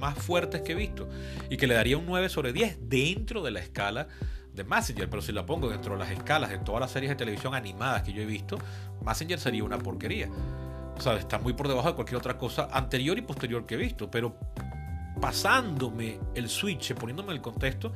más 0.00 0.18
fuertes 0.18 0.62
que 0.62 0.72
he 0.72 0.74
visto. 0.74 1.08
Y 1.48 1.56
que 1.56 1.68
le 1.68 1.74
daría 1.74 1.96
un 1.96 2.04
9 2.04 2.28
sobre 2.28 2.52
10 2.52 2.88
dentro 2.88 3.42
de 3.42 3.52
la 3.52 3.60
escala 3.60 4.08
de 4.52 4.64
Messenger. 4.64 5.08
Pero 5.08 5.22
si 5.22 5.30
la 5.30 5.46
pongo 5.46 5.68
dentro 5.68 5.92
de 5.92 6.00
las 6.00 6.10
escalas 6.10 6.50
de 6.50 6.58
todas 6.58 6.80
las 6.80 6.90
series 6.90 7.10
de 7.10 7.16
televisión 7.16 7.54
animadas 7.54 8.02
que 8.02 8.12
yo 8.12 8.22
he 8.22 8.26
visto, 8.26 8.58
Messenger 9.06 9.38
sería 9.38 9.62
una 9.62 9.78
porquería. 9.78 10.28
O 10.96 11.00
sea, 11.00 11.14
está 11.14 11.38
muy 11.38 11.52
por 11.52 11.68
debajo 11.68 11.88
de 11.88 11.94
cualquier 11.94 12.18
otra 12.18 12.36
cosa 12.36 12.68
anterior 12.72 13.16
y 13.18 13.22
posterior 13.22 13.66
que 13.66 13.76
he 13.76 13.78
visto. 13.78 14.10
Pero 14.10 14.36
pasándome 15.20 16.18
el 16.34 16.48
switch, 16.48 16.94
poniéndome 16.94 17.32
el 17.32 17.40
contexto, 17.40 17.92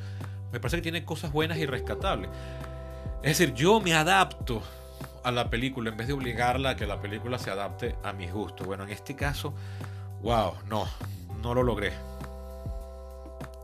me 0.52 0.60
parece 0.60 0.76
que 0.76 0.82
tiene 0.82 1.04
cosas 1.04 1.32
buenas 1.32 1.58
y 1.58 1.66
rescatables. 1.66 2.30
Es 3.22 3.38
decir, 3.38 3.54
yo 3.54 3.80
me 3.80 3.94
adapto 3.94 4.62
a 5.24 5.32
la 5.32 5.48
película 5.50 5.90
en 5.90 5.96
vez 5.96 6.06
de 6.06 6.12
obligarla 6.12 6.70
a 6.70 6.76
que 6.76 6.86
la 6.86 7.00
película 7.00 7.38
se 7.38 7.50
adapte 7.50 7.96
a 8.04 8.12
mis 8.12 8.32
gustos. 8.32 8.66
Bueno, 8.66 8.84
en 8.84 8.90
este 8.90 9.16
caso, 9.16 9.54
wow, 10.22 10.52
no, 10.68 10.86
no 11.42 11.54
lo 11.54 11.62
logré. 11.62 11.92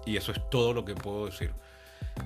Y 0.06 0.16
eso 0.16 0.32
es 0.32 0.40
todo 0.50 0.72
lo 0.72 0.84
que 0.84 0.94
puedo 0.94 1.26
decir 1.26 1.52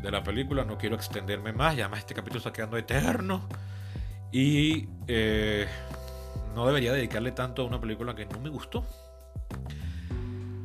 de 0.01 0.11
la 0.11 0.23
película. 0.23 0.65
No 0.65 0.79
quiero 0.79 0.95
extenderme 0.95 1.53
más, 1.53 1.77
ya 1.77 1.89
más 1.89 1.99
este 1.99 2.15
capítulo 2.15 2.39
está 2.39 2.53
quedando 2.53 2.77
eterno. 2.77 3.43
Y 4.31 4.89
eh, 5.09 5.67
no 6.55 6.67
debería 6.67 6.93
dedicarle 6.93 7.33
tanto 7.33 7.63
a 7.63 7.65
una 7.65 7.81
película 7.81 8.15
que 8.15 8.27
no 8.27 8.39
me 8.39 8.49
gustó. 8.49 8.85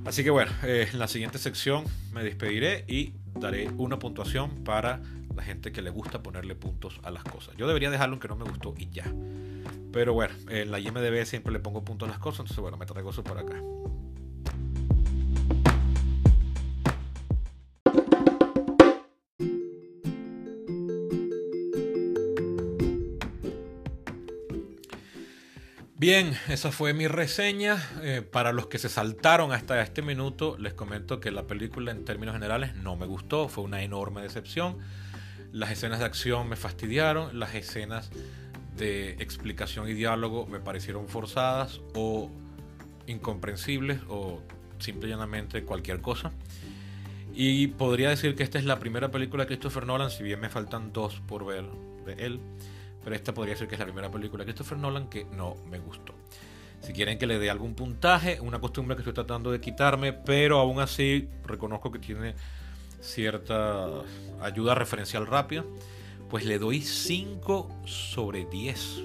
Así 0.10 0.24
que 0.24 0.32
bueno, 0.32 0.52
eh, 0.63 0.89
en 0.91 0.98
la 0.98 1.08
siguiente 1.08 1.38
sección 1.38 1.84
me 2.13 2.24
despediré 2.24 2.84
y 2.88 3.13
daré 3.36 3.69
una 3.78 4.00
puntuación 4.00 4.63
para 4.63 5.00
la 5.36 5.43
gente 5.43 5.72
que 5.72 5.84
le 5.84 5.91
gusta 5.91 6.24
ponerle 6.24 6.56
puntos 6.56 7.00
a 7.04 7.12
las 7.12 7.24
cosas. 7.24 7.56
Yo 7.58 7.67
debería 7.67 7.91
dejarlo 7.91 8.15
aunque 8.15 8.28
no 8.28 8.36
me 8.36 8.45
gustó 8.45 8.74
y 8.76 8.89
ya. 8.89 9.06
Pero 9.93 10.15
bueno, 10.15 10.34
en 10.50 10.72
la 10.72 10.80
IMDB 10.80 11.26
siempre 11.26 11.54
le 11.54 11.60
pongo 11.60 11.84
puntos 11.84 12.10
a 12.10 12.12
las 12.12 12.19
cosas, 12.19 12.39
entonces 12.39 12.60
bueno, 12.60 12.76
me 12.76 12.88
traigo 12.88 13.12
eso 13.12 13.24
por 13.24 13.38
acá. 13.38 13.62
Bien, 25.99 26.33
esa 26.47 26.71
fue 26.71 26.93
mi 26.93 27.09
reseña. 27.09 27.77
Eh, 28.01 28.21
para 28.21 28.53
los 28.53 28.67
que 28.67 28.77
se 28.77 28.88
saltaron 28.88 29.51
hasta 29.51 29.81
este 29.81 30.01
minuto, 30.01 30.55
les 30.57 30.73
comento 30.73 31.19
que 31.19 31.29
la 31.29 31.45
película 31.45 31.91
en 31.91 32.05
términos 32.05 32.35
generales 32.35 32.73
no 32.73 32.95
me 32.95 33.05
gustó, 33.05 33.49
fue 33.49 33.65
una 33.65 33.83
enorme 33.83 34.21
decepción. 34.21 34.77
Las 35.51 35.71
escenas 35.71 35.99
de 35.99 36.05
acción 36.05 36.47
me 36.47 36.55
fastidiaron, 36.55 37.38
las 37.38 37.53
escenas 37.53 38.12
de 38.77 39.09
explicación 39.19 39.89
y 39.89 39.93
diálogo 39.93 40.47
me 40.47 40.62
parecieron 40.62 41.09
forzadas 41.09 41.81
o 41.93 42.31
incomprensibles 43.05 43.99
o 44.07 44.41
simple 44.77 45.09
y 45.09 45.12
llanamente 45.12 45.65
cualquier 45.65 45.99
cosa. 45.99 46.31
Y 47.33 47.67
podría 47.67 48.07
decir 48.07 48.35
que 48.35 48.43
esta 48.43 48.57
es 48.57 48.63
la 48.63 48.79
primera 48.79 49.12
película 49.12 49.43
de 49.43 49.47
Christopher 49.47 49.85
Nolan, 49.85 50.12
si 50.12 50.23
bien 50.23 50.39
me 50.39 50.47
faltan 50.47 50.93
dos 50.93 51.21
por 51.27 51.45
ver 51.45 51.65
de 52.05 52.25
él 52.25 52.39
pero 53.03 53.15
esta 53.15 53.33
podría 53.33 53.55
ser 53.55 53.67
que 53.67 53.75
es 53.75 53.79
la 53.79 53.85
primera 53.85 54.09
película 54.09 54.43
de 54.43 54.51
Christopher 54.51 54.77
Nolan 54.77 55.09
que 55.09 55.25
no 55.25 55.55
me 55.69 55.79
gustó. 55.79 56.13
Si 56.81 56.93
quieren 56.93 57.17
que 57.17 57.27
le 57.27 57.39
dé 57.39 57.49
algún 57.49 57.75
puntaje, 57.75 58.39
una 58.39 58.59
costumbre 58.59 58.95
que 58.95 59.01
estoy 59.01 59.13
tratando 59.13 59.51
de 59.51 59.59
quitarme, 59.59 60.13
pero 60.13 60.59
aún 60.59 60.79
así 60.79 61.27
reconozco 61.45 61.91
que 61.91 61.99
tiene 61.99 62.35
cierta 63.01 63.88
ayuda 64.41 64.75
referencial 64.75 65.27
rápida, 65.27 65.63
pues 66.29 66.45
le 66.45 66.59
doy 66.59 66.81
5 66.81 67.81
sobre 67.85 68.45
10. 68.45 69.03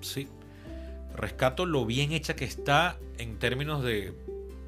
Sí. 0.00 0.28
Rescato 1.16 1.66
lo 1.66 1.86
bien 1.86 2.12
hecha 2.12 2.36
que 2.36 2.44
está 2.44 2.98
en 3.18 3.38
términos 3.38 3.82
de 3.82 4.12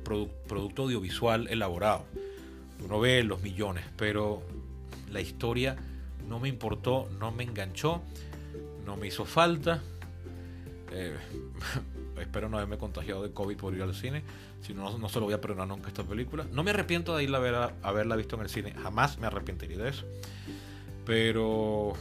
producto 0.04 0.82
audiovisual 0.82 1.48
elaborado. 1.48 2.04
Uno 2.84 3.00
ve 3.00 3.22
los 3.22 3.42
millones, 3.42 3.84
pero 3.96 4.42
la 5.10 5.20
historia 5.20 5.76
no 6.28 6.40
me 6.40 6.48
importó, 6.48 7.08
no 7.18 7.30
me 7.30 7.44
enganchó 7.44 8.02
no 8.84 8.96
me 8.96 9.06
hizo 9.06 9.24
falta. 9.24 9.82
Eh, 10.92 11.16
espero 12.20 12.48
no 12.48 12.58
haberme 12.58 12.78
contagiado 12.78 13.22
de 13.22 13.32
COVID 13.32 13.56
por 13.56 13.74
ir 13.74 13.82
al 13.82 13.94
cine. 13.94 14.22
Si 14.60 14.74
no, 14.74 14.96
no 14.98 15.08
se 15.08 15.18
lo 15.18 15.24
voy 15.26 15.34
a 15.34 15.40
perdonar 15.40 15.66
nunca 15.68 15.88
esta 15.88 16.04
película. 16.04 16.46
No 16.52 16.62
me 16.62 16.70
arrepiento 16.70 17.16
de 17.16 17.24
irla 17.24 17.38
a 17.38 17.40
ver 17.40 17.54
haberla 17.82 18.16
visto 18.16 18.36
en 18.36 18.42
el 18.42 18.48
cine. 18.48 18.74
Jamás 18.82 19.18
me 19.18 19.26
arrepentiría 19.26 19.78
de 19.78 19.88
eso. 19.88 20.04
Pero, 21.04 21.94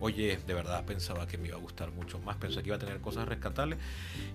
oye, 0.00 0.38
de 0.46 0.54
verdad 0.54 0.84
pensaba 0.84 1.26
que 1.26 1.38
me 1.38 1.48
iba 1.48 1.56
a 1.56 1.60
gustar 1.60 1.90
mucho 1.90 2.18
más. 2.20 2.36
Pensé 2.36 2.62
que 2.62 2.68
iba 2.68 2.76
a 2.76 2.80
tener 2.80 3.00
cosas 3.00 3.26
rescatables. 3.26 3.78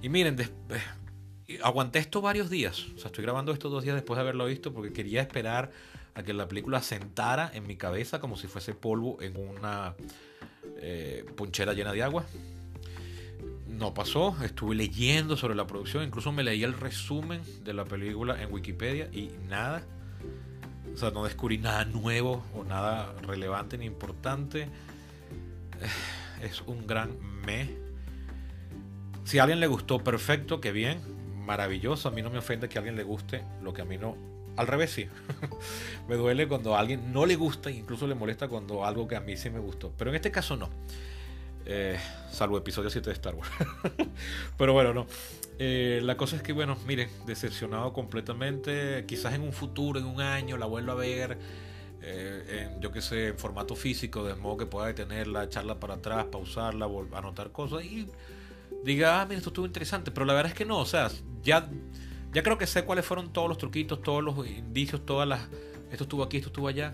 Y 0.02 0.10
miren, 0.10 0.38
eh, 0.40 1.60
aguanté 1.64 2.00
esto 2.00 2.22
varios 2.22 2.50
días. 2.50 2.88
O 2.96 2.98
sea, 2.98 3.08
estoy 3.08 3.24
grabando 3.24 3.52
estos 3.54 3.72
dos 3.72 3.84
días 3.84 3.96
después 3.96 4.18
de 4.18 4.22
haberlo 4.22 4.46
visto 4.46 4.74
porque 4.74 4.92
quería 4.92 5.22
esperar 5.22 5.72
a 6.16 6.24
que 6.24 6.34
la 6.34 6.48
película 6.48 6.82
sentara 6.82 7.50
en 7.54 7.66
mi 7.66 7.78
cabeza 7.78 8.20
como 8.20 8.36
si 8.36 8.48
fuese 8.48 8.74
polvo 8.74 9.22
en 9.22 9.38
una 9.38 9.96
eh, 10.78 11.26
ponchera 11.36 11.74
llena 11.74 11.94
de 11.94 12.04
agua. 12.04 12.26
No 13.68 13.94
pasó, 13.94 14.36
estuve 14.44 14.76
leyendo 14.76 15.38
sobre 15.38 15.56
la 15.56 15.66
producción, 15.66 16.04
incluso 16.04 16.32
me 16.32 16.44
leí 16.44 16.64
el 16.64 16.74
resumen 16.74 17.42
de 17.64 17.74
la 17.74 17.86
película 17.86 18.42
en 18.42 18.52
Wikipedia 18.52 19.10
y 19.12 19.32
nada. 19.48 19.84
O 20.94 20.98
sea, 20.98 21.12
no 21.12 21.24
descubrí 21.24 21.58
nada 21.58 21.86
nuevo 21.86 22.44
o 22.54 22.64
nada 22.64 23.14
relevante 23.22 23.78
ni 23.78 23.86
importante. 23.86 24.68
Es 26.42 26.62
un 26.62 26.88
gran 26.88 27.18
me. 27.46 27.70
Si 29.24 29.40
a 29.40 29.44
alguien 29.44 29.60
le 29.60 29.68
gustó, 29.68 30.04
perfecto, 30.04 30.60
que 30.60 30.72
bien. 30.72 31.00
maravilloso. 31.36 32.10
A 32.10 32.12
mí 32.12 32.22
no 32.22 32.30
me 32.30 32.38
ofende 32.38 32.70
que 32.70 32.78
a 32.78 32.80
alguien 32.80 32.96
le 32.96 33.04
guste 33.04 33.44
lo 33.62 33.74
que 33.74 33.82
a 33.82 33.86
mí 33.86 33.98
no. 33.98 34.29
Al 34.56 34.68
revés, 34.68 34.92
sí. 34.92 35.08
me 36.08 36.16
duele 36.16 36.48
cuando 36.48 36.76
a 36.76 36.80
alguien 36.80 37.14
no 37.14 37.26
le 37.26 37.36
gusta, 37.36 37.72
incluso 37.72 38.08
le 38.08 38.16
molesta 38.16 38.48
cuando 38.48 38.86
algo 38.86 39.08
que 39.08 39.16
a 39.16 39.22
mí 39.22 39.38
sí 39.38 39.50
me 39.50 39.60
gustó. 39.60 39.94
Pero 39.98 40.10
en 40.10 40.16
este 40.16 40.32
caso 40.32 40.56
no. 40.58 40.70
Eh, 41.66 42.00
salvo 42.32 42.58
episodio 42.58 42.90
7 42.90 43.10
de 43.10 43.14
Star 43.14 43.36
Wars. 43.36 43.50
Pero 44.58 44.74
bueno, 44.74 44.94
no. 44.94 45.08
Eh, 45.60 46.00
la 46.04 46.18
cosa 46.18 46.38
es 46.38 46.42
que, 46.42 46.54
bueno, 46.54 46.78
miren, 46.88 47.10
decepcionado 47.26 47.94
completamente. 47.94 49.06
Quizás 49.06 49.34
en 49.34 49.42
un 49.42 49.54
futuro, 49.54 50.00
en 50.00 50.06
un 50.06 50.22
año, 50.22 50.58
la 50.58 50.66
vuelvo 50.66 50.94
a 50.94 50.96
ver. 50.96 51.38
Eh, 52.02 52.70
en, 52.72 52.82
yo 52.82 52.92
que 52.92 53.02
sé, 53.02 53.28
en 53.28 53.38
formato 53.38 53.76
físico, 53.76 54.24
de 54.24 54.34
modo 54.36 54.58
que 54.58 54.66
pueda 54.66 54.88
detenerla, 54.88 55.44
echarla 55.44 55.80
para 55.80 55.96
atrás, 55.96 56.26
pausarla, 56.32 56.88
anotar 57.14 57.52
cosas 57.52 57.84
y 57.84 58.08
diga, 58.84 59.22
ah, 59.22 59.26
mira, 59.26 59.38
esto 59.38 59.50
estuvo 59.50 59.66
interesante. 59.66 60.12
Pero 60.12 60.26
la 60.26 60.34
verdad 60.34 60.52
es 60.52 60.58
que 60.58 60.66
no, 60.66 60.80
o 60.80 60.86
sea, 60.86 61.10
ya, 61.44 61.70
ya 62.34 62.44
creo 62.44 62.58
que 62.58 62.68
sé 62.68 62.84
cuáles 62.84 63.06
fueron 63.06 63.32
todos 63.34 63.50
los 63.50 63.58
truquitos, 63.58 64.02
todos 64.02 64.24
los 64.24 64.48
indicios, 64.48 65.06
todas 65.06 65.28
las. 65.28 65.42
Esto 65.92 66.04
estuvo 66.04 66.24
aquí, 66.24 66.38
esto 66.38 66.50
estuvo 66.50 66.68
allá 66.68 66.94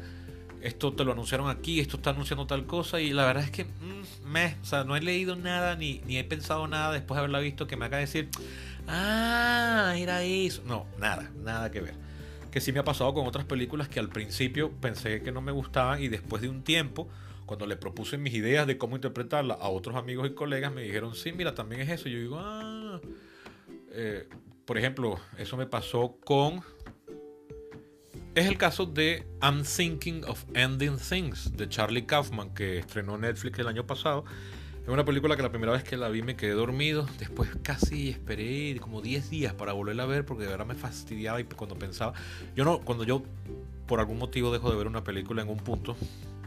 esto 0.66 0.94
te 0.94 1.04
lo 1.04 1.12
anunciaron 1.12 1.48
aquí, 1.48 1.80
esto 1.80 1.98
está 1.98 2.10
anunciando 2.10 2.48
tal 2.48 2.66
cosa 2.66 3.00
y 3.00 3.14
la 3.14 3.24
verdad 3.24 3.44
es 3.44 3.52
que 3.52 3.66
mm, 3.66 4.28
me, 4.28 4.58
o 4.62 4.66
sea, 4.66 4.84
no 4.84 4.96
he 4.96 5.02
leído 5.02 5.36
nada 5.36 5.76
ni, 5.76 6.02
ni 6.08 6.18
he 6.18 6.24
pensado 6.24 6.68
nada 6.68 6.92
después 6.92 7.16
de 7.16 7.20
haberla 7.20 7.40
visto 7.40 7.68
que 7.68 7.78
me 7.78 7.86
haga 7.86 8.00
decir, 8.00 8.30
ah, 8.88 9.94
era 9.96 10.24
eso. 10.24 10.64
No, 10.66 10.88
nada, 10.98 11.32
nada 11.44 11.70
que 11.70 11.82
ver. 11.82 11.94
Que 12.50 12.62
sí 12.62 12.72
me 12.72 12.80
ha 12.80 12.84
pasado 12.84 13.14
con 13.14 13.28
otras 13.28 13.46
películas 13.46 13.90
que 13.90 14.00
al 14.00 14.10
principio 14.10 14.72
pensé 14.72 15.22
que 15.22 15.32
no 15.32 15.40
me 15.40 15.52
gustaban 15.52 16.02
y 16.02 16.08
después 16.08 16.42
de 16.42 16.50
un 16.50 16.64
tiempo, 16.64 17.08
cuando 17.46 17.68
le 17.68 17.76
propuse 17.76 18.18
mis 18.18 18.34
ideas 18.34 18.66
de 18.66 18.80
cómo 18.80 18.96
interpretarla 18.96 19.54
a 19.54 19.70
otros 19.70 19.96
amigos 19.96 20.28
y 20.28 20.34
colegas, 20.34 20.74
me 20.74 20.82
dijeron, 20.82 21.14
sí, 21.14 21.32
mira, 21.32 21.54
también 21.54 21.82
es 21.82 21.90
eso. 21.90 22.10
Y 22.10 22.14
yo 22.14 22.20
digo, 22.20 22.40
ah, 22.40 23.00
eh, 23.92 24.28
por 24.66 24.78
ejemplo, 24.78 25.20
eso 25.38 25.58
me 25.58 25.66
pasó 25.66 26.18
con 26.24 26.64
es 28.36 28.48
el 28.48 28.58
caso 28.58 28.86
de 28.86 29.26
I'm 29.42 29.64
Thinking 29.64 30.26
of 30.26 30.44
Ending 30.54 30.98
Things 30.98 31.56
de 31.56 31.70
Charlie 31.70 32.06
Kaufman 32.06 32.54
que 32.54 32.80
estrenó 32.80 33.18
Netflix 33.18 33.60
el 33.60 33.68
año 33.68 33.88
pasado. 33.88 34.26
Es 34.84 34.90
una 34.90 35.06
película 35.06 35.38
que 35.38 35.42
la 35.42 35.50
primera 35.50 35.72
vez 35.72 35.84
que 35.84 35.96
la 35.96 36.10
vi 36.10 36.22
me 36.22 36.36
quedé 36.36 36.52
dormido. 36.52 37.08
Después 37.18 37.50
casi 37.64 38.10
esperé 38.10 38.78
como 38.82 39.02
10 39.02 39.30
días 39.30 39.54
para 39.54 39.72
volverla 39.72 40.04
a 40.04 40.06
ver 40.06 40.26
porque 40.26 40.44
de 40.44 40.50
verdad 40.50 40.66
me 40.66 40.76
fastidiaba 40.76 41.40
y 41.40 41.46
cuando 41.46 41.80
pensaba. 41.80 42.14
Yo 42.56 42.66
no, 42.66 42.82
cuando 42.82 43.06
yo 43.06 43.24
por 43.88 44.00
algún 44.00 44.18
motivo 44.18 44.52
dejo 44.52 44.70
de 44.70 44.76
ver 44.76 44.88
una 44.88 45.04
película 45.04 45.42
en 45.42 45.50
un 45.50 45.58
punto, 45.58 45.96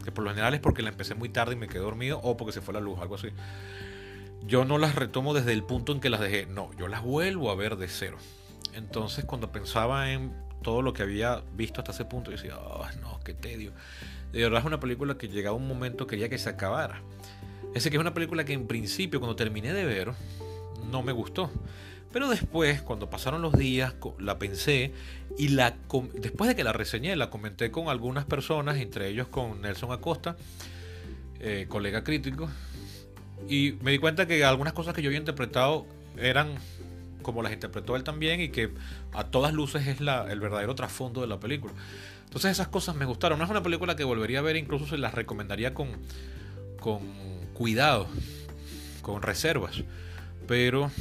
que 0.03 0.11
por 0.11 0.23
lo 0.23 0.29
general 0.29 0.53
es 0.53 0.59
porque 0.59 0.83
la 0.83 0.89
empecé 0.89 1.15
muy 1.15 1.29
tarde 1.29 1.53
y 1.53 1.57
me 1.57 1.67
quedé 1.67 1.79
dormido 1.79 2.19
o 2.21 2.37
porque 2.37 2.53
se 2.53 2.61
fue 2.61 2.73
la 2.73 2.81
luz, 2.81 2.99
algo 2.99 3.15
así. 3.15 3.29
Yo 4.45 4.65
no 4.65 4.77
las 4.77 4.95
retomo 4.95 5.33
desde 5.33 5.53
el 5.53 5.63
punto 5.63 5.91
en 5.91 5.99
que 5.99 6.09
las 6.09 6.19
dejé. 6.19 6.45
No, 6.45 6.71
yo 6.77 6.87
las 6.87 7.03
vuelvo 7.03 7.51
a 7.51 7.55
ver 7.55 7.77
de 7.77 7.87
cero. 7.87 8.17
Entonces 8.73 9.25
cuando 9.25 9.51
pensaba 9.51 10.11
en 10.11 10.33
todo 10.61 10.81
lo 10.81 10.93
que 10.93 11.03
había 11.03 11.43
visto 11.53 11.81
hasta 11.81 11.91
ese 11.91 12.05
punto, 12.05 12.31
decía, 12.31 12.57
oh, 12.57 12.85
no, 13.01 13.19
qué 13.23 13.33
tedio. 13.33 13.71
De 14.31 14.41
verdad 14.41 14.59
es 14.59 14.65
una 14.65 14.79
película 14.79 15.17
que 15.17 15.27
llegaba 15.27 15.55
un 15.55 15.67
momento 15.67 16.07
quería 16.07 16.29
que 16.29 16.37
se 16.37 16.49
acabara. 16.49 17.01
Ese 17.73 17.89
que 17.89 17.97
es 17.97 18.01
una 18.01 18.13
película 18.13 18.45
que 18.45 18.53
en 18.53 18.67
principio 18.67 19.19
cuando 19.19 19.35
terminé 19.35 19.73
de 19.73 19.85
ver 19.85 20.13
no 20.91 21.03
me 21.03 21.11
gustó. 21.11 21.51
Pero 22.11 22.27
después, 22.27 22.81
cuando 22.81 23.09
pasaron 23.09 23.41
los 23.41 23.53
días, 23.53 23.93
la 24.17 24.39
pensé 24.39 24.93
y 25.37 25.49
la 25.49 25.75
después 26.15 26.47
de 26.47 26.55
que 26.55 26.63
la 26.63 26.73
reseñé, 26.73 27.15
la 27.15 27.29
comenté 27.29 27.69
con 27.69 27.87
algunas 27.87 28.25
personas, 28.25 28.77
entre 28.77 29.09
ellos 29.09 29.27
con 29.27 29.61
Nelson 29.61 29.91
Acosta, 29.91 30.35
eh, 31.39 31.67
colega 31.69 32.03
crítico, 32.03 32.49
y 33.47 33.75
me 33.81 33.91
di 33.91 33.99
cuenta 33.99 34.27
que 34.27 34.43
algunas 34.43 34.73
cosas 34.73 34.93
que 34.93 35.01
yo 35.01 35.09
había 35.09 35.19
interpretado 35.19 35.85
eran 36.17 36.55
como 37.21 37.41
las 37.43 37.51
interpretó 37.51 37.95
él 37.95 38.03
también 38.03 38.41
y 38.41 38.49
que 38.49 38.71
a 39.13 39.25
todas 39.25 39.53
luces 39.53 39.87
es 39.87 40.01
la, 40.01 40.31
el 40.31 40.39
verdadero 40.39 40.75
trasfondo 40.75 41.21
de 41.21 41.27
la 41.27 41.39
película. 41.39 41.73
Entonces 42.25 42.51
esas 42.51 42.67
cosas 42.67 42.95
me 42.95 43.05
gustaron. 43.05 43.39
No 43.39 43.45
es 43.45 43.51
una 43.51 43.63
película 43.63 43.95
que 43.95 44.03
volvería 44.03 44.39
a 44.39 44.41
ver, 44.41 44.55
incluso 44.55 44.87
se 44.87 44.97
las 44.97 45.13
recomendaría 45.13 45.73
con, 45.73 45.89
con 46.79 47.01
cuidado, 47.53 48.07
con 49.01 49.21
reservas. 49.21 49.83
Pero 50.47 50.91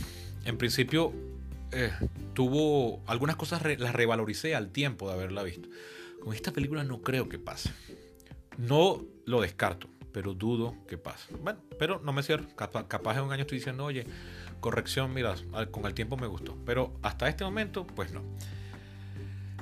en 0.45 0.59
principio 0.59 1.13
eh, 1.73 1.93
tuvo 2.35 3.03
algunas 3.07 3.37
cosas, 3.37 3.63
las 3.79 3.95
revaloricé 3.95 4.55
al 4.55 4.71
tiempo 4.71 5.09
de 5.09 5.15
haberla 5.15 5.43
visto. 5.43 5.69
Con 6.21 6.35
esta 6.35 6.53
película 6.53 6.85
no 6.85 7.03
creo 7.03 7.29
que 7.29 7.39
pase. 7.39 7.71
No 8.57 9.05
lo 9.25 9.41
descarto, 9.41 9.89
pero 10.13 10.35
dudo 10.35 10.75
que 10.87 10.99
pase. 10.99 11.35
Bueno, 11.43 11.61
pero 11.79 12.01
no 12.05 12.13
me 12.13 12.23
cierro. 12.23 12.45
Capaz, 12.57 12.87
capaz 12.89 13.17
en 13.19 13.25
un 13.25 13.33
año 13.33 13.43
estoy 13.43 13.59
diciendo, 13.59 13.85
oye, 13.85 14.07
corrección, 14.61 15.13
mira, 15.13 15.35
con 15.71 15.87
el 15.87 15.95
tiempo 15.95 16.17
me 16.17 16.27
gustó. 16.27 16.57
Pero 16.65 16.93
hasta 17.03 17.29
este 17.29 17.45
momento, 17.45 17.87
pues 17.87 18.13
no. 18.13 18.23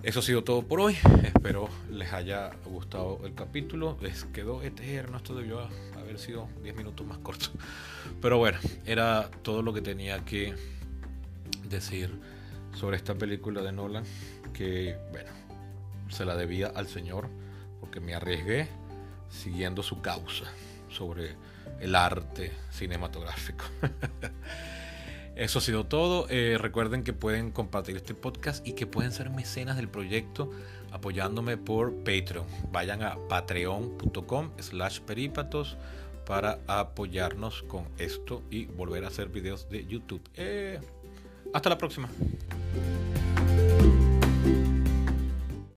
Eso 0.03 0.21
ha 0.21 0.23
sido 0.23 0.45
todo 0.45 0.63
por 0.63 0.81
hoy. 0.81 0.97
Espero 1.25 1.69
les 1.91 2.13
haya 2.13 2.51
gustado 2.65 3.21
el 3.25 3.35
capítulo. 3.35 3.97
Les 4.01 4.25
quedó 4.27 4.63
eterno. 4.63 5.17
Esto 5.17 5.35
debió 5.35 5.69
haber 5.97 6.19
sido 6.19 6.49
10 6.63 6.77
minutos 6.77 7.07
más 7.07 7.19
corto. 7.19 7.47
Pero 8.23 8.39
bueno, 8.39 8.59
era 8.85 9.31
todo 9.43 9.63
lo 9.63 9.73
que 9.73 9.81
tenía 9.81 10.25
que 10.25 10.55
decir 11.69 12.11
sobre 12.73 12.97
esta 12.97 13.15
película 13.15 13.63
de 13.63 13.73
Nolan. 13.73 14.05
Que, 14.53 14.97
bueno, 15.11 15.31
se 16.09 16.25
la 16.25 16.37
debía 16.37 16.69
al 16.69 16.87
Señor 16.87 17.29
porque 17.81 18.01
me 18.01 18.15
arriesgué 18.15 18.69
siguiendo 19.29 19.83
su 19.83 20.01
causa 20.01 20.45
sobre 20.89 21.37
el 21.81 21.95
arte 21.95 22.53
cinematográfico. 22.71 23.65
Eso 25.37 25.59
ha 25.59 25.63
sido 25.63 25.85
todo. 25.85 26.27
Eh, 26.31 26.57
recuerden 26.59 27.05
que 27.05 27.13
pueden 27.13 27.51
compartir 27.51 27.97
este 27.97 28.15
podcast 28.15 28.67
y 28.67 28.73
que 28.73 28.87
pueden 28.87 29.13
ser 29.13 29.29
mecenas 29.29 29.77
del 29.77 29.89
proyecto 29.89 30.51
apoyándome 30.93 31.59
por 31.59 31.95
Patreon. 32.05 32.47
Vayan 32.73 33.03
a 33.03 33.17
patreon.com 33.29 34.51
slash 34.59 35.01
peripatos 35.01 35.77
para 36.25 36.59
apoyarnos 36.67 37.63
con 37.65 37.85
esto 37.99 38.43
y 38.51 38.65
volver 38.65 39.05
a 39.05 39.09
hacer 39.09 39.29
videos 39.29 39.69
de 39.69 39.87
YouTube. 39.87 40.23
Eh, 40.35 40.81
hasta 41.53 41.69
la 41.69 41.79
próxima. 41.79 42.09